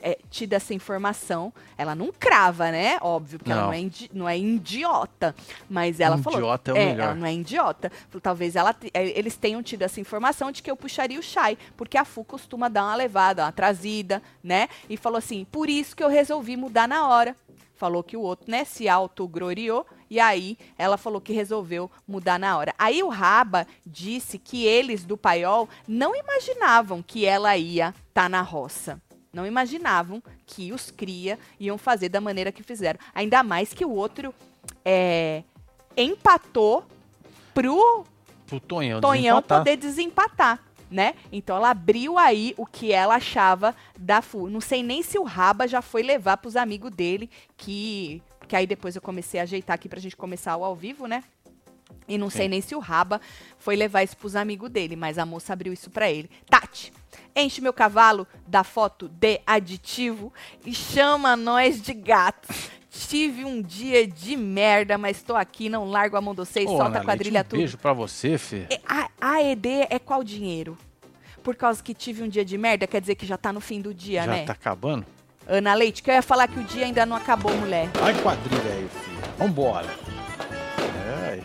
é, 0.02 0.18
tido 0.30 0.52
essa 0.52 0.74
informação. 0.74 1.52
Ela 1.76 1.94
não 1.94 2.12
crava, 2.12 2.70
né? 2.70 2.98
Óbvio, 3.00 3.38
porque 3.38 3.50
ela 3.50 3.62
Não. 3.62 3.68
não 3.68 3.74
é, 3.74 3.80
indi- 3.80 4.10
não 4.12 4.28
é 4.28 4.38
idiota. 4.38 5.34
Mas 5.68 5.98
ela 6.00 6.18
falou... 6.18 6.38
Idiota 6.40 6.70
é 6.70 6.74
o 6.74 6.76
é, 6.76 6.84
melhor. 6.86 7.04
ela 7.04 7.14
não 7.14 7.26
é 7.26 7.34
idiota. 7.34 7.90
Falou, 8.10 8.20
talvez 8.20 8.54
ela, 8.56 8.74
eh, 8.92 9.18
eles 9.18 9.36
tenham 9.36 9.62
tido 9.62 9.82
essa 9.82 10.00
informação 10.00 10.52
de 10.52 10.62
que 10.62 10.70
eu 10.70 10.76
puxaria 10.76 11.18
o 11.18 11.22
Shai, 11.22 11.56
porque 11.76 11.96
a 11.96 12.04
Fu 12.04 12.22
costuma 12.24 12.68
dar 12.68 12.84
uma 12.84 12.94
levada, 12.96 13.44
uma 13.44 13.52
trazida, 13.52 14.22
né? 14.42 14.68
E 14.90 14.96
falou 14.96 15.18
assim, 15.18 15.44
por 15.50 15.68
isso 15.68 15.96
que 15.96 16.02
eu 16.02 16.08
resolvi 16.08 16.56
mudar 16.56 16.86
na 16.86 17.08
hora. 17.08 17.34
Falou 17.76 18.02
que 18.02 18.16
o 18.16 18.20
outro, 18.20 18.50
né, 18.50 18.64
se 18.64 18.88
autogloriou, 18.88 19.86
e 20.11 20.18
aí 20.18 20.56
ela 20.76 20.96
falou 20.96 21.20
que 21.20 21.32
resolveu 21.32 21.90
mudar 22.06 22.38
na 22.38 22.56
hora. 22.56 22.74
Aí 22.78 23.02
o 23.02 23.09
Raba 23.09 23.66
disse 23.84 24.38
que 24.38 24.64
eles 24.64 25.04
do 25.04 25.16
Paiol 25.16 25.68
não 25.86 26.14
imaginavam 26.14 27.02
que 27.02 27.24
ela 27.24 27.56
ia 27.56 27.94
estar 28.09 28.28
na 28.28 28.42
roça. 28.42 29.00
Não 29.32 29.46
imaginavam 29.46 30.22
que 30.46 30.72
os 30.72 30.90
cria 30.90 31.38
iam 31.61 31.76
fazer 31.76 32.09
da 32.09 32.20
maneira 32.20 32.50
que 32.50 32.62
fizeram. 32.62 32.98
Ainda 33.14 33.42
mais 33.42 33.74
que 33.74 33.84
o 33.84 33.90
outro 33.90 34.34
é, 34.84 35.42
empatou 35.96 36.84
pro 37.52 38.06
Pro 38.48 38.59
Tonhão. 38.59 39.00
Tonhão 39.00 39.36
desempatar. 39.36 39.59
poder 39.59 39.76
desempatar, 39.76 40.59
né? 40.90 41.14
Então 41.30 41.56
ela 41.56 41.70
abriu 41.70 42.16
aí 42.16 42.54
o 42.56 42.64
que 42.64 42.92
ela 42.92 43.16
achava 43.16 43.76
da 43.96 44.22
FU. 44.22 44.48
Não 44.48 44.61
sei 44.61 44.82
nem 44.82 45.02
se 45.02 45.18
o 45.18 45.22
Raba 45.22 45.68
já 45.68 45.82
foi 45.82 46.02
levar 46.02 46.38
pros 46.38 46.56
amigos 46.56 46.90
dele, 46.90 47.30
que. 47.56 48.22
Que 48.49 48.57
aí 48.57 48.66
depois 48.66 48.96
eu 48.96 49.03
comecei 49.03 49.38
a 49.38 49.42
ajeitar 49.44 49.74
aqui 49.74 49.88
pra 49.88 50.01
gente 50.01 50.16
começar 50.16 50.57
o 50.57 50.64
ao 50.64 50.74
vivo, 50.74 51.07
né? 51.07 51.22
E 52.09 52.16
não 52.18 52.30
sei 52.30 52.46
Sim. 52.46 52.49
nem 52.49 52.61
se 52.62 52.74
o 52.74 52.78
Raba 52.78 53.20
foi 53.59 53.76
levar 53.76 54.03
isso 54.03 54.16
pros 54.16 54.34
amigos 54.34 54.70
dele, 54.70 54.96
mas 54.96 55.18
a 55.18 55.26
moça 55.26 55.53
abriu 55.53 55.72
isso 55.72 55.90
pra 55.90 56.11
ele. 56.11 56.30
Tati, 56.49 56.92
enche 57.36 57.61
meu 57.61 57.72
cavalo 57.72 58.26
da 58.46 58.64
foto 58.64 59.09
de 59.09 59.40
aditivo 59.46 60.32
e 60.64 60.74
chama 60.74 61.36
nós 61.36 61.80
de 61.80 61.92
gatos. 61.92 62.70
Tive 62.90 63.44
um 63.44 63.61
dia 63.62 64.07
de 64.07 64.34
merda, 64.36 64.96
mas 64.99 65.22
tô 65.22 65.36
aqui, 65.36 65.68
não 65.68 65.84
largo 65.88 66.16
a 66.16 66.20
mão 66.20 66.32
de 66.34 66.38
vocês, 66.40 66.66
Ô, 66.66 66.70
solta 66.70 66.86
Ana 66.86 67.01
a 67.01 67.05
quadrilha 67.05 67.40
um 67.42 67.44
tudo. 67.44 67.59
beijo 67.59 67.76
pra 67.78 67.92
você, 67.92 68.36
Fê. 68.38 68.66
É, 68.70 68.80
A, 68.86 69.11
a 69.20 69.42
ED 69.42 69.66
é 69.90 69.99
qual 69.99 70.24
dinheiro? 70.24 70.76
Por 71.42 71.55
causa 71.55 71.82
que 71.82 71.94
tive 71.94 72.22
um 72.22 72.28
dia 72.28 72.44
de 72.44 72.57
merda, 72.59 72.86
quer 72.86 73.01
dizer 73.01 73.14
que 73.14 73.24
já 73.26 73.36
tá 73.36 73.53
no 73.53 73.61
fim 73.61 73.80
do 73.80 73.94
dia, 73.94 74.22
Já 74.24 74.30
né? 74.32 74.44
tá 74.44 74.53
acabando? 74.55 75.07
Ana 75.49 75.72
Leite, 75.74 76.03
que 76.03 76.11
eu 76.11 76.14
ia 76.14 76.22
falar 76.22 76.46
que 76.46 76.59
o 76.59 76.64
dia 76.64 76.84
ainda 76.84 77.07
não 77.07 77.16
acabou, 77.16 77.55
mulher. 77.57 77.88
Ai, 78.03 78.14
quadrilha 78.22 78.61
aí, 78.72 78.88
filho. 78.88 79.18
Vambora. 79.38 79.86
É, 81.07 81.42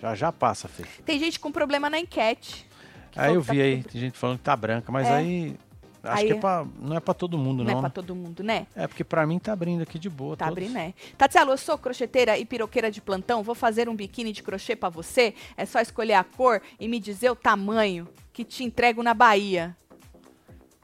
já 0.00 0.14
já 0.14 0.30
passa, 0.32 0.68
Fê. 0.68 0.84
Tem 1.04 1.18
gente 1.18 1.40
com 1.40 1.50
problema 1.50 1.88
na 1.88 1.98
enquete. 1.98 2.66
que 3.10 3.18
Aí 3.20 3.34
eu 3.34 3.40
que 3.42 3.46
tá 3.46 3.52
vi 3.52 3.60
aí, 3.62 3.76
tudo- 3.82 3.92
tem 3.92 4.00
gente 4.00 4.18
falando 4.18 4.38
que 4.38 4.44
tá 4.44 4.56
branca, 4.56 4.90
mas 4.92 5.06
É. 5.06 5.12
aí. 5.16 5.56
Acho 6.02 6.18
Aí 6.22 6.26
que 6.26 6.32
é 6.32 6.36
é- 6.36 6.40
pra, 6.40 6.66
não 6.80 6.96
é 6.96 7.00
pra 7.00 7.14
todo 7.14 7.38
mundo, 7.38 7.62
Não, 7.62 7.70
não. 7.72 7.78
é 7.78 7.80
pra 7.82 7.90
todo 7.90 8.12
mundo, 8.14 8.42
né? 8.42 8.66
É 8.74 8.88
porque 8.88 9.04
pra 9.04 9.24
mim 9.24 9.38
tá 9.38 9.52
abrindo 9.52 9.82
aqui 9.82 9.98
de 10.00 10.10
boa. 10.10 10.36
Tá 10.36 10.46
todos. 10.46 10.58
abrindo, 10.58 10.72
né? 10.74 10.94
Tatielo, 11.16 11.52
eu 11.52 11.56
sou 11.58 11.78
crocheteira 11.78 12.36
e 12.36 12.44
piroqueira 12.44 12.90
de 12.90 13.00
plantão. 13.00 13.40
Vou 13.44 13.54
fazer 13.54 13.88
um 13.88 13.94
biquíni 13.94 14.32
de 14.32 14.42
crochê 14.42 14.74
pra 14.74 14.88
você. 14.88 15.32
É 15.56 15.64
só 15.64 15.80
escolher 15.80 16.14
a 16.14 16.24
cor 16.24 16.60
e 16.80 16.88
me 16.88 16.98
dizer 16.98 17.30
o 17.30 17.36
tamanho 17.36 18.08
que 18.32 18.44
te 18.44 18.64
entrego 18.64 19.00
na 19.02 19.14
Bahia. 19.14 19.76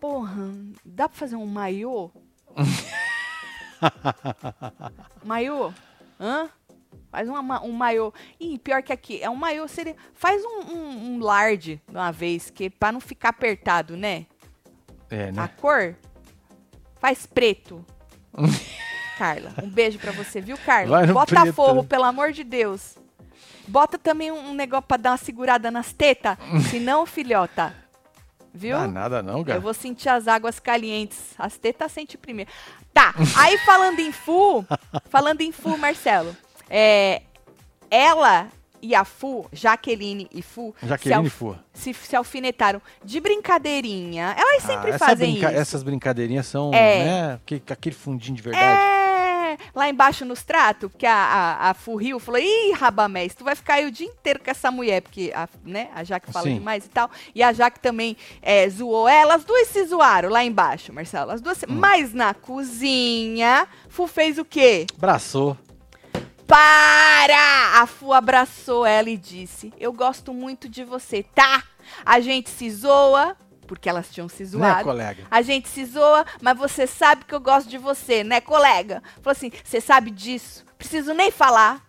Porra, 0.01 0.53
dá 0.84 1.09
pra 1.09 1.18
fazer 1.18 1.34
um 1.34 1.46
maiô? 1.46 2.11
maiô? 5.24 5.72
Hã? 6.20 6.48
Faz 7.11 7.28
uma 7.28 7.42
ma- 7.42 7.62
um 7.62 7.72
maiô. 7.72 8.12
Ih, 8.38 8.59
pior 8.59 8.82
que 8.82 8.92
aqui. 8.92 9.22
É 9.22 9.30
um 9.30 9.34
maiô, 9.36 9.66
seria... 9.66 9.96
Faz 10.14 10.42
um, 10.44 10.61
um, 10.74 11.14
um 11.14 11.18
large 11.20 11.80
de 11.88 11.96
uma 11.96 12.12
vez, 12.12 12.50
que 12.50 12.68
pra 12.68 12.92
não 12.92 13.00
ficar 13.00 13.30
apertado, 13.30 13.96
né? 13.96 14.26
É, 15.11 15.28
A 15.28 15.32
né? 15.32 15.48
cor 15.61 15.96
faz 17.00 17.26
preto. 17.26 17.84
Carla, 19.16 19.52
um 19.62 19.68
beijo 19.68 19.98
pra 19.98 20.12
você, 20.12 20.40
viu, 20.40 20.56
Carla? 20.59 21.06
Bota 21.09 21.40
preto. 21.40 21.54
forro, 21.54 21.82
pelo 21.82 22.04
amor 22.04 22.30
de 22.32 22.44
Deus. 22.44 22.96
Bota 23.66 23.98
também 23.98 24.30
um, 24.30 24.54
negócio 24.54 24.86
pra 24.86 24.96
dar 24.96 25.11
uma 25.11 25.16
segurada 25.16 25.70
nas 25.70 25.92
tetas, 25.92 26.36
senão, 26.70 27.04
filhota. 27.04 27.74
Viu? 28.53 28.76
Dá 28.76 28.86
nada 28.88 29.22
não, 29.22 29.38
Eu 29.38 29.44
cara. 29.44 29.61
vou 29.61 29.74
sentir 29.74 30.09
as 30.09 30.26
águas 30.28 30.59
calientes. 30.59 31.34
As 31.38 31.57
tetas 31.57 31.92
sente 31.92 32.16
primeiro. 32.18 32.51
Tá, 32.92 33.14
aí 33.36 33.57
falando 33.59 34.01
em 34.01 34.11
Fu, 34.11 34.64
falando 35.09 35.40
em 35.42 35.53
Fu, 35.53 35.76
Marcelo, 35.78 36.36
é, 36.68 37.22
ela 37.90 38.49
e 38.80 38.94
a 38.94 39.05
Fu, 39.05 39.46
Jaqueline 39.53 40.28
e 40.32 40.40
Fu, 40.42 40.74
Jaqueline 40.82 41.24
se, 41.24 41.30
Fu. 41.30 41.57
se, 41.72 41.92
se 41.94 42.14
alfinetaram 42.16 42.80
de 43.05 43.20
brincadeirinha. 43.20 44.34
Elas 44.38 44.62
sempre 44.62 44.92
Ah, 44.92 44.99
fazem 44.99 45.32
brinca- 45.32 45.51
isso. 45.51 45.61
Essas 45.61 45.82
brincadeirinhas 45.82 46.46
são, 46.46 46.72
É. 46.72 47.05
né? 47.05 47.40
que- 47.44 47.62
Aquele 47.70 47.94
fundinho 47.96 48.36
de 48.36 48.42
verdade. 48.42 48.64
É, 48.80 48.97
lá 49.74 49.88
embaixo 49.88 50.24
nos 50.24 50.42
tratos, 50.42 50.90
porque 50.90 51.06
a, 51.06 51.14
a, 51.14 51.70
a 51.70 51.74
Furril 51.74 52.18
falou, 52.18 52.40
ih, 52.40 52.72
Rabamés, 52.72 53.34
tu 53.34 53.44
vai 53.44 53.54
ficar 53.54 53.74
aí 53.74 53.86
o 53.86 53.90
dia 53.90 54.06
inteiro 54.06 54.40
com 54.42 54.50
essa 54.50 54.70
mulher, 54.70 55.02
porque 55.02 55.32
a, 55.34 55.48
né, 55.64 55.88
a 55.94 56.02
Jaque 56.04 56.32
fala 56.32 56.46
Sim. 56.46 56.54
demais 56.54 56.84
e 56.86 56.88
tal, 56.88 57.11
e 57.34 57.42
a 57.42 57.52
Jaque 57.52 57.80
também 57.80 58.16
é, 58.42 58.68
zoou 58.68 59.09
ela, 59.09 59.34
as 59.34 59.44
duas 59.44 59.68
se 59.68 59.84
zoaram 59.86 60.28
lá 60.28 60.44
embaixo, 60.44 60.92
Marcelo, 60.92 61.30
as 61.30 61.40
duas, 61.40 61.59
se- 61.59 61.66
Hum. 61.66 61.74
mas 61.78 62.12
na 62.12 62.34
cozinha, 62.34 63.66
Fu 63.88 64.06
fez 64.06 64.38
o 64.38 64.44
quê? 64.44 64.86
Abraçou. 64.96 65.56
Para! 66.46 67.80
A 67.82 67.86
Fu 67.86 68.12
abraçou 68.12 68.86
ela 68.86 69.11
e 69.11 69.16
disse, 69.16 69.72
eu 69.78 69.92
gosto 69.92 70.32
muito 70.32 70.68
de 70.68 70.82
você, 70.82 71.22
tá? 71.22 71.62
A 72.04 72.20
gente 72.20 72.48
se 72.50 72.70
zoa, 72.70 73.36
porque 73.68 73.88
elas 73.88 74.08
tinham 74.10 74.28
se 74.28 74.42
Né, 74.42 74.48
zoado, 74.48 74.82
colega? 74.84 75.24
a 75.30 75.42
gente 75.42 75.68
se 75.68 75.84
zoa, 75.84 76.24
mas 76.42 76.58
você 76.58 76.86
sabe 76.88 77.24
que 77.24 77.34
eu 77.34 77.40
gosto 77.40 77.68
de 77.68 77.78
você, 77.78 78.24
né, 78.24 78.40
colega? 78.40 79.00
Falou 79.22 79.30
assim: 79.32 79.52
você 79.62 79.80
sabe 79.80 80.10
disso? 80.10 80.64
Preciso 80.76 81.14
nem 81.14 81.30
falar. 81.30 81.86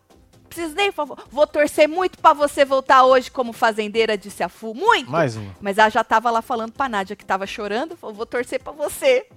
Preciso 0.48 0.74
nem 0.76 0.92
falar. 0.92 1.16
Vou 1.30 1.46
torcer 1.46 1.88
muito 1.88 2.18
pra 2.18 2.34
você 2.34 2.66
voltar 2.66 3.04
hoje 3.06 3.30
como 3.30 3.54
fazendeira, 3.54 4.18
disse 4.18 4.42
a 4.44 4.50
Fu. 4.50 4.74
Muito! 4.74 5.10
Mais 5.10 5.36
uma. 5.36 5.56
Mas 5.62 5.78
ela 5.78 5.90
já 5.90 6.04
tava 6.04 6.30
lá 6.32 6.42
falando 6.42 6.72
pra 6.72 6.90
Nádia 6.90 7.16
que 7.16 7.24
tava 7.26 7.46
chorando. 7.48 7.96
Falou: 7.96 8.16
vou 8.16 8.26
torcer 8.26 8.60
pra 8.62 8.74
você. 8.74 9.28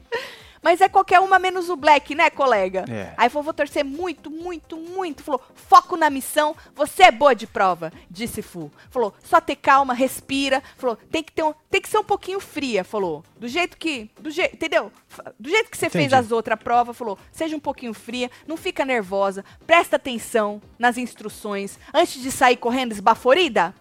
Mas 0.62 0.80
é 0.80 0.88
qualquer 0.88 1.18
uma 1.18 1.40
menos 1.40 1.68
o 1.68 1.76
Black, 1.76 2.14
né, 2.14 2.30
colega? 2.30 2.84
É. 2.88 3.12
Aí 3.16 3.28
falou, 3.28 3.42
vou 3.42 3.52
torcer 3.52 3.84
muito, 3.84 4.30
muito, 4.30 4.76
muito. 4.76 5.22
Falou, 5.22 5.42
foco 5.54 5.96
na 5.96 6.08
missão, 6.08 6.54
você 6.74 7.04
é 7.04 7.10
boa 7.10 7.34
de 7.34 7.48
prova, 7.48 7.92
disse 8.08 8.40
Fu. 8.40 8.70
Falou, 8.88 9.12
só 9.24 9.40
ter 9.40 9.56
calma, 9.56 9.92
respira. 9.92 10.62
Falou, 10.76 10.96
tem 11.10 11.22
que, 11.22 11.32
ter 11.32 11.42
um, 11.42 11.52
tem 11.68 11.80
que 11.80 11.88
ser 11.88 11.98
um 11.98 12.04
pouquinho 12.04 12.38
fria, 12.38 12.84
falou. 12.84 13.24
Do 13.36 13.48
jeito 13.48 13.76
que, 13.76 14.08
do 14.20 14.30
jeito, 14.30 14.54
entendeu? 14.54 14.92
Do 15.38 15.48
jeito 15.48 15.68
que 15.68 15.76
você 15.76 15.90
fez 15.90 16.06
Entendi. 16.06 16.14
as 16.14 16.30
outras 16.30 16.58
provas, 16.58 16.96
falou, 16.96 17.18
seja 17.32 17.56
um 17.56 17.60
pouquinho 17.60 17.92
fria, 17.92 18.30
não 18.46 18.56
fica 18.56 18.84
nervosa, 18.84 19.44
presta 19.66 19.96
atenção 19.96 20.62
nas 20.78 20.96
instruções. 20.96 21.76
Antes 21.92 22.22
de 22.22 22.30
sair 22.30 22.56
correndo 22.56 22.92
esbaforida, 22.92 23.74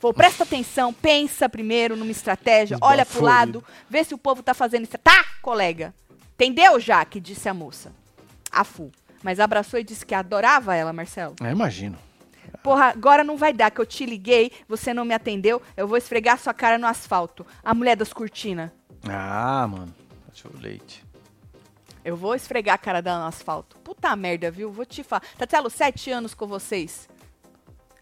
falou, 0.00 0.12
presta 0.12 0.42
atenção, 0.42 0.92
pensa 0.92 1.48
primeiro 1.48 1.94
numa 1.96 2.10
estratégia, 2.10 2.76
olha 2.80 3.06
pro 3.06 3.22
lado, 3.22 3.64
vê 3.88 4.02
se 4.02 4.14
o 4.14 4.18
povo 4.18 4.42
tá 4.42 4.52
fazendo 4.52 4.82
isso. 4.82 4.98
Tá, 4.98 5.24
colega? 5.40 5.94
Entendeu, 6.34 6.78
Jaque? 6.80 7.20
Disse 7.20 7.48
a 7.48 7.54
moça. 7.54 7.92
A 8.50 8.64
Fu. 8.64 8.90
Mas 9.22 9.40
abraçou 9.40 9.80
e 9.80 9.84
disse 9.84 10.04
que 10.04 10.14
adorava 10.14 10.74
ela, 10.74 10.92
Marcelo. 10.92 11.34
Eu 11.40 11.50
imagino. 11.50 11.96
Porra, 12.62 12.86
agora 12.86 13.24
não 13.24 13.36
vai 13.36 13.52
dar, 13.52 13.70
que 13.70 13.80
eu 13.80 13.86
te 13.86 14.04
liguei, 14.06 14.50
você 14.68 14.94
não 14.94 15.04
me 15.04 15.14
atendeu, 15.14 15.60
eu 15.76 15.86
vou 15.86 15.96
esfregar 15.98 16.38
sua 16.38 16.54
cara 16.54 16.78
no 16.78 16.86
asfalto. 16.86 17.46
A 17.62 17.74
mulher 17.74 17.96
das 17.96 18.12
cortinas. 18.12 18.70
Ah, 19.08 19.66
mano. 19.68 19.94
Deixa 20.28 20.48
o 20.48 20.56
leite. 20.58 21.04
Eu 22.04 22.16
vou 22.16 22.34
esfregar 22.34 22.74
a 22.74 22.78
cara 22.78 23.00
dela 23.00 23.20
no 23.20 23.26
asfalto. 23.26 23.78
Puta 23.78 24.14
merda, 24.14 24.50
viu? 24.50 24.70
Vou 24.70 24.84
te 24.84 25.02
falar. 25.02 25.22
Tatielo, 25.38 25.70
sete 25.70 26.10
anos 26.10 26.34
com 26.34 26.46
vocês. 26.46 27.08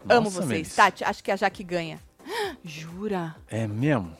Amo 0.09 0.25
Nossa, 0.25 0.41
vocês. 0.41 0.47
Melissa. 0.47 0.75
Tati, 0.75 1.03
acho 1.03 1.23
que 1.23 1.31
é 1.31 1.33
a 1.33 1.37
Jaque 1.37 1.63
ganha. 1.63 1.99
Jura? 2.63 3.35
É 3.47 3.65
mesmo? 3.65 4.15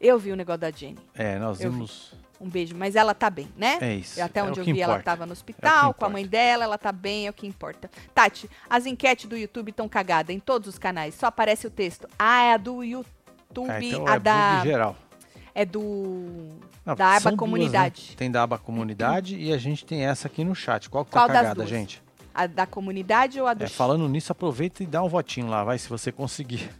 Eu 0.00 0.18
vi 0.18 0.32
o 0.32 0.36
negócio 0.36 0.60
da 0.60 0.70
Jenny. 0.70 0.98
É, 1.14 1.38
nós 1.38 1.60
Eu 1.60 1.70
vi. 1.72 1.78
Um 2.40 2.48
beijo. 2.48 2.74
Mas 2.76 2.94
ela 2.94 3.14
tá 3.14 3.28
bem, 3.28 3.48
né? 3.56 3.78
É 3.80 3.94
isso. 3.96 4.22
Até 4.22 4.40
é 4.40 4.42
onde 4.44 4.60
o 4.60 4.62
eu 4.62 4.64
vi, 4.64 4.80
ela 4.80 4.94
importa. 4.94 5.04
tava 5.10 5.26
no 5.26 5.32
hospital 5.32 5.92
com 5.94 6.04
a 6.04 6.08
mãe 6.08 6.26
dela, 6.26 6.64
ela 6.64 6.78
tá 6.78 6.92
bem, 6.92 7.26
é 7.26 7.30
o 7.30 7.32
que 7.32 7.46
importa. 7.46 7.90
Tati, 8.14 8.48
as 8.70 8.86
enquetes 8.86 9.26
do 9.26 9.36
YouTube 9.36 9.70
estão 9.70 9.88
cagadas 9.88 10.34
em 10.34 10.38
todos 10.38 10.68
os 10.68 10.78
canais, 10.78 11.14
só 11.14 11.26
aparece 11.26 11.66
o 11.66 11.70
texto. 11.70 12.08
Ah, 12.18 12.42
é 12.42 12.52
a 12.54 12.56
do 12.56 12.84
YouTube, 12.84 13.70
É, 13.70 13.82
então 13.82 14.06
a 14.06 14.14
é 14.14 14.18
da. 14.20 14.60
geral. 14.62 14.96
É 15.54 15.64
do. 15.64 16.48
Não, 16.86 16.94
da 16.94 17.16
aba 17.16 17.30
duas, 17.30 17.36
comunidade. 17.38 18.06
né? 18.10 18.14
Tem 18.16 18.30
da 18.30 18.42
aba 18.44 18.56
comunidade 18.56 19.36
e 19.36 19.52
a 19.52 19.58
gente 19.58 19.84
tem 19.84 20.06
essa 20.06 20.28
aqui 20.28 20.44
no 20.44 20.54
chat. 20.54 20.88
Qual 20.88 21.04
que 21.04 21.10
Qual 21.10 21.26
tá 21.26 21.32
das 21.32 21.42
cagada, 21.42 21.66
gente? 21.66 22.02
A 22.34 22.46
da 22.46 22.66
comunidade 22.66 23.40
ou 23.40 23.46
a 23.48 23.54
do. 23.54 23.64
É, 23.64 23.68
falando 23.68 24.08
nisso, 24.08 24.30
aproveita 24.30 24.82
e 24.82 24.86
dá 24.86 25.02
um 25.02 25.08
votinho 25.08 25.48
lá, 25.48 25.64
vai, 25.64 25.76
se 25.76 25.88
você 25.88 26.12
conseguir. 26.12 26.70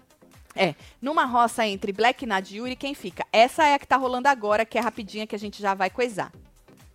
É, 0.59 0.75
numa 1.01 1.25
roça 1.25 1.65
entre 1.67 1.93
Black 1.93 2.27
Nad 2.27 2.51
e 2.51 2.57
Yuri, 2.57 2.75
quem 2.75 2.95
fica? 2.95 3.25
Essa 3.33 3.65
é 3.65 3.75
a 3.75 3.79
que 3.79 3.87
tá 3.87 3.97
rolando 3.97 4.27
agora, 4.29 4.65
que 4.65 4.77
é 4.77 4.81
rapidinha, 4.81 5.27
que 5.27 5.37
a 5.37 5.39
gente 5.39 5.63
já 5.63 5.73
vai 5.73 5.89
coisar. 5.89 6.33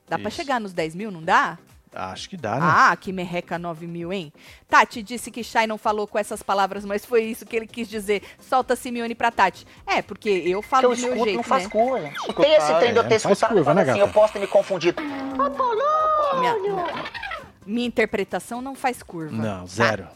Dá 0.08 0.20
pra 0.20 0.28
Isso. 0.28 0.38
chegar 0.38 0.60
nos 0.60 0.74
10 0.74 0.96
mil, 0.96 1.10
não 1.10 1.24
dá? 1.24 1.58
Acho 1.96 2.28
que 2.28 2.36
dá, 2.36 2.56
né? 2.56 2.62
Ah, 2.62 2.98
que 3.00 3.14
merreca 3.14 3.60
9 3.60 3.86
mil, 3.86 4.12
hein? 4.12 4.34
Tati 4.68 5.04
disse 5.04 5.30
que 5.30 5.44
Shai 5.44 5.68
não 5.68 5.78
falou 5.78 6.08
com 6.08 6.18
essas 6.18 6.42
palavras, 6.42 6.84
mas 6.84 7.06
foi 7.06 7.24
isso 7.24 7.46
que 7.46 7.56
ele 7.56 7.68
quis 7.68 7.88
dizer. 7.88 8.24
Solta 8.40 8.76
Simeone 8.76 9.14
pra 9.14 9.32
Tati. 9.32 9.66
É, 9.86 10.02
porque 10.02 10.30
eu 10.30 10.62
falo 10.64 10.86
eu 10.88 10.96
do 10.96 10.98
meu 10.98 11.10
escuto 11.10 11.24
jeito, 11.26 11.38
não 11.38 11.44
faz 11.44 11.64
né? 11.66 11.70
curva. 11.70 12.12
E 12.28 12.34
tem 12.34 12.54
esse 12.56 12.74
trem 12.80 12.92
de 12.94 12.98
eu 12.98 13.04
É, 13.04 13.08
ter 13.08 13.14
não 13.14 13.20
faz 13.22 13.38
escutado 13.38 13.54
curva, 13.54 13.74
né, 13.76 13.82
assim, 13.84 14.00
eu 14.00 14.10
posso 14.10 14.34
ter 14.34 14.40
me 14.40 14.48
confundido. 14.48 15.02
Minha, 16.40 16.56
minha 17.66 17.88
interpretação 17.88 18.62
não 18.62 18.74
faz 18.74 19.04
curva. 19.04 19.36
Não, 19.36 19.68
zero. 19.68 20.08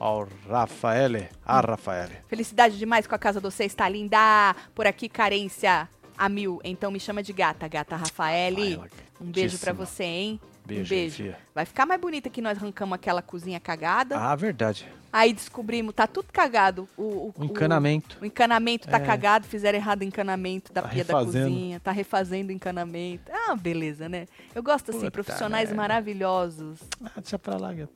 O 0.00 0.26
Rafaele. 0.48 1.28
Ah, 1.44 1.60
Rafaele. 1.60 2.14
Felicidade 2.26 2.78
demais 2.78 3.06
com 3.06 3.14
a 3.14 3.18
casa 3.18 3.40
do 3.40 3.50
você, 3.50 3.64
está 3.64 3.88
linda. 3.88 4.54
Por 4.74 4.86
aqui, 4.86 5.08
carência 5.08 5.88
a 6.16 6.28
mil. 6.28 6.60
Então 6.64 6.90
me 6.90 6.98
chama 6.98 7.22
de 7.22 7.32
gata, 7.32 7.68
gata 7.68 7.96
Rafaele. 7.96 8.78
Ai, 8.82 8.88
Um 9.20 9.30
beijo 9.30 9.58
pra 9.58 9.72
gatíssima. 9.72 9.86
você, 9.86 10.04
hein? 10.04 10.40
Beijo, 10.64 10.84
um 10.94 10.96
beijo. 10.96 11.34
Vai 11.54 11.64
ficar 11.66 11.84
mais 11.86 12.00
bonita 12.00 12.30
que 12.30 12.40
nós 12.40 12.56
arrancamos 12.58 12.94
aquela 12.94 13.20
cozinha 13.22 13.58
cagada. 13.60 14.16
Ah, 14.18 14.34
verdade. 14.36 14.86
Aí 15.12 15.32
descobrimos, 15.32 15.92
tá 15.92 16.06
tudo 16.06 16.28
cagado. 16.32 16.88
O, 16.96 17.02
o- 17.02 17.34
O 17.36 17.44
encanamento. 17.44 18.16
O, 18.20 18.22
o 18.22 18.26
encanamento 18.26 18.86
tá 18.88 18.98
É. 18.98 19.00
cagado, 19.00 19.44
fizeram 19.46 19.76
errado 19.76 20.02
o 20.02 20.04
encanamento 20.04 20.72
da 20.72 20.82
Tá 20.82 20.88
pia 20.88 21.04
da 21.04 21.18
refazendo. 21.18 21.48
cozinha. 21.50 21.80
Tá 21.80 21.90
refazendo 21.90 22.50
o 22.50 22.52
encanamento. 22.52 23.24
Ah, 23.32 23.56
beleza, 23.56 24.08
né? 24.08 24.26
Eu 24.54 24.62
gosto 24.62 24.90
assim, 24.90 25.00
Puta 25.00 25.10
profissionais 25.10 25.70
merda. 25.70 25.82
maravilhosos. 25.82 26.78
Ah, 27.04 27.10
deixa 27.20 27.38
pra 27.38 27.56
lá, 27.56 27.72
gata. 27.72 27.92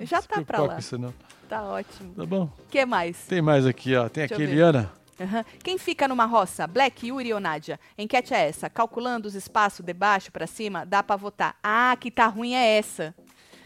Já 0.00 0.22
tá 0.22 0.36
pra 0.36 0.44
preocupa 0.44 0.72
lá. 0.74 0.78
isso, 0.78 0.98
não. 0.98 1.12
Tá 1.48 1.62
ótimo. 1.62 2.14
Tá 2.14 2.26
bom. 2.26 2.44
O 2.44 2.68
que 2.70 2.84
mais? 2.84 3.16
Tem 3.26 3.40
mais 3.42 3.66
aqui, 3.66 3.96
ó. 3.96 4.08
Tem 4.08 4.26
Deixa 4.26 4.34
aqui. 4.34 4.42
Eliana. 4.42 4.92
Aham. 5.20 5.44
Quem 5.64 5.78
fica 5.78 6.06
numa 6.06 6.26
roça? 6.26 6.66
Black, 6.66 7.08
Yuri 7.08 7.32
ou 7.32 7.40
Nádia? 7.40 7.80
Enquete 7.96 8.32
é 8.34 8.48
essa. 8.48 8.70
Calculando 8.70 9.26
os 9.26 9.34
espaços 9.34 9.84
de 9.84 9.92
baixo 9.92 10.30
pra 10.30 10.46
cima, 10.46 10.86
dá 10.86 11.02
pra 11.02 11.16
votar. 11.16 11.56
Ah, 11.62 11.96
que 11.98 12.10
tá 12.10 12.26
ruim 12.26 12.54
é 12.54 12.78
essa. 12.78 13.14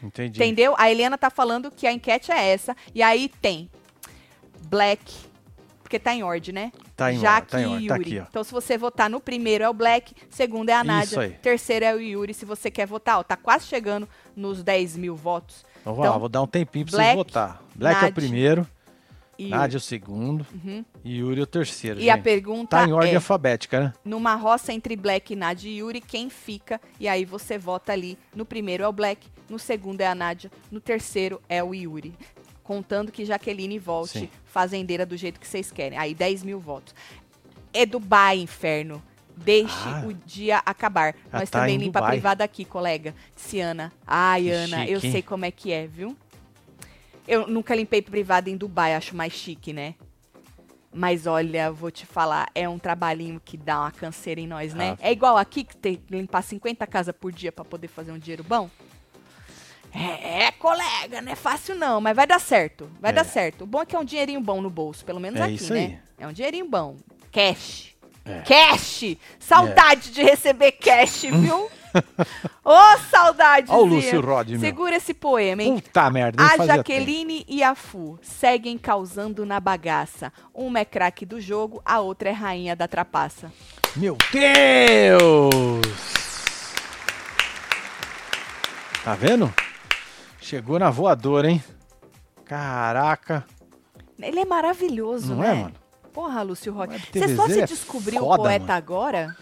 Entendi. 0.02 0.38
Entendeu? 0.40 0.74
A 0.78 0.90
Helena 0.90 1.18
tá 1.18 1.28
falando 1.28 1.70
que 1.70 1.86
a 1.86 1.92
enquete 1.92 2.32
é 2.32 2.48
essa. 2.52 2.74
E 2.94 3.02
aí 3.02 3.28
tem 3.28 3.70
Black, 4.64 5.14
porque 5.82 5.98
tá 5.98 6.14
em 6.14 6.22
ordem, 6.22 6.54
né? 6.54 6.72
Tá 6.96 7.12
em 7.12 7.18
ordem, 7.18 7.44
tá 7.44 7.60
em 7.60 7.62
e 7.62 7.66
ordem. 7.66 7.82
Yuri. 7.82 7.88
Tá 7.88 7.94
aqui, 7.96 8.18
ó. 8.20 8.24
Então, 8.30 8.44
se 8.44 8.52
você 8.52 8.78
votar 8.78 9.10
no 9.10 9.20
primeiro 9.20 9.62
é 9.62 9.68
o 9.68 9.74
Black, 9.74 10.14
segundo 10.30 10.70
é 10.70 10.72
a 10.72 10.82
Nádia, 10.82 11.38
terceiro 11.42 11.84
é 11.84 11.94
o 11.94 12.00
Yuri. 12.00 12.32
Se 12.32 12.46
você 12.46 12.70
quer 12.70 12.86
votar, 12.86 13.18
ó, 13.18 13.22
tá 13.22 13.36
quase 13.36 13.66
chegando 13.66 14.08
nos 14.34 14.62
10 14.62 14.96
mil 14.96 15.14
votos. 15.14 15.64
Então, 15.82 15.92
vamos 15.94 15.98
Então, 16.00 16.12
lá, 16.12 16.18
vou 16.18 16.28
dar 16.28 16.42
um 16.42 16.46
tempinho 16.46 16.86
pra 16.86 16.96
Black, 16.96 17.06
vocês 17.08 17.16
votar. 17.16 17.62
Black 17.74 17.94
é 17.96 17.98
o 17.98 18.02
Nádia 18.02 18.14
primeiro, 18.14 18.66
E, 19.38 19.48
Nádia 19.48 19.76
é 19.76 19.78
o 19.78 19.80
segundo 19.80 20.46
e 21.04 21.16
Yuri 21.18 21.40
é 21.40 21.42
o 21.42 21.46
terceiro. 21.46 22.00
e 22.00 22.08
a 22.08 22.14
gente. 22.14 22.22
pergunta 22.22 22.76
Tá 22.76 22.86
em 22.86 22.92
ordem 22.92 23.12
é, 23.12 23.16
alfabética, 23.16 23.80
né? 23.80 23.92
numa 24.04 24.34
roça 24.36 24.72
entre 24.72 24.94
Black, 24.96 25.34
Nádia 25.34 25.68
e 25.68 25.78
Yuri, 25.78 26.00
quem 26.00 26.30
fica? 26.30 26.80
E 27.00 27.08
aí 27.08 27.24
você 27.24 27.58
vota 27.58 27.92
ali. 27.92 28.16
No 28.34 28.44
primeiro 28.44 28.84
é 28.84 28.88
o 28.88 28.92
Black, 28.92 29.26
no 29.48 29.58
segundo 29.58 30.00
é 30.00 30.06
a 30.06 30.14
Nádia, 30.14 30.50
no 30.70 30.80
terceiro 30.80 31.40
é 31.48 31.62
o 31.62 31.74
Yuri. 31.74 32.14
Contando 32.62 33.10
que 33.10 33.24
Jaqueline 33.24 33.78
volte 33.78 34.20
Sim. 34.20 34.28
fazendeira 34.44 35.04
do 35.04 35.16
jeito 35.16 35.40
que 35.40 35.48
vocês 35.48 35.72
querem. 35.72 35.98
Aí 35.98 36.14
10 36.14 36.44
mil 36.44 36.60
votos. 36.60 36.94
É 37.74 37.84
Dubai, 37.84 38.38
inferno. 38.38 39.02
Deixe 39.36 39.74
Ah. 39.88 40.04
o 40.06 40.12
dia 40.12 40.62
acabar. 40.64 41.14
Nós 41.32 41.48
tá 41.50 41.60
também 41.60 41.76
limpa 41.78 41.98
a 42.00 42.06
privada 42.08 42.44
aqui, 42.44 42.64
colega. 42.64 43.14
Ciana. 43.34 43.92
Ai, 44.06 44.42
Que 44.42 44.50
Ana, 44.50 44.86
eu 44.86 44.94
chique, 44.96 45.06
hein? 45.06 45.12
sei 45.12 45.22
como 45.22 45.44
é 45.44 45.50
que 45.50 45.72
é, 45.72 45.86
viu? 45.86 46.16
Eu 47.26 47.46
nunca 47.46 47.74
limpei 47.74 48.02
privada 48.02 48.50
em 48.50 48.56
Dubai, 48.56 48.94
acho 48.94 49.16
mais 49.16 49.32
chique, 49.32 49.72
né? 49.72 49.94
Mas 50.94 51.26
olha, 51.26 51.72
vou 51.72 51.90
te 51.90 52.04
falar, 52.04 52.50
é 52.54 52.68
um 52.68 52.78
trabalhinho 52.78 53.40
que 53.42 53.56
dá 53.56 53.80
uma 53.80 53.90
canseira 53.90 54.40
em 54.40 54.46
nós, 54.46 54.74
né? 54.74 54.96
Ah. 55.00 55.08
É 55.08 55.12
igual 55.12 55.38
aqui 55.38 55.64
que 55.64 55.74
tem 55.76 55.94
que 55.96 56.14
limpar 56.14 56.42
50 56.42 56.86
casas 56.86 57.14
por 57.18 57.32
dia 57.32 57.50
pra 57.50 57.64
poder 57.64 57.88
fazer 57.88 58.12
um 58.12 58.18
dinheiro 58.18 58.44
bom. 58.44 58.68
É, 59.94 60.44
é, 60.46 60.50
colega, 60.52 61.20
não 61.20 61.32
é 61.32 61.34
fácil 61.36 61.74
não, 61.76 62.00
mas 62.00 62.14
vai 62.16 62.26
dar 62.26 62.40
certo. 62.40 62.90
Vai 63.00 63.10
É. 63.10 63.14
dar 63.14 63.24
certo. 63.24 63.64
O 63.64 63.66
bom 63.66 63.80
é 63.82 63.86
que 63.86 63.94
é 63.94 63.98
um 63.98 64.04
dinheirinho 64.04 64.40
bom 64.40 64.60
no 64.60 64.70
bolso, 64.70 65.04
pelo 65.04 65.20
menos 65.20 65.38
É 65.40 65.44
aqui, 65.44 65.70
né? 65.72 65.80
aí. 65.80 65.98
É 66.18 66.26
um 66.28 66.32
dinheirinho 66.32 66.68
bom. 66.68 66.96
Cash. 67.30 67.91
É. 68.24 68.40
Cash! 68.42 69.16
Saudade 69.38 70.10
de 70.12 70.22
receber 70.22 70.72
cash, 70.72 71.22
viu? 71.32 71.68
Ô, 72.64 72.98
saudade! 73.10 73.66
Ó 73.70 73.78
o 73.78 73.84
Lúcio 73.84 74.20
Rod, 74.20 74.48
meu. 74.50 74.60
Segura 74.60 74.96
esse 74.96 75.12
poema, 75.12 75.62
hein? 75.62 75.74
Puta 75.80 76.08
merda, 76.10 76.42
A 76.42 76.64
Jaqueline 76.64 77.44
e 77.48 77.62
a 77.62 77.74
Fu 77.74 78.18
seguem 78.22 78.78
causando 78.78 79.44
na 79.44 79.60
bagaça. 79.60 80.32
Uma 80.54 80.78
é 80.80 80.84
craque 80.84 81.26
do 81.26 81.40
jogo, 81.40 81.82
a 81.84 82.00
outra 82.00 82.30
é 82.30 82.32
rainha 82.32 82.74
da 82.76 82.88
trapaça. 82.88 83.52
tempo. 83.82 83.98
Meu 84.00 84.16
Deus! 84.32 85.82
Tá 89.04 89.14
vendo? 89.14 89.52
Chegou 90.40 90.78
na 90.78 90.90
voadora, 90.90 91.50
hein? 91.50 91.62
Caraca. 92.44 93.44
Ele 94.20 94.40
é 94.40 94.44
maravilhoso, 94.44 95.34
Não 95.34 95.42
né? 95.42 95.50
é, 95.50 95.54
mano? 95.54 95.74
Porra, 96.12 96.42
Lúcio. 96.42 96.74
Mas 96.74 97.02
Você 97.12 97.36
só 97.36 97.46
se 97.46 97.60
é 97.60 97.66
descobriu 97.66 98.20
foda, 98.20 98.42
poeta 98.42 98.66
mano. 98.66 98.72
agora? 98.78 99.36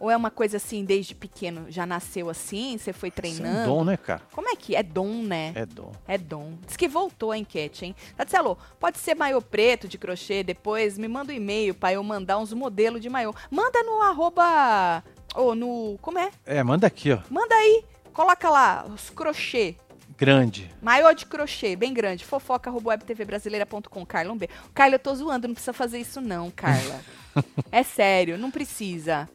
Ou 0.00 0.08
é 0.08 0.16
uma 0.16 0.30
coisa 0.30 0.58
assim, 0.58 0.84
desde 0.84 1.12
pequeno? 1.12 1.66
Já 1.68 1.84
nasceu 1.84 2.30
assim? 2.30 2.78
Você 2.78 2.92
foi 2.92 3.08
Isso 3.08 3.18
é 3.18 3.18
um 3.18 3.34
treinando? 3.36 3.66
dom, 3.66 3.84
né, 3.84 3.96
cara? 3.96 4.22
Como 4.32 4.48
é 4.48 4.54
que 4.54 4.76
é? 4.76 4.82
dom, 4.82 5.22
né? 5.24 5.52
É 5.56 5.66
dom. 5.66 5.92
É 6.06 6.16
dom. 6.16 6.52
Diz 6.64 6.76
que 6.76 6.86
voltou 6.86 7.32
a 7.32 7.38
enquete, 7.38 7.84
hein? 7.84 7.96
Tatielo, 8.16 8.56
pode 8.78 8.98
ser 8.98 9.16
maiô 9.16 9.42
preto 9.42 9.88
de 9.88 9.98
crochê 9.98 10.44
depois? 10.44 10.96
Me 10.96 11.08
manda 11.08 11.32
um 11.32 11.36
e-mail 11.36 11.74
pra 11.74 11.92
eu 11.92 12.02
mandar 12.04 12.38
uns 12.38 12.52
modelos 12.52 13.00
de 13.00 13.08
maiô. 13.10 13.34
Manda 13.50 13.82
no 13.82 14.00
arroba... 14.00 15.02
Ou 15.34 15.54
no... 15.56 15.98
Como 16.00 16.18
é? 16.18 16.30
É, 16.46 16.62
manda 16.62 16.86
aqui, 16.86 17.10
ó. 17.12 17.18
Manda 17.28 17.54
aí. 17.56 17.84
Coloca 18.12 18.48
lá 18.48 18.86
os 18.88 19.10
crochê. 19.10 19.76
Grande. 20.18 20.68
Maior 20.82 21.14
de 21.14 21.24
crochê, 21.24 21.76
bem 21.76 21.94
grande. 21.94 22.24
Fofoca, 22.24 22.70
webtvbrasileira.com. 22.72 24.04
Carla, 24.04 24.32
um 24.32 24.36
beijo. 24.36 24.52
Carla, 24.74 24.96
eu 24.96 24.98
tô 24.98 25.14
zoando, 25.14 25.46
não 25.46 25.54
precisa 25.54 25.72
fazer 25.72 25.98
isso 26.00 26.20
não, 26.20 26.50
Carla. 26.50 27.00
é 27.70 27.82
sério, 27.84 28.36
não 28.36 28.50
precisa. 28.50 29.28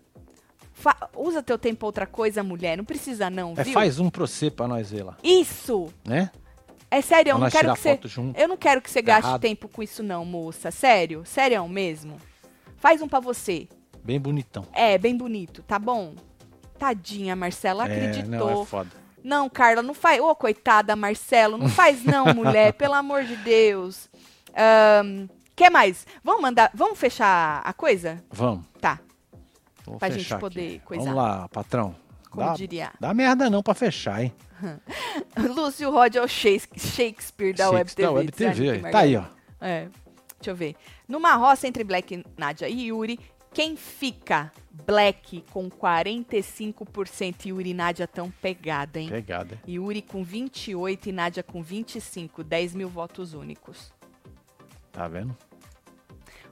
Fa- 0.74 1.10
usa 1.16 1.42
teu 1.42 1.58
tempo 1.58 1.78
pra 1.80 1.86
outra 1.86 2.06
coisa, 2.06 2.44
mulher. 2.44 2.78
Não 2.78 2.84
precisa 2.84 3.30
não, 3.30 3.54
É, 3.56 3.64
viu? 3.64 3.74
faz 3.74 3.98
um 4.00 4.10
pra 4.10 4.28
você, 4.28 4.52
pra 4.52 4.68
nós 4.68 4.92
ver 4.92 5.04
lá. 5.04 5.18
Isso! 5.24 5.88
Né? 6.06 6.30
É 6.92 7.02
sério, 7.02 7.32
eu 7.32 7.38
não 7.40 7.50
quero 7.50 7.74
que 7.74 7.80
você... 7.80 8.00
Eu 8.36 8.48
não 8.48 8.58
quero 8.58 8.82
que 8.82 8.92
você 8.92 9.02
gaste 9.02 9.28
Errado. 9.28 9.42
tempo 9.42 9.68
com 9.68 9.82
isso 9.82 10.04
não, 10.04 10.24
moça. 10.26 10.70
Sério, 10.70 11.24
sério 11.26 11.68
mesmo. 11.68 12.18
Faz 12.78 13.02
um 13.02 13.08
pra 13.08 13.20
você. 13.20 13.68
Bem 14.04 14.20
bonitão. 14.20 14.66
É, 14.74 14.98
bem 14.98 15.16
bonito, 15.16 15.64
tá 15.64 15.80
bom? 15.80 16.14
Tadinha, 16.78 17.36
Marcela, 17.36 17.88
É, 17.88 17.96
acreditou. 17.96 18.30
não, 18.52 18.62
é 18.62 18.66
foda. 18.66 19.03
Não, 19.24 19.50
Carla, 19.50 19.82
não 19.82 19.94
faz. 19.94 20.20
Ô, 20.20 20.36
coitada, 20.36 20.96
Marcelo, 20.96 21.58
não 21.58 21.70
faz 21.70 22.04
não, 22.04 22.26
mulher, 22.36 22.74
pelo 22.74 22.94
amor 22.94 23.24
de 23.24 23.36
Deus. 23.38 24.10
Ahn, 24.56 25.28
que 25.56 25.70
mais? 25.70 26.06
Vamos 26.24 26.42
mandar. 26.42 26.70
Vamos 26.74 27.00
fechar 27.00 27.62
a 27.64 27.72
coisa? 27.74 28.24
Vamos. 28.32 28.66
Tá, 28.82 29.00
Vou 29.86 29.98
Pra 29.98 30.10
gente 30.10 30.36
poder 30.38 30.68
aqui. 30.76 30.80
coisar. 30.80 31.04
Vamos 31.06 31.18
lá, 31.18 31.48
patrão. 31.50 31.96
como 32.30 32.46
Dá, 32.48 32.54
diria. 32.54 32.92
dá 33.00 33.14
merda 33.14 33.50
não 33.50 33.62
pra 33.64 33.74
fechar, 33.74 34.22
hein? 34.24 34.34
Lúcio 35.56 35.92
Rod 35.92 36.16
é 36.16 36.22
o 36.22 36.28
Shakes- 36.28 36.94
Shakespeare 36.96 37.54
da 37.54 37.70
Web 37.70 37.94
TV. 37.94 38.08
da 38.08 38.12
Web 38.12 38.32
TV. 38.32 38.80
Tá 38.92 39.00
aí, 39.00 39.16
ó. 39.18 39.24
É. 39.60 39.88
Deixa 40.40 40.52
eu 40.52 40.56
ver. 40.56 40.76
Numa 41.08 41.36
roça 41.36 41.68
entre 41.68 41.84
Black, 41.84 42.24
Nádia 42.38 42.68
e 42.70 42.88
Yuri, 42.88 43.20
quem 43.54 43.76
fica? 43.76 44.52
Black 44.74 45.46
com 45.52 45.70
45% 45.70 47.46
e 47.46 47.50
Yuri 47.50 47.70
e 47.70 47.74
Nádia 47.76 48.08
tão 48.08 48.32
pegada, 48.32 49.00
hein? 49.00 49.08
Pegada. 49.08 49.60
Yuri 49.68 50.02
com 50.02 50.24
28 50.24 51.10
e 51.10 51.12
Nádia 51.12 51.44
com 51.44 51.62
25. 51.62 52.44
10 52.44 52.74
mil 52.74 52.90
votos 52.90 53.36
únicos. 53.36 53.94
Tá 54.92 55.08
vendo? 55.08 55.38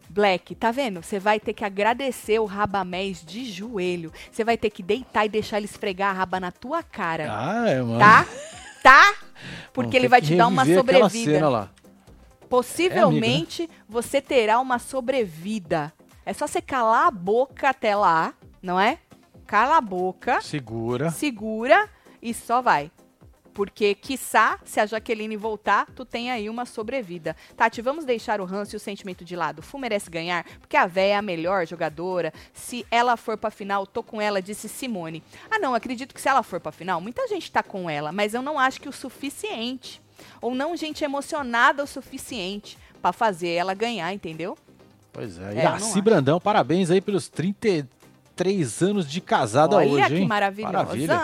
Black, 0.07 0.53
tá 0.53 0.71
vendo? 0.71 1.01
Você 1.01 1.19
vai 1.19 1.39
ter 1.39 1.53
que 1.53 1.63
agradecer 1.63 2.37
o 2.37 2.45
Rabamés 2.45 3.25
de 3.25 3.45
joelho. 3.45 4.11
Você 4.29 4.43
vai 4.43 4.57
ter 4.57 4.69
que 4.69 4.83
deitar 4.83 5.25
e 5.25 5.29
deixar 5.29 5.57
ele 5.57 5.65
esfregar 5.65 6.11
a 6.11 6.13
raba 6.13 6.39
na 6.39 6.51
tua 6.51 6.83
cara. 6.83 7.27
Ah, 7.29 7.69
é, 7.69 7.81
mano. 7.81 7.97
Tá? 7.97 8.27
Tá? 8.83 9.15
Porque 9.73 9.95
ele 9.95 10.07
vai 10.07 10.21
te 10.21 10.35
dar 10.35 10.47
uma 10.47 10.65
sobrevida. 10.65 11.09
cena 11.09 11.49
lá. 11.49 11.71
Possivelmente 12.49 13.69
você 13.87 14.21
terá 14.21 14.59
uma 14.59 14.77
sobrevida. 14.77 15.93
É 16.31 16.33
só 16.33 16.47
você 16.47 16.61
calar 16.61 17.07
a 17.07 17.11
boca 17.11 17.67
até 17.67 17.93
lá, 17.93 18.33
não 18.63 18.79
é? 18.79 18.99
Cala 19.45 19.75
a 19.75 19.81
boca, 19.81 20.39
Segura. 20.39 21.11
segura 21.11 21.89
e 22.21 22.33
só 22.33 22.61
vai. 22.61 22.89
Porque, 23.53 23.93
quiçá, 23.93 24.57
se 24.63 24.79
a 24.79 24.85
Jaqueline 24.85 25.35
voltar, 25.35 25.87
tu 25.93 26.05
tem 26.05 26.31
aí 26.31 26.49
uma 26.49 26.65
sobrevida. 26.65 27.35
Tati, 27.57 27.81
vamos 27.81 28.05
deixar 28.05 28.39
o 28.39 28.45
ranço 28.45 28.73
e 28.73 28.77
o 28.77 28.79
sentimento 28.79 29.25
de 29.25 29.35
lado. 29.35 29.61
Fu 29.61 29.77
merece 29.77 30.09
ganhar, 30.09 30.45
porque 30.57 30.77
a 30.77 30.87
véia 30.87 31.15
é 31.15 31.17
a 31.17 31.21
melhor 31.21 31.67
jogadora. 31.67 32.31
Se 32.53 32.85
ela 32.89 33.17
for 33.17 33.37
pra 33.37 33.51
final, 33.51 33.85
tô 33.85 34.01
com 34.01 34.21
ela, 34.21 34.41
disse 34.41 34.69
Simone. 34.69 35.21
Ah, 35.49 35.59
não, 35.59 35.75
acredito 35.75 36.15
que 36.15 36.21
se 36.21 36.29
ela 36.29 36.43
for 36.43 36.61
pra 36.61 36.71
final, 36.71 37.01
muita 37.01 37.27
gente 37.27 37.51
tá 37.51 37.61
com 37.61 37.89
ela, 37.89 38.13
mas 38.13 38.33
eu 38.33 38.41
não 38.41 38.57
acho 38.57 38.79
que 38.79 38.87
o 38.87 38.93
suficiente. 38.93 40.01
Ou 40.39 40.55
não 40.55 40.77
gente 40.77 41.03
emocionada 41.03 41.83
o 41.83 41.87
suficiente 41.87 42.77
pra 43.01 43.11
fazer 43.11 43.49
ela 43.49 43.73
ganhar, 43.73 44.13
entendeu? 44.13 44.57
Pois 45.11 45.37
é. 45.39 45.55
É, 45.59 45.65
acho. 45.65 46.01
Brandão, 46.01 46.39
parabéns 46.39 46.89
aí 46.89 47.01
pelos 47.01 47.27
33 47.27 48.81
anos 48.81 49.09
de 49.09 49.19
casada 49.21 49.75
Olha 49.75 49.89
hoje, 49.89 50.07
que 50.07 50.15
hein? 50.15 50.27
maravilhosa. 50.27 50.73
Maravilha. 50.73 51.19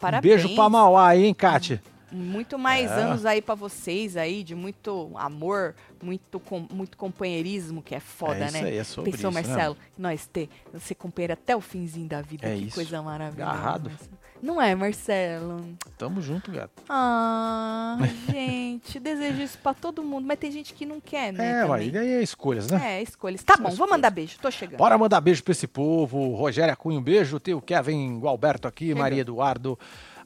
Parabéns. 0.00 0.34
Um 0.34 0.36
beijo 0.36 0.54
pra 0.54 0.68
Mauá 0.68 1.08
aí, 1.08 1.24
hein, 1.24 1.34
Kátia? 1.34 1.82
Muito 2.12 2.58
mais 2.58 2.90
É. 2.90 2.94
anos 2.94 3.24
aí 3.24 3.40
pra 3.40 3.54
vocês 3.54 4.16
aí, 4.16 4.42
de 4.42 4.54
muito 4.54 5.10
amor, 5.14 5.74
muito, 6.02 6.40
com, 6.40 6.66
muito 6.72 6.96
companheirismo, 6.96 7.82
que 7.82 7.94
é 7.94 8.00
foda, 8.00 8.44
é 8.44 8.46
isso 8.46 8.52
né? 8.54 8.68
aí, 8.68 8.76
é 8.78 8.84
sobre 8.84 9.10
Pensou, 9.12 9.30
isso, 9.30 9.40
né? 9.40 9.46
Marcelo? 9.48 9.76
Nós 9.96 10.26
ter, 10.26 10.48
você 10.72 10.94
companheiro 10.94 11.32
até 11.34 11.54
o 11.56 11.60
finzinho 11.60 12.08
da 12.08 12.20
vida. 12.20 12.48
É 12.48 12.56
que 12.56 12.64
isso. 12.64 12.74
coisa 12.74 13.00
maravilhosa. 13.02 13.50
Agarrado. 13.52 13.90
Marcelo. 13.90 14.18
Não 14.42 14.60
é, 14.60 14.74
Marcelo? 14.74 15.76
Tamo 15.98 16.22
junto, 16.22 16.50
gato. 16.50 16.82
Ah, 16.88 17.98
gente, 18.30 18.98
desejo 18.98 19.42
isso 19.42 19.58
pra 19.58 19.74
todo 19.74 20.02
mundo, 20.02 20.26
mas 20.26 20.38
tem 20.38 20.50
gente 20.50 20.72
que 20.72 20.86
não 20.86 20.98
quer, 20.98 21.30
né? 21.32 21.62
É, 21.62 21.84
e 21.84 21.98
aí 21.98 22.12
é 22.14 22.22
escolhas, 22.22 22.70
né? 22.70 22.98
É, 22.98 23.02
escolhas. 23.02 23.42
Tá 23.42 23.54
São 23.54 23.62
bom, 23.62 23.68
vou 23.68 23.72
escolhas. 23.74 23.90
mandar 23.92 24.10
beijo, 24.10 24.38
tô 24.40 24.50
chegando. 24.50 24.78
Bora 24.78 24.96
mandar 24.96 25.20
beijo 25.20 25.42
pra 25.44 25.52
esse 25.52 25.66
povo. 25.66 26.34
Rogério 26.34 26.74
Cunha, 26.76 26.98
um 26.98 27.02
beijo. 27.02 27.38
Tem 27.38 27.52
o 27.52 27.60
Kevin 27.60 28.18
Gualberto 28.18 28.66
aqui, 28.66 28.94
Maria 28.94 29.20
Eduardo, 29.20 29.78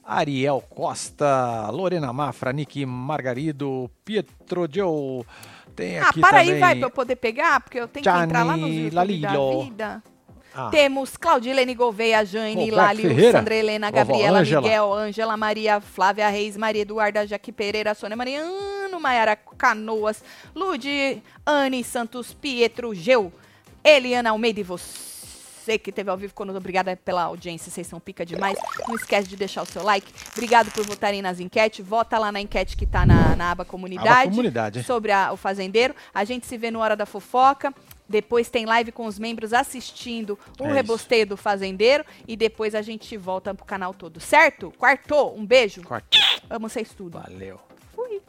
Ariel 0.07 0.63
Costa, 0.69 1.69
Lorena 1.71 2.13
Mafra, 2.13 2.53
Nick 2.53 2.85
Margarido, 2.87 3.91
Pietro 4.05 4.69
Joe. 4.71 5.25
Tem 5.75 5.99
Ah, 5.99 6.09
aqui 6.09 6.21
para 6.21 6.39
também... 6.39 6.53
aí, 6.55 6.61
vai, 6.61 6.77
pra 6.77 6.87
eu 6.87 6.91
poder 6.91 7.17
pegar, 7.17 7.61
porque 7.61 7.79
eu 7.81 7.89
tenho 7.89 8.03
que 8.05 8.09
entrar 8.09 8.45
lá 8.45 8.57
no 8.57 8.69
Gianni 8.69 8.91
da 9.21 9.31
vida. 9.63 10.03
Ah, 10.57 10.69
Temos 10.71 11.17
Claudilene 11.17 11.75
Gouveia, 11.75 12.25
Jane, 12.25 12.71
Ferreira, 12.97 13.33
Sandra 13.33 13.55
Helena, 13.57 13.91
vovó 13.91 13.97
Gabriela, 14.05 14.39
Ângela. 14.39 14.63
Miguel, 14.63 14.93
Ângela, 14.93 15.37
Maria, 15.37 15.81
Flávia 15.81 16.29
Reis, 16.29 16.57
Maria 16.57 16.83
Eduarda, 16.83 17.27
Jaque 17.27 17.51
Pereira, 17.51 17.93
Sônia 17.93 18.17
Mariano, 18.17 19.01
Maiara 19.01 19.35
Canoas, 19.35 20.23
Lude, 20.55 21.21
Anne 21.45 21.83
Santos, 21.83 22.33
Pietro, 22.33 22.95
Geu, 22.95 23.33
Eliana 23.83 24.31
Almeida 24.31 24.61
e 24.61 24.63
você 24.63 25.14
você 25.65 25.79
que 25.79 25.91
teve 25.91 26.11
ao 26.11 26.17
vivo 26.19 26.35
conosco, 26.35 26.59
obrigada 26.59 26.95
pela 26.95 27.23
audiência, 27.23 27.73
vocês 27.73 27.87
são 27.87 27.99
pica 27.99 28.27
demais. 28.27 28.59
Não 28.87 28.95
esquece 28.97 29.27
de 29.27 29.35
deixar 29.35 29.63
o 29.63 29.67
seu 29.67 29.83
like. 29.83 30.13
Obrigado 30.33 30.71
por 30.71 30.85
votarem 30.85 31.23
nas 31.23 31.41
enquetes. 31.41 31.85
Vota 31.85 32.19
lá 32.19 32.31
na 32.31 32.39
enquete 32.39 32.77
que 32.77 32.85
está 32.85 33.07
na, 33.07 33.35
na 33.35 33.51
aba 33.53 33.65
comunidade. 33.65 34.11
Aba 34.11 34.29
comunidade. 34.29 34.83
Sobre 34.83 35.11
a, 35.11 35.33
o 35.33 35.39
fazendeiro. 35.39 35.95
A 36.13 36.23
gente 36.23 36.47
se 36.47 36.59
vê 36.59 36.71
no 36.71 36.81
Hora 36.81 36.95
da 36.95 37.07
Fofoca. 37.07 37.73
Depois 38.07 38.51
tem 38.51 38.67
live 38.67 38.93
com 38.93 39.07
os 39.07 39.19
membros 39.19 39.55
assistindo 39.55 40.39
o 40.61 40.67
é 40.67 40.73
rebosteio 40.75 41.23
isso. 41.23 41.31
do 41.31 41.37
fazendeiro. 41.39 42.05
E 42.29 42.37
depois 42.37 42.75
a 42.75 42.83
gente 42.83 43.17
volta 43.17 43.55
pro 43.55 43.65
canal 43.65 43.95
todo, 43.95 44.21
certo? 44.21 44.71
Quartou, 44.77 45.35
um 45.35 45.47
beijo. 45.47 45.83
Quartou. 45.83 46.21
Amo 46.51 46.69
vocês 46.69 46.93
tudo. 46.93 47.19
Valeu. 47.19 47.59
Fui. 47.95 48.21